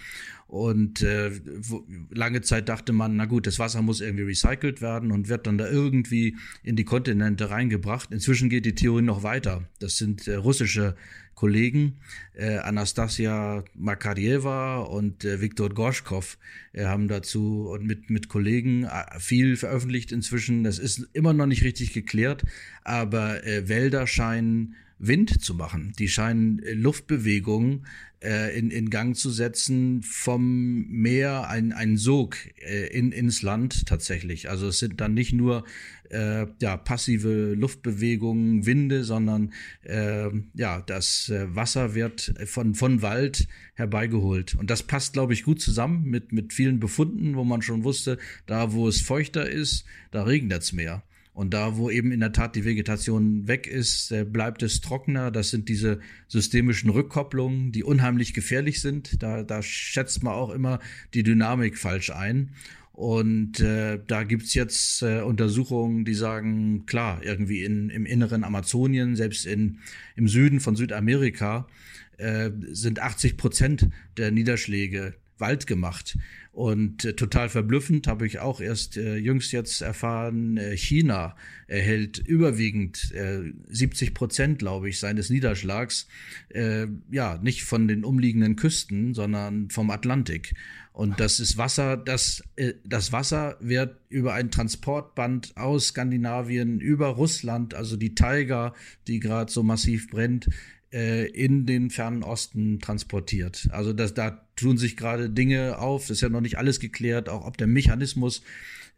Und 0.49 1.03
äh, 1.03 1.31
wo, 1.61 1.87
lange 2.11 2.41
Zeit 2.41 2.71
dachte 2.71 2.95
man, 2.95 3.17
na 3.17 3.27
gut, 3.27 3.47
das 3.47 3.59
Wasser 3.59 3.83
muss 3.83 4.01
irgendwie 4.01 4.25
recycelt 4.25 4.81
werden 4.81 5.13
und 5.13 5.29
wird 5.29 5.47
dann 5.47 5.59
da 5.59 5.69
irgendwie 5.69 6.37
in 6.63 6.75
die 6.75 6.85
Kontinente 6.85 7.51
reingebracht. 7.51 8.11
Inzwischen 8.11 8.49
geht 8.49 8.65
die 8.65 8.75
Theorie 8.75 9.03
noch 9.03 9.23
weiter. 9.23 9.69
Das 9.79 9.99
sind 9.99 10.27
äh, 10.27 10.37
russische 10.37 10.97
Kollegen, 11.35 11.99
äh, 12.35 12.57
Anastasia 12.57 13.63
Makarjeva 13.75 14.79
und 14.79 15.25
äh, 15.27 15.43
Viktor 15.43 15.69
Gorschkow 15.69 16.39
äh, 16.73 16.87
haben 16.87 17.09
dazu 17.09 17.69
und 17.69 17.87
mit, 17.87 18.09
mit 18.09 18.29
Kollegen 18.31 18.85
äh, 18.85 19.21
viel 19.21 19.57
veröffentlicht 19.57 20.13
inzwischen. 20.13 20.65
Das 20.65 20.79
ist 20.79 21.11
immer 21.13 21.35
noch 21.35 21.47
nicht 21.47 21.63
richtig 21.63 21.93
geklärt, 21.93 22.43
aber 22.85 23.47
äh, 23.47 23.69
Wälder 23.69 24.07
scheinen 24.07 24.77
Wind 24.99 25.41
zu 25.41 25.55
machen. 25.55 25.93
Die 25.99 26.09
scheinen 26.09 26.59
äh, 26.61 26.73
Luftbewegungen 26.73 27.87
äh, 28.23 28.57
in, 28.59 28.71
in 28.71 28.91
Gang 28.91 29.17
zu 29.17 29.31
setzen 29.31 30.03
vom 30.03 30.87
Meer, 30.89 31.49
ein, 31.49 31.73
ein 31.73 31.97
Sog 31.97 32.37
äh, 32.57 32.87
in, 32.89 33.13
ins 33.13 33.43
Land 33.43 33.87
tatsächlich. 33.87 34.51
Also 34.51 34.69
es 34.69 34.79
sind 34.79 35.01
dann 35.01 35.15
nicht 35.15 35.33
nur 35.33 35.65
äh, 36.11 36.47
ja, 36.61 36.77
passive 36.77 37.55
Luftbewegungen, 37.55 38.67
Winde, 38.67 39.05
sondern 39.05 39.53
äh, 39.83 40.29
ja, 40.55 40.81
das 40.81 41.29
äh, 41.29 41.55
Wasser 41.55 41.95
wird 41.95 42.35
von, 42.47 42.75
von 42.75 43.03
Wald 43.03 43.47
herbeigeholt. 43.75 44.55
Und 44.55 44.71
das 44.71 44.83
passt, 44.83 45.13
glaube 45.13 45.33
ich, 45.33 45.45
gut 45.45 45.61
zusammen 45.61 46.05
mit, 46.05 46.33
mit 46.33 46.53
vielen 46.53 46.81
Befunden, 46.81 47.37
wo 47.37 47.45
man 47.45 47.63
schon 47.63 47.85
wusste, 47.85 48.19
da 48.47 48.73
wo 48.73 48.89
es 48.89 49.01
feuchter 49.01 49.49
ist, 49.49 49.85
da 50.11 50.25
regnet 50.25 50.63
es 50.63 50.73
mehr. 50.73 51.03
Und 51.39 51.55
da, 51.55 51.77
wo 51.77 51.89
eben 51.89 52.11
in 52.11 52.19
der 52.19 52.33
Tat 52.33 52.57
die 52.57 52.65
Vegetation 52.65 53.47
weg 53.47 53.69
ist, 53.69 54.11
äh, 54.11 54.25
bleibt 54.25 54.65
es 54.65 54.81
trockener. 54.81 55.31
Das 55.31 55.51
sind 55.51 55.69
diese 55.69 56.01
systemischen 56.27 56.91
Rückkopplungen, 56.91 57.71
die 57.71 57.85
unheimlich 57.85 58.35
gefährlich 58.35 58.81
sind. 58.81 59.23
Da, 59.23 59.45
da 59.45 59.63
schätzt 59.63 60.25
man 60.25 60.33
auch 60.33 60.51
immer 60.51 60.81
die 61.15 61.23
Dynamik 61.23 61.79
falsch 61.79 62.11
ein. 62.11 62.51
Und 62.91 63.61
äh, 63.61 64.01
da 64.05 64.25
gibt's 64.25 64.53
jetzt 64.55 65.01
äh, 65.03 65.21
Untersuchungen, 65.21 66.05
die 66.05 66.15
sagen, 66.15 66.87
klar, 66.87 67.21
irgendwie 67.23 67.63
in, 67.63 67.89
im 67.89 68.05
inneren 68.05 68.43
Amazonien, 68.43 69.15
selbst 69.15 69.47
in, 69.47 69.79
im 70.17 70.27
Süden 70.27 70.59
von 70.59 70.75
Südamerika, 70.75 71.69
äh, 72.17 72.51
sind 72.73 72.99
80 72.99 73.37
Prozent 73.37 73.89
der 74.17 74.33
Niederschläge 74.33 75.15
Wald 75.41 75.67
gemacht. 75.67 76.19
Und 76.53 77.05
äh, 77.05 77.15
total 77.15 77.49
verblüffend 77.49 78.09
habe 78.09 78.27
ich 78.27 78.41
auch 78.41 78.61
erst 78.61 78.97
äh, 78.97 79.17
jüngst 79.17 79.53
jetzt 79.53 79.81
erfahren, 79.81 80.57
äh, 80.57 80.77
China 80.77 81.37
erhält 81.69 82.19
überwiegend 82.19 83.13
äh, 83.13 83.53
70 83.69 84.13
Prozent, 84.13 84.59
glaube 84.59 84.89
ich, 84.89 84.99
seines 84.99 85.31
Niederschlags, 85.31 86.09
äh, 86.49 86.87
ja, 87.11 87.39
nicht 87.43 87.63
von 87.63 87.87
den 87.87 88.05
umliegenden 88.05 88.57
Küsten, 88.57 89.15
sondern 89.15 89.71
vom 89.71 89.91
Atlantik. 89.91 90.55
Und 90.99 91.21
das 91.21 91.39
ist 91.39 91.57
Wasser, 91.57 91.97
das, 91.97 92.43
äh, 92.57 92.75
das 92.85 93.13
Wasser 93.13 93.57
wird 93.61 94.01
über 94.09 94.35
ein 94.35 94.51
Transportband 94.51 95.57
aus 95.57 95.89
Skandinavien 95.89 96.81
über 96.81 97.07
Russland, 97.07 97.73
also 97.75 97.97
die 97.97 98.17
Taiga, 98.17 98.75
die 99.07 99.21
gerade 99.21 99.53
so 99.53 99.63
massiv 99.63 100.11
brennt, 100.11 100.47
äh, 100.47 100.51
in 100.91 101.67
den 101.67 101.91
fernen 101.91 102.23
Osten 102.23 102.81
transportiert. 102.81 103.69
Also 103.71 103.93
das, 103.93 104.15
da 104.15 104.47
tun 104.57 104.79
sich 104.79 104.97
gerade 104.97 105.29
Dinge 105.29 105.79
auf, 105.79 106.03
das 106.03 106.19
ist 106.19 106.21
ja 106.23 106.29
noch 106.29 106.41
nicht 106.41 106.59
alles 106.59 106.81
geklärt, 106.81 107.29
auch 107.29 107.47
ob 107.47 107.59
der 107.59 107.67
Mechanismus 107.67 108.43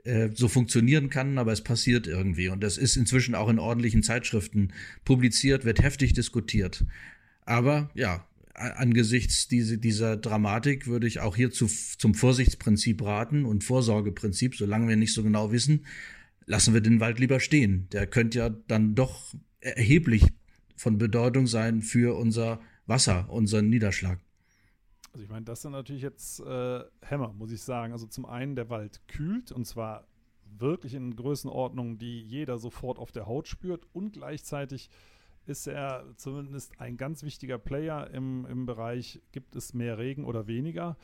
äh, 0.05 0.31
so 0.33 0.49
funktionieren 0.49 1.11
kann, 1.11 1.37
aber 1.37 1.53
es 1.53 1.63
passiert 1.63 2.07
irgendwie. 2.07 2.49
Und 2.49 2.63
das 2.63 2.79
ist 2.79 2.97
inzwischen 2.97 3.35
auch 3.35 3.49
in 3.49 3.59
ordentlichen 3.59 4.03
Zeitschriften 4.03 4.73
publiziert, 5.05 5.65
wird 5.65 5.83
heftig 5.83 6.13
diskutiert. 6.13 6.85
Aber 7.45 7.91
ja, 7.95 8.27
angesichts 8.55 9.49
diese, 9.49 9.79
dieser 9.79 10.17
Dramatik 10.17 10.87
würde 10.87 11.07
ich 11.07 11.21
auch 11.21 11.37
hier 11.37 11.51
zu, 11.51 11.67
zum 11.67 12.15
Vorsichtsprinzip 12.15 13.03
raten 13.03 13.45
und 13.45 13.65
Vorsorgeprinzip, 13.65 14.55
solange 14.55 14.89
wir 14.89 14.97
nicht 14.97 15.15
so 15.15 15.23
genau 15.23 15.53
wissen, 15.53 15.87
lassen 16.47 16.75
wir 16.75 16.81
den 16.81 17.01
Wald 17.01 17.19
lieber 17.19 17.41
stehen. 17.41 17.89
Der 17.93 18.07
könnte 18.07 18.39
ja 18.39 18.51
dann 18.69 18.95
doch 18.95 19.35
erheblich 19.61 20.25
von 20.81 20.97
Bedeutung 20.97 21.47
sein 21.47 21.83
für 21.83 22.17
unser 22.17 22.59
Wasser, 22.87 23.29
unseren 23.29 23.69
Niederschlag. 23.69 24.19
Also 25.13 25.25
ich 25.25 25.31
meine, 25.31 25.45
das 25.45 25.61
sind 25.61 25.73
natürlich 25.73 26.01
jetzt 26.01 26.41
äh, 26.41 26.81
Hämmer, 27.03 27.35
muss 27.35 27.53
ich 27.53 27.61
sagen. 27.61 27.93
Also 27.93 28.07
zum 28.07 28.25
einen, 28.25 28.57
der 28.57 28.71
Wald 28.71 29.03
kühlt 29.07 29.53
und 29.53 29.67
zwar 29.67 30.07
wirklich 30.59 30.95
in 30.95 31.15
Größenordnungen, 31.15 31.99
die 31.99 32.23
jeder 32.23 32.59
sofort 32.59 32.99
auf 32.99 33.13
der 33.13 33.27
Haut 33.27 33.47
spürt 33.47 33.87
und 33.93 34.13
gleichzeitig 34.13 34.89
ist 35.45 35.67
er 35.67 36.07
zumindest 36.17 36.81
ein 36.81 36.97
ganz 36.97 37.23
wichtiger 37.23 37.59
Player 37.59 38.09
im, 38.11 38.47
im 38.47 38.65
Bereich, 38.65 39.21
gibt 39.33 39.57
es 39.57 39.75
mehr 39.75 39.99
Regen 39.99 40.25
oder 40.25 40.47
weniger. 40.47 40.97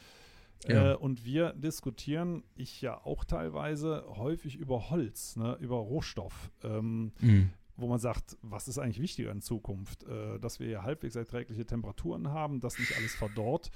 Ja. 0.66 0.92
Äh, 0.92 0.96
und 0.96 1.26
wir 1.26 1.52
diskutieren, 1.52 2.44
ich 2.54 2.80
ja 2.80 3.04
auch 3.04 3.24
teilweise, 3.24 4.04
häufig 4.08 4.56
über 4.56 4.88
Holz, 4.88 5.36
ne, 5.36 5.58
über 5.60 5.76
Rohstoff. 5.76 6.50
Ähm, 6.64 7.12
mhm 7.20 7.50
wo 7.76 7.86
man 7.88 7.98
sagt, 7.98 8.36
was 8.42 8.68
ist 8.68 8.78
eigentlich 8.78 9.00
wichtiger 9.00 9.30
in 9.30 9.40
Zukunft? 9.40 10.04
Äh, 10.04 10.38
dass 10.38 10.60
wir 10.60 10.66
hier 10.66 10.82
halbwegs 10.82 11.16
erträgliche 11.16 11.66
Temperaturen 11.66 12.30
haben, 12.30 12.60
dass 12.60 12.78
nicht 12.78 12.96
alles 12.96 13.14
verdorrt. 13.14 13.70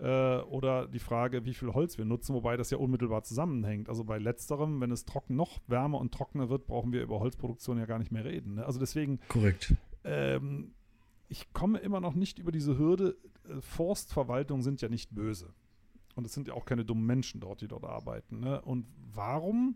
Äh, 0.00 0.38
oder 0.42 0.86
die 0.86 0.98
Frage, 0.98 1.44
wie 1.44 1.52
viel 1.52 1.74
Holz 1.74 1.98
wir 1.98 2.04
nutzen, 2.04 2.34
wobei 2.34 2.56
das 2.56 2.70
ja 2.70 2.78
unmittelbar 2.78 3.22
zusammenhängt. 3.22 3.88
Also 3.88 4.04
bei 4.04 4.18
letzterem, 4.18 4.80
wenn 4.80 4.90
es 4.90 5.04
trocken 5.04 5.36
noch 5.36 5.58
wärmer 5.66 5.98
und 5.98 6.12
trockener 6.14 6.48
wird, 6.48 6.66
brauchen 6.66 6.92
wir 6.92 7.02
über 7.02 7.20
Holzproduktion 7.20 7.78
ja 7.78 7.86
gar 7.86 7.98
nicht 7.98 8.12
mehr 8.12 8.24
reden. 8.24 8.54
Ne? 8.54 8.64
Also 8.66 8.78
deswegen. 8.78 9.20
Korrekt. 9.28 9.74
Ähm, 10.04 10.72
ich 11.28 11.52
komme 11.52 11.78
immer 11.78 12.00
noch 12.00 12.14
nicht 12.14 12.38
über 12.38 12.50
diese 12.50 12.78
Hürde. 12.78 13.16
Äh, 13.48 13.60
Forstverwaltungen 13.60 14.62
sind 14.62 14.80
ja 14.80 14.88
nicht 14.88 15.14
böse. 15.14 15.52
Und 16.14 16.24
es 16.24 16.32
sind 16.32 16.48
ja 16.48 16.54
auch 16.54 16.64
keine 16.64 16.84
dummen 16.84 17.06
Menschen 17.06 17.40
dort, 17.40 17.60
die 17.60 17.68
dort 17.68 17.84
arbeiten. 17.84 18.40
Ne? 18.40 18.60
Und 18.62 18.86
warum 19.12 19.74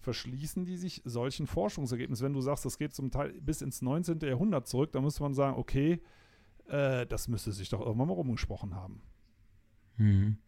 verschließen 0.00 0.64
die 0.64 0.76
sich 0.76 1.02
solchen 1.04 1.46
Forschungsergebnissen. 1.46 2.24
Wenn 2.24 2.32
du 2.32 2.40
sagst, 2.40 2.64
das 2.64 2.78
geht 2.78 2.94
zum 2.94 3.10
Teil 3.10 3.32
bis 3.40 3.62
ins 3.62 3.82
19. 3.82 4.20
Jahrhundert 4.20 4.68
zurück, 4.68 4.92
dann 4.92 5.02
müsste 5.02 5.22
man 5.22 5.34
sagen, 5.34 5.56
okay, 5.56 6.00
äh, 6.68 7.06
das 7.06 7.28
müsste 7.28 7.52
sich 7.52 7.68
doch 7.68 7.80
irgendwann 7.80 8.08
mal 8.08 8.14
rumgesprochen 8.14 8.74
haben. 8.74 9.02
Hm. 9.96 10.38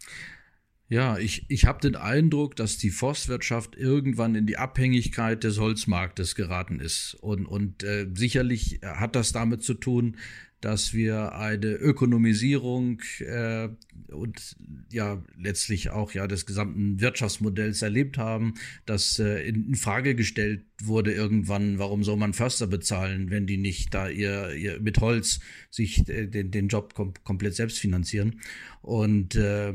Ja, 0.91 1.19
ich, 1.19 1.45
ich 1.49 1.67
habe 1.67 1.81
den 1.81 1.97
Eindruck, 1.97 2.57
dass 2.57 2.79
die 2.79 2.91
Forstwirtschaft 2.91 3.77
irgendwann 3.77 4.35
in 4.35 4.47
die 4.47 4.57
Abhängigkeit 4.57 5.45
des 5.45 5.59
Holzmarktes 5.61 6.35
geraten 6.35 6.81
ist. 6.81 7.15
Und, 7.21 7.45
und 7.45 7.83
äh, 7.83 8.07
sicherlich 8.15 8.81
hat 8.83 9.15
das 9.15 9.33
damit 9.33 9.63
zu 9.63 9.75
tun, 9.75 10.17
dass 10.61 10.93
wir 10.93 11.35
eine 11.35 11.73
Ökonomisierung 11.73 13.01
äh, 13.21 13.69
und 14.09 14.57
ja 14.91 15.23
letztlich 15.37 15.91
auch 15.91 16.13
ja 16.13 16.27
des 16.27 16.47
gesamten 16.47 17.01
Wirtschaftsmodells 17.01 17.83
erlebt 17.83 18.19
haben, 18.19 18.55
dass 18.87 19.19
äh, 19.19 19.49
in, 19.49 19.75
Frage 19.75 20.15
gestellt 20.15 20.65
wurde 20.83 21.13
irgendwann, 21.13 21.79
warum 21.79 22.05
soll 22.05 22.17
man 22.17 22.35
Förster 22.35 22.67
bezahlen, 22.67 23.31
wenn 23.31 23.47
die 23.47 23.57
nicht 23.57 23.95
da 23.95 24.09
ihr, 24.09 24.55
ihr 24.55 24.81
mit 24.81 25.01
Holz 25.01 25.41
sich 25.71 26.09
äh, 26.09 26.27
den, 26.27 26.51
den 26.51 26.69
Job 26.69 26.95
kom 26.95 27.15
komplett 27.25 27.55
selbst 27.55 27.79
finanzieren. 27.79 28.41
Und 28.81 29.35
äh, 29.35 29.75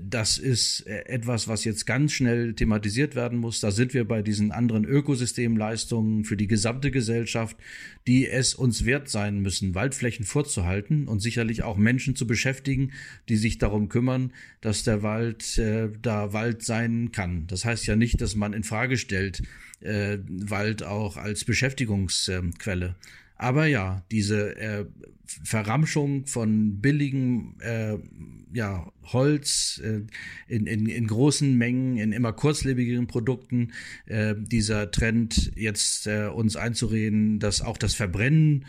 das 0.00 0.38
ist 0.38 0.86
äh, 0.86 1.04
etwas, 1.06 1.48
was 1.48 1.64
jetzt 1.64 1.86
ganz 1.86 2.12
schnell 2.12 2.54
thematisiert 2.54 3.14
werden 3.14 3.38
muss. 3.38 3.60
Da 3.60 3.70
sind 3.70 3.94
wir 3.94 4.06
bei 4.06 4.22
diesen 4.22 4.50
anderen 4.50 4.84
Ökosystemleistungen 4.84 6.24
für 6.24 6.36
die 6.36 6.48
gesamte 6.48 6.90
Gesellschaft, 6.90 7.56
die 8.06 8.28
es 8.28 8.54
uns 8.54 8.84
wert 8.84 9.08
sein 9.08 9.40
müssen, 9.40 9.74
Waldflächen 9.74 10.24
vorzuhalten 10.24 11.06
und 11.06 11.20
sicherlich 11.20 11.62
auch 11.62 11.76
Menschen 11.76 12.16
zu 12.16 12.26
beschäftigen, 12.26 12.92
die 13.28 13.36
sich 13.36 13.58
darum 13.58 13.88
kümmern, 13.88 14.32
dass 14.60 14.82
der 14.82 15.02
Wald 15.02 15.58
äh, 15.58 15.90
da 16.02 16.32
Wald 16.32 16.62
sein 16.62 17.12
kann. 17.12 17.46
Das 17.46 17.64
heißt 17.64 17.86
ja 17.86 17.96
nicht, 17.96 18.20
dass 18.20 18.34
man 18.34 18.52
in 18.52 18.64
Frage 18.64 18.98
stellt, 18.98 19.42
äh, 19.80 20.18
Wald 20.48 20.82
auch 20.82 21.16
als 21.16 21.44
Beschäftigungsquelle. 21.44 22.96
Aber 23.40 23.66
ja, 23.66 24.04
diese 24.10 24.54
äh, 24.56 24.84
Verramschung 25.24 26.26
von 26.26 26.82
billigem 26.82 27.54
äh, 27.60 27.96
ja, 28.52 28.92
Holz 29.04 29.80
äh, 29.82 30.02
in, 30.46 30.66
in, 30.66 30.84
in 30.84 31.06
großen 31.06 31.56
Mengen, 31.56 31.96
in 31.96 32.12
immer 32.12 32.34
kurzlebigeren 32.34 33.06
Produkten, 33.06 33.72
äh, 34.04 34.34
dieser 34.36 34.90
Trend 34.90 35.52
jetzt 35.56 36.06
äh, 36.06 36.26
uns 36.26 36.56
einzureden, 36.56 37.38
dass 37.38 37.62
auch 37.62 37.78
das 37.78 37.94
Verbrennen 37.94 38.66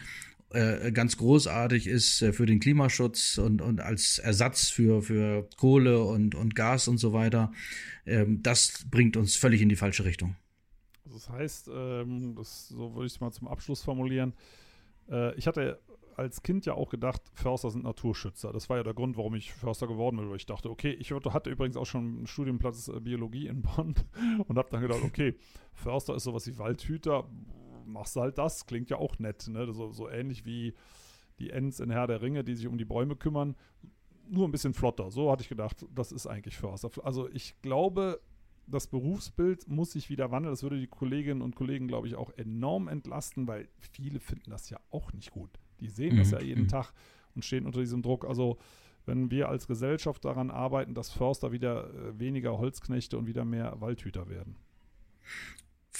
äh, 0.51 0.93
ganz 0.93 1.17
großartig 1.17 1.87
ist 1.87 2.19
für 2.31 2.45
den 2.45 2.61
Klimaschutz 2.61 3.37
und, 3.39 3.61
und 3.61 3.81
als 3.81 4.19
Ersatz 4.19 4.69
für, 4.69 5.01
für 5.01 5.49
Kohle 5.57 6.01
und, 6.03 6.33
und 6.33 6.55
Gas 6.55 6.87
und 6.87 6.97
so 6.97 7.11
weiter, 7.11 7.51
ähm, 8.05 8.41
das 8.41 8.85
bringt 8.89 9.17
uns 9.17 9.35
völlig 9.35 9.61
in 9.61 9.67
die 9.67 9.75
falsche 9.75 10.05
Richtung. 10.05 10.37
Das 11.05 11.29
heißt, 11.29 11.69
ähm, 11.73 12.35
das, 12.35 12.69
so 12.69 12.93
würde 12.93 13.07
ich 13.07 13.13
es 13.13 13.19
mal 13.19 13.31
zum 13.31 13.47
Abschluss 13.47 13.83
formulieren, 13.83 14.33
äh, 15.09 15.35
ich 15.35 15.47
hatte 15.47 15.79
als 16.15 16.43
Kind 16.43 16.65
ja 16.65 16.73
auch 16.73 16.89
gedacht, 16.89 17.21
Förster 17.33 17.71
sind 17.71 17.83
Naturschützer. 17.83 18.51
Das 18.51 18.69
war 18.69 18.77
ja 18.77 18.83
der 18.83 18.93
Grund, 18.93 19.17
warum 19.17 19.35
ich 19.35 19.53
Förster 19.53 19.87
geworden 19.87 20.17
bin, 20.17 20.29
weil 20.29 20.37
ich 20.37 20.45
dachte, 20.45 20.69
okay, 20.69 20.91
ich 20.91 21.11
hatte 21.11 21.49
übrigens 21.49 21.77
auch 21.77 21.85
schon 21.85 22.17
einen 22.17 22.27
Studienplatz 22.27 22.87
äh, 22.87 22.99
Biologie 22.99 23.47
in 23.47 23.61
Bonn 23.61 23.95
und 24.47 24.57
habe 24.57 24.69
dann 24.71 24.81
gedacht, 24.81 25.01
okay, 25.03 25.35
Förster 25.73 26.15
ist 26.15 26.23
sowas 26.23 26.47
wie 26.47 26.57
Waldhüter, 26.57 27.27
machst 27.85 28.15
halt 28.15 28.37
das, 28.37 28.65
klingt 28.65 28.89
ja 28.89 28.97
auch 28.97 29.19
nett, 29.19 29.47
ne? 29.47 29.71
so, 29.73 29.91
so 29.91 30.09
ähnlich 30.09 30.45
wie 30.45 30.73
die 31.39 31.49
Ents 31.49 31.79
in 31.79 31.89
Herr 31.89 32.07
der 32.07 32.21
Ringe, 32.21 32.43
die 32.43 32.55
sich 32.55 32.67
um 32.67 32.77
die 32.77 32.85
Bäume 32.85 33.15
kümmern, 33.15 33.55
nur 34.29 34.47
ein 34.47 34.51
bisschen 34.51 34.73
flotter. 34.73 35.11
So 35.11 35.31
hatte 35.31 35.41
ich 35.41 35.49
gedacht, 35.49 35.85
das 35.93 36.11
ist 36.11 36.27
eigentlich 36.27 36.57
Förster. 36.57 36.89
Also 37.03 37.27
ich 37.29 37.59
glaube, 37.61 38.21
das 38.71 38.87
Berufsbild 38.87 39.67
muss 39.67 39.91
sich 39.91 40.09
wieder 40.09 40.31
wandeln. 40.31 40.53
Das 40.53 40.63
würde 40.63 40.79
die 40.79 40.87
Kolleginnen 40.87 41.41
und 41.41 41.55
Kollegen, 41.55 41.87
glaube 41.87 42.07
ich, 42.07 42.15
auch 42.15 42.31
enorm 42.37 42.87
entlasten, 42.87 43.47
weil 43.47 43.67
viele 43.79 44.19
finden 44.19 44.49
das 44.49 44.69
ja 44.69 44.79
auch 44.89 45.13
nicht 45.13 45.31
gut. 45.31 45.49
Die 45.79 45.89
sehen 45.89 46.15
mhm. 46.15 46.19
das 46.19 46.31
ja 46.31 46.41
jeden 46.41 46.63
mhm. 46.63 46.69
Tag 46.69 46.93
und 47.35 47.45
stehen 47.45 47.65
unter 47.65 47.79
diesem 47.79 48.01
Druck. 48.01 48.25
Also 48.25 48.57
wenn 49.05 49.31
wir 49.31 49.49
als 49.49 49.67
Gesellschaft 49.67 50.23
daran 50.25 50.51
arbeiten, 50.51 50.93
dass 50.93 51.11
Förster 51.11 51.51
wieder 51.51 51.93
äh, 51.93 52.19
weniger 52.19 52.57
Holzknechte 52.57 53.17
und 53.17 53.27
wieder 53.27 53.45
mehr 53.45 53.79
Waldhüter 53.81 54.29
werden 54.29 54.55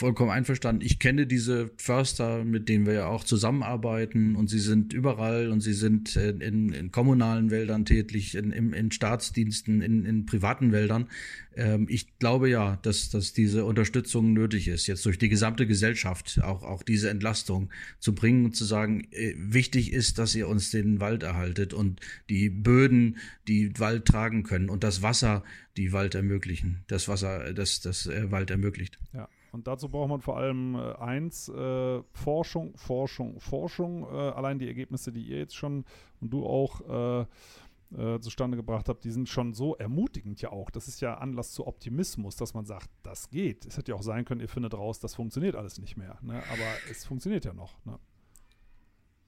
vollkommen 0.01 0.31
einverstanden. 0.31 0.83
Ich 0.83 0.97
kenne 0.97 1.27
diese 1.27 1.69
Förster, 1.77 2.43
mit 2.43 2.67
denen 2.69 2.87
wir 2.87 2.93
ja 2.93 3.05
auch 3.05 3.23
zusammenarbeiten 3.23 4.35
und 4.35 4.49
sie 4.49 4.59
sind 4.59 4.93
überall 4.93 5.51
und 5.51 5.61
sie 5.61 5.73
sind 5.73 6.15
in, 6.15 6.73
in 6.73 6.91
kommunalen 6.91 7.51
Wäldern 7.51 7.85
tätig, 7.85 8.33
in, 8.33 8.51
in, 8.51 8.73
in 8.73 8.91
Staatsdiensten, 8.91 9.83
in, 9.83 10.03
in 10.05 10.25
privaten 10.25 10.71
Wäldern. 10.71 11.07
Ähm, 11.55 11.85
ich 11.87 12.17
glaube 12.17 12.49
ja, 12.49 12.77
dass, 12.81 13.11
dass 13.11 13.33
diese 13.33 13.63
Unterstützung 13.63 14.33
nötig 14.33 14.67
ist, 14.69 14.87
jetzt 14.87 15.05
durch 15.05 15.19
die 15.19 15.29
gesamte 15.29 15.67
Gesellschaft 15.67 16.41
auch, 16.41 16.63
auch 16.63 16.81
diese 16.81 17.11
Entlastung 17.11 17.69
zu 17.99 18.15
bringen 18.15 18.45
und 18.45 18.55
zu 18.55 18.65
sagen, 18.65 19.07
äh, 19.11 19.35
wichtig 19.37 19.93
ist, 19.93 20.17
dass 20.17 20.33
ihr 20.33 20.47
uns 20.47 20.71
den 20.71 20.99
Wald 20.99 21.21
erhaltet 21.21 21.75
und 21.75 21.99
die 22.27 22.49
Böden, 22.49 23.17
die 23.47 23.77
Wald 23.79 24.05
tragen 24.05 24.41
können 24.41 24.71
und 24.71 24.83
das 24.83 25.03
Wasser, 25.03 25.43
die 25.77 25.93
Wald 25.93 26.15
ermöglichen, 26.15 26.83
das 26.87 27.07
Wasser, 27.07 27.53
das 27.53 27.81
das 27.81 28.07
äh, 28.07 28.31
Wald 28.31 28.49
ermöglicht. 28.49 28.97
Ja. 29.13 29.29
Und 29.51 29.67
dazu 29.67 29.89
braucht 29.89 30.09
man 30.09 30.21
vor 30.21 30.37
allem 30.37 30.75
äh, 30.75 30.93
eins, 30.95 31.49
äh, 31.49 32.01
Forschung, 32.13 32.75
Forschung, 32.77 33.39
Forschung. 33.39 34.03
Äh, 34.03 34.15
allein 34.15 34.59
die 34.59 34.67
Ergebnisse, 34.67 35.11
die 35.11 35.23
ihr 35.23 35.39
jetzt 35.39 35.55
schon 35.55 35.85
und 36.21 36.31
du 36.31 36.45
auch 36.45 36.81
äh, 37.21 37.25
äh, 37.97 38.19
zustande 38.19 38.55
gebracht 38.55 38.87
habt, 38.87 39.03
die 39.03 39.11
sind 39.11 39.27
schon 39.27 39.53
so 39.53 39.75
ermutigend 39.75 40.41
ja 40.41 40.51
auch. 40.51 40.69
Das 40.69 40.87
ist 40.87 41.01
ja 41.01 41.15
Anlass 41.15 41.51
zu 41.51 41.67
Optimismus, 41.67 42.37
dass 42.37 42.53
man 42.53 42.65
sagt, 42.65 42.89
das 43.03 43.29
geht. 43.29 43.65
Es 43.65 43.77
hätte 43.77 43.91
ja 43.91 43.97
auch 43.97 44.03
sein 44.03 44.23
können, 44.23 44.41
ihr 44.41 44.47
findet 44.47 44.73
raus, 44.73 44.99
das 44.99 45.15
funktioniert 45.15 45.55
alles 45.55 45.79
nicht 45.79 45.97
mehr. 45.97 46.17
Ne? 46.21 46.41
Aber 46.51 46.89
es 46.89 47.05
funktioniert 47.05 47.43
ja 47.43 47.53
noch. 47.53 47.83
Ne? 47.85 47.99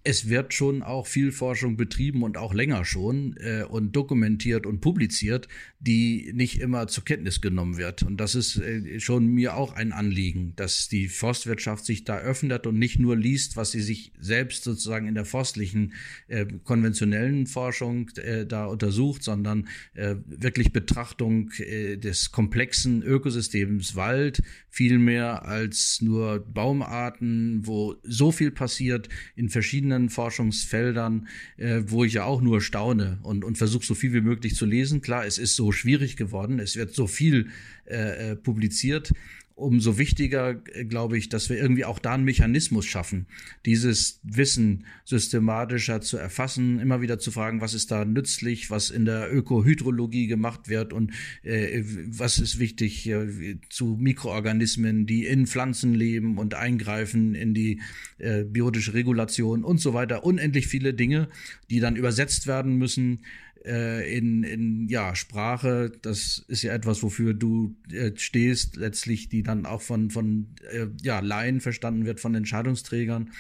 Es 0.06 0.28
wird 0.28 0.54
schon 0.54 0.84
auch 0.84 1.08
viel 1.08 1.32
Forschung 1.32 1.78
betrieben 1.78 2.24
und 2.24 2.38
auch 2.38 2.54
länger 2.54 2.84
schon 2.84 3.38
äh, 3.38 3.64
und 3.64 3.96
dokumentiert 3.96 4.66
und 4.66 4.82
publiziert, 4.82 5.48
die 5.80 6.32
nicht 6.34 6.60
immer 6.60 6.88
zur 6.88 7.06
Kenntnis 7.06 7.40
genommen 7.40 7.78
wird. 7.78 8.04
Und 8.04 8.18
das 8.18 8.36
ist 8.36 8.58
äh, 8.58 9.00
schon 9.00 9.28
mir 9.28 9.56
auch 9.56 9.74
ein 9.74 9.94
Anliegen, 9.94 10.54
dass 10.58 10.90
die 10.90 11.08
Forstwirtschaft 11.08 11.86
sich 11.86 12.04
da 12.04 12.18
öffnet 12.18 12.68
und 12.68 12.78
nicht 12.78 13.00
nur 13.00 13.16
liest, 13.16 13.56
was 13.56 13.72
sie 13.72 13.80
sich 13.80 14.12
selbst 14.20 14.66
sozusagen 14.66 15.08
in 15.08 15.16
der 15.16 15.26
forstlichen 15.26 15.94
äh, 16.28 16.48
konventionellen 16.66 17.48
Forschung 17.48 18.10
äh, 18.18 18.46
da 18.46 18.66
untersucht, 18.66 19.24
sondern 19.24 19.70
äh, 19.94 20.16
wirklich 20.26 20.74
Betrachtung 20.74 21.50
äh, 21.60 21.96
des 21.96 22.32
komplexen 22.32 23.04
Ökosystems 23.04 23.96
Wald, 23.96 24.42
viel 24.70 24.98
mehr 24.98 25.46
als 25.46 26.02
nur 26.02 26.40
Baumarten, 26.40 27.66
wo 27.66 27.96
so 28.04 28.32
viel 28.32 28.52
passiert 28.52 29.08
in 29.36 29.50
verschiedenen 29.50 29.93
Forschungsfeldern, 30.10 31.28
äh, 31.58 31.82
wo 31.88 32.04
ich 32.04 32.14
ja 32.14 32.26
auch 32.26 32.42
nur 32.42 32.62
staune 32.62 33.20
und, 33.24 33.44
und 33.44 33.58
versuche 33.58 33.86
so 33.86 33.96
viel 33.96 34.14
wie 34.14 34.22
möglich 34.22 34.56
zu 34.56 34.66
lesen. 34.66 35.02
Klar, 35.02 35.26
es 35.26 35.38
ist 35.38 35.56
so 35.56 35.72
schwierig 35.72 36.18
geworden, 36.18 36.60
es 36.60 36.76
wird 36.76 36.94
so 36.94 37.08
viel 37.08 37.50
äh, 37.86 38.32
äh 38.32 38.36
publiziert 38.36 39.12
umso 39.56 39.98
wichtiger, 39.98 40.62
äh, 40.74 40.86
glaube 40.86 41.18
ich, 41.18 41.30
dass 41.30 41.50
wir 41.50 41.58
irgendwie 41.58 41.86
auch 41.86 42.00
da 42.00 42.14
einen 42.14 42.24
Mechanismus 42.24 42.86
schaffen, 42.86 43.28
dieses 43.66 44.20
Wissen 44.24 44.86
systematischer 45.04 46.02
zu 46.02 46.18
erfassen, 46.18 46.80
immer 46.80 47.02
wieder 47.02 47.20
zu 47.20 47.32
fragen, 47.32 47.62
was 47.62 47.74
ist 47.74 47.92
da 47.92 48.06
nützlich, 48.06 48.72
was 48.72 48.90
in 48.90 49.06
der 49.06 49.34
Ökohydrologie 49.34 50.28
gemacht 50.28 50.70
wird 50.70 50.94
und 50.94 51.12
äh, 51.44 51.84
was 52.08 52.40
ist 52.40 52.60
wichtig 52.60 53.08
äh, 53.08 53.60
zu 53.70 53.98
Mikroorganismen, 54.00 55.06
die 55.06 55.26
in 55.26 55.48
Pflanzen 55.48 55.94
leben 55.94 56.38
und 56.38 56.56
eingreifen 56.56 57.36
in 57.36 57.54
die 57.54 57.82
äh, 58.18 58.44
biotische 58.44 58.94
Regulation 58.94 59.64
und 59.64 59.80
so 59.80 59.94
weiter. 59.94 60.24
Unendlich 60.24 60.68
viele 60.68 60.94
Dinge, 60.94 61.30
die 61.70 61.80
dann 61.80 61.96
übersetzt 61.96 62.48
werden 62.48 62.78
müssen 62.78 63.22
äh, 63.66 64.18
in, 64.18 64.44
in 64.44 64.88
ja, 64.88 65.16
Sprache, 65.16 65.92
das 66.02 66.44
ist 66.48 66.64
ja 66.64 66.74
etwas, 66.74 67.04
wofür 67.04 67.34
du 67.34 67.76
äh, 67.92 68.12
stehst, 68.16 68.76
letztlich, 68.76 69.30
die 69.30 69.44
dann 69.44 69.66
auch 69.66 69.82
von, 69.82 70.10
von 70.10 70.48
äh, 70.72 70.88
ja, 71.02 71.20
Laien 71.20 71.62
verstanden 71.62 72.06
wird, 72.06 72.20
von 72.20 72.36
Entscheidungsträgern. 72.36 73.32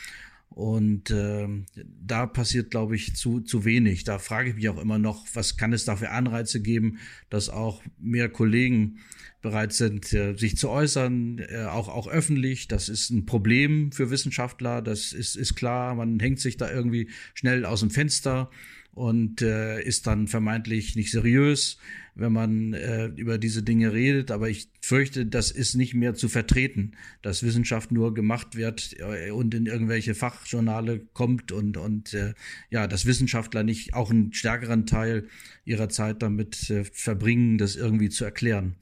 Und 0.49 1.09
äh, 1.09 1.47
da 1.75 2.27
passiert, 2.27 2.69
glaube 2.69 2.95
ich, 2.95 3.15
zu, 3.15 3.41
zu 3.41 3.65
wenig. 3.65 4.03
Da 4.03 4.19
frage 4.19 4.49
ich 4.49 4.55
mich 4.55 4.69
auch 4.69 4.79
immer 4.79 4.99
noch, 4.99 5.25
was 5.33 5.57
kann 5.57 5.73
es 5.73 5.83
da 5.83 5.95
für 5.95 6.11
Anreize 6.11 6.61
geben, 6.61 6.99
dass 7.29 7.49
auch 7.49 7.81
mehr 7.99 8.29
Kollegen 8.29 8.99
bereit 9.41 9.73
sind, 9.73 10.13
äh, 10.13 10.35
sich 10.37 10.55
zu 10.55 10.69
äußern, 10.69 11.39
äh, 11.39 11.65
auch, 11.65 11.89
auch 11.89 12.07
öffentlich. 12.07 12.67
Das 12.67 12.87
ist 12.87 13.09
ein 13.09 13.25
Problem 13.25 13.91
für 13.91 14.11
Wissenschaftler, 14.11 14.81
das 14.81 15.11
ist, 15.11 15.35
ist 15.35 15.55
klar. 15.55 15.95
Man 15.95 16.19
hängt 16.19 16.39
sich 16.39 16.55
da 16.55 16.71
irgendwie 16.71 17.09
schnell 17.33 17.65
aus 17.65 17.79
dem 17.79 17.89
Fenster 17.89 18.49
und 18.93 19.41
äh, 19.41 19.81
ist 19.81 20.05
dann 20.05 20.27
vermeintlich 20.27 20.95
nicht 20.95 21.11
seriös, 21.11 21.77
wenn 22.15 22.31
man 22.31 22.73
äh, 22.73 23.07
über 23.07 23.39
diese 23.39 23.63
Dinge 23.63 23.91
redet. 23.91 24.29
Aber 24.29 24.49
ich 24.49 24.69
fürchte, 24.81 25.25
das 25.25 25.49
ist 25.49 25.75
nicht 25.75 25.95
mehr 25.95 26.13
zu 26.13 26.29
vertreten, 26.29 26.91
dass 27.23 27.41
Wissenschaft 27.41 27.91
nur 27.91 28.13
gemacht 28.13 28.55
wird 28.55 28.95
äh, 28.99 29.31
und 29.31 29.55
in 29.55 29.65
irgendwelche 29.65 30.13
Fachjournale 30.13 30.99
kommt 31.13 31.51
und, 31.51 31.77
und 31.77 32.13
äh, 32.13 32.33
ja, 32.69 32.87
dass 32.87 33.05
Wissenschaftler 33.05 33.63
nicht 33.63 33.95
auch 33.95 34.11
einen 34.11 34.31
stärkeren 34.33 34.85
Teil 34.85 35.27
ihrer 35.65 35.89
Zeit 35.89 36.21
damit 36.21 36.69
äh, 36.69 36.83
verbringen, 36.83 37.57
das 37.57 37.75
irgendwie 37.75 38.09
zu 38.09 38.25
erklären 38.25 38.75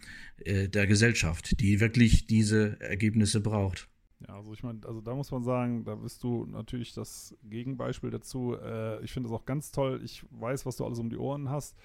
äh, 0.44 0.68
der 0.68 0.88
Gesellschaft, 0.88 1.60
die 1.62 1.80
wirklich 1.80 2.28
diese 2.28 2.78
Ergebnisse 2.82 3.40
braucht. 3.40 3.91
Ja, 4.28 4.36
also 4.36 4.54
ich 4.54 4.64
meine, 4.64 4.80
also 4.86 5.02
da 5.02 5.16
muss 5.16 5.32
man 5.32 5.44
sagen, 5.44 5.84
da 5.84 5.96
bist 5.96 6.24
du 6.24 6.46
natürlich 6.46 6.94
das 6.94 7.36
Gegenbeispiel 7.44 8.12
dazu. 8.12 8.56
Äh, 8.56 9.04
ich 9.04 9.12
finde 9.12 9.30
es 9.30 9.34
auch 9.34 9.46
ganz 9.46 9.72
toll. 9.72 10.02
Ich 10.04 10.26
weiß, 10.32 10.66
was 10.66 10.78
du 10.78 10.86
alles 10.86 11.00
um 11.00 11.10
die 11.10 11.18
Ohren 11.18 11.50
hast 11.50 11.76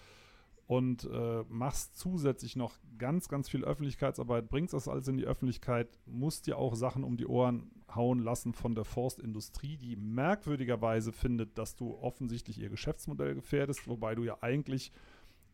und 0.67 1.09
äh, 1.11 1.45
machst 1.49 1.97
zusätzlich 1.97 2.57
noch 2.57 2.77
ganz, 2.99 3.29
ganz 3.29 3.49
viel 3.49 3.65
Öffentlichkeitsarbeit, 3.65 4.49
bringst 4.49 4.75
das 4.75 4.89
alles 4.89 5.07
in 5.09 5.17
die 5.17 5.25
Öffentlichkeit, 5.25 5.89
musst 6.07 6.47
dir 6.47 6.59
auch 6.59 6.75
Sachen 6.75 7.05
um 7.05 7.17
die 7.17 7.27
Ohren 7.27 7.71
hauen 7.95 8.19
lassen 8.19 8.53
von 8.53 8.75
der 8.75 8.85
Forstindustrie, 8.85 9.77
die 9.77 9.97
merkwürdigerweise 9.97 11.13
findet, 11.13 11.57
dass 11.57 11.77
du 11.77 11.95
offensichtlich 11.95 12.61
ihr 12.61 12.69
Geschäftsmodell 12.69 13.35
gefährdest, 13.35 13.87
wobei 13.87 14.15
du 14.15 14.25
ja 14.25 14.39
eigentlich, 14.41 14.93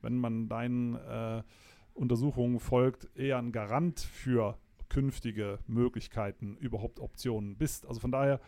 wenn 0.00 0.16
man 0.16 0.48
deinen 0.48 0.94
äh, 0.94 1.42
Untersuchungen 1.94 2.58
folgt, 2.58 3.10
eher 3.14 3.36
ein 3.36 3.52
Garant 3.52 4.00
für 4.00 4.56
künftige 4.92 5.58
Möglichkeiten, 5.66 6.58
überhaupt 6.58 7.00
Optionen 7.00 7.56
bist. 7.56 7.86
Also 7.86 7.98
von 7.98 8.12
daher 8.12 8.40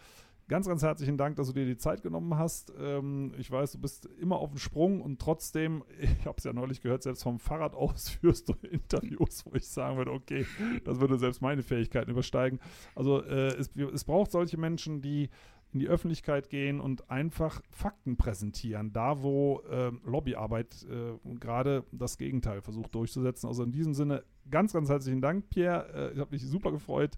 ganz, 0.47 0.68
ganz 0.68 0.82
herzlichen 0.82 1.16
Dank, 1.16 1.36
dass 1.36 1.47
du 1.47 1.55
dir 1.55 1.64
die 1.64 1.78
Zeit 1.78 2.03
genommen 2.03 2.36
hast. 2.36 2.70
Ähm, 2.78 3.32
ich 3.38 3.51
weiß, 3.51 3.72
du 3.72 3.80
bist 3.80 4.05
immer 4.20 4.36
auf 4.36 4.51
dem 4.51 4.59
Sprung 4.59 5.01
und 5.01 5.18
trotzdem, 5.18 5.84
ich 5.99 6.26
habe 6.26 6.36
es 6.36 6.45
ja 6.45 6.53
neulich 6.53 6.82
gehört, 6.82 7.03
selbst 7.03 7.22
vom 7.22 7.38
Fahrrad 7.38 7.74
aus 7.74 8.09
führst 8.20 8.51
du 8.51 8.55
Interviews, 8.70 9.47
wo 9.47 9.55
ich 9.55 9.66
sagen 9.66 9.97
würde, 9.97 10.12
okay, 10.12 10.45
das 10.84 11.01
würde 11.01 11.18
selbst 11.18 11.40
meine 11.40 11.62
Fähigkeiten 11.62 12.11
übersteigen. 12.11 12.61
Also 12.95 13.22
äh, 13.24 13.55
es, 13.57 13.70
es 13.74 14.05
braucht 14.05 14.32
solche 14.32 14.59
Menschen, 14.59 15.01
die 15.01 15.30
in 15.75 15.81
die 15.81 15.89
Öffentlichkeit 15.89 16.49
gehen 16.49 16.81
und 16.81 17.11
einfach 17.11 17.61
Fakten 17.70 18.16
präsentieren, 18.16 18.93
da 18.93 19.22
wo 19.22 19.61
äh, 19.68 19.91
Lobbyarbeit 20.05 20.87
äh, 20.89 21.35
gerade 21.39 21.85
das 21.91 22.16
Gegenteil 22.16 22.62
versucht 22.62 22.95
durchzusetzen. 22.95 23.49
Also 23.49 23.64
in 23.64 23.72
diesem 23.72 23.93
Sinne 23.93 24.25
ganz, 24.51 24.72
ganz 24.72 24.89
herzlichen 24.89 25.20
Dank, 25.20 25.51
Pierre. 25.51 26.11
Äh, 26.11 26.14
ich 26.14 26.20
habe 26.20 26.31
mich 26.31 26.47
super 26.47 26.70
gefreut, 26.70 27.16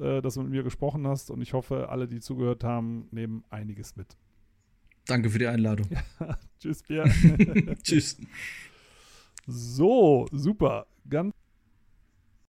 äh, 0.00 0.22
dass 0.22 0.34
du 0.34 0.42
mit 0.42 0.50
mir 0.50 0.62
gesprochen 0.62 1.06
hast 1.06 1.30
und 1.30 1.42
ich 1.42 1.52
hoffe, 1.52 1.90
alle, 1.90 2.08
die 2.08 2.20
zugehört 2.20 2.64
haben, 2.64 3.06
nehmen 3.10 3.44
einiges 3.50 3.94
mit. 3.96 4.16
Danke 5.06 5.28
für 5.28 5.38
die 5.38 5.46
Einladung. 5.46 5.86
Ja, 5.90 6.38
tschüss, 6.58 6.82
Pierre. 6.82 7.10
tschüss. 7.82 8.18
So, 9.46 10.26
super. 10.32 10.86
Ganz 11.08 11.34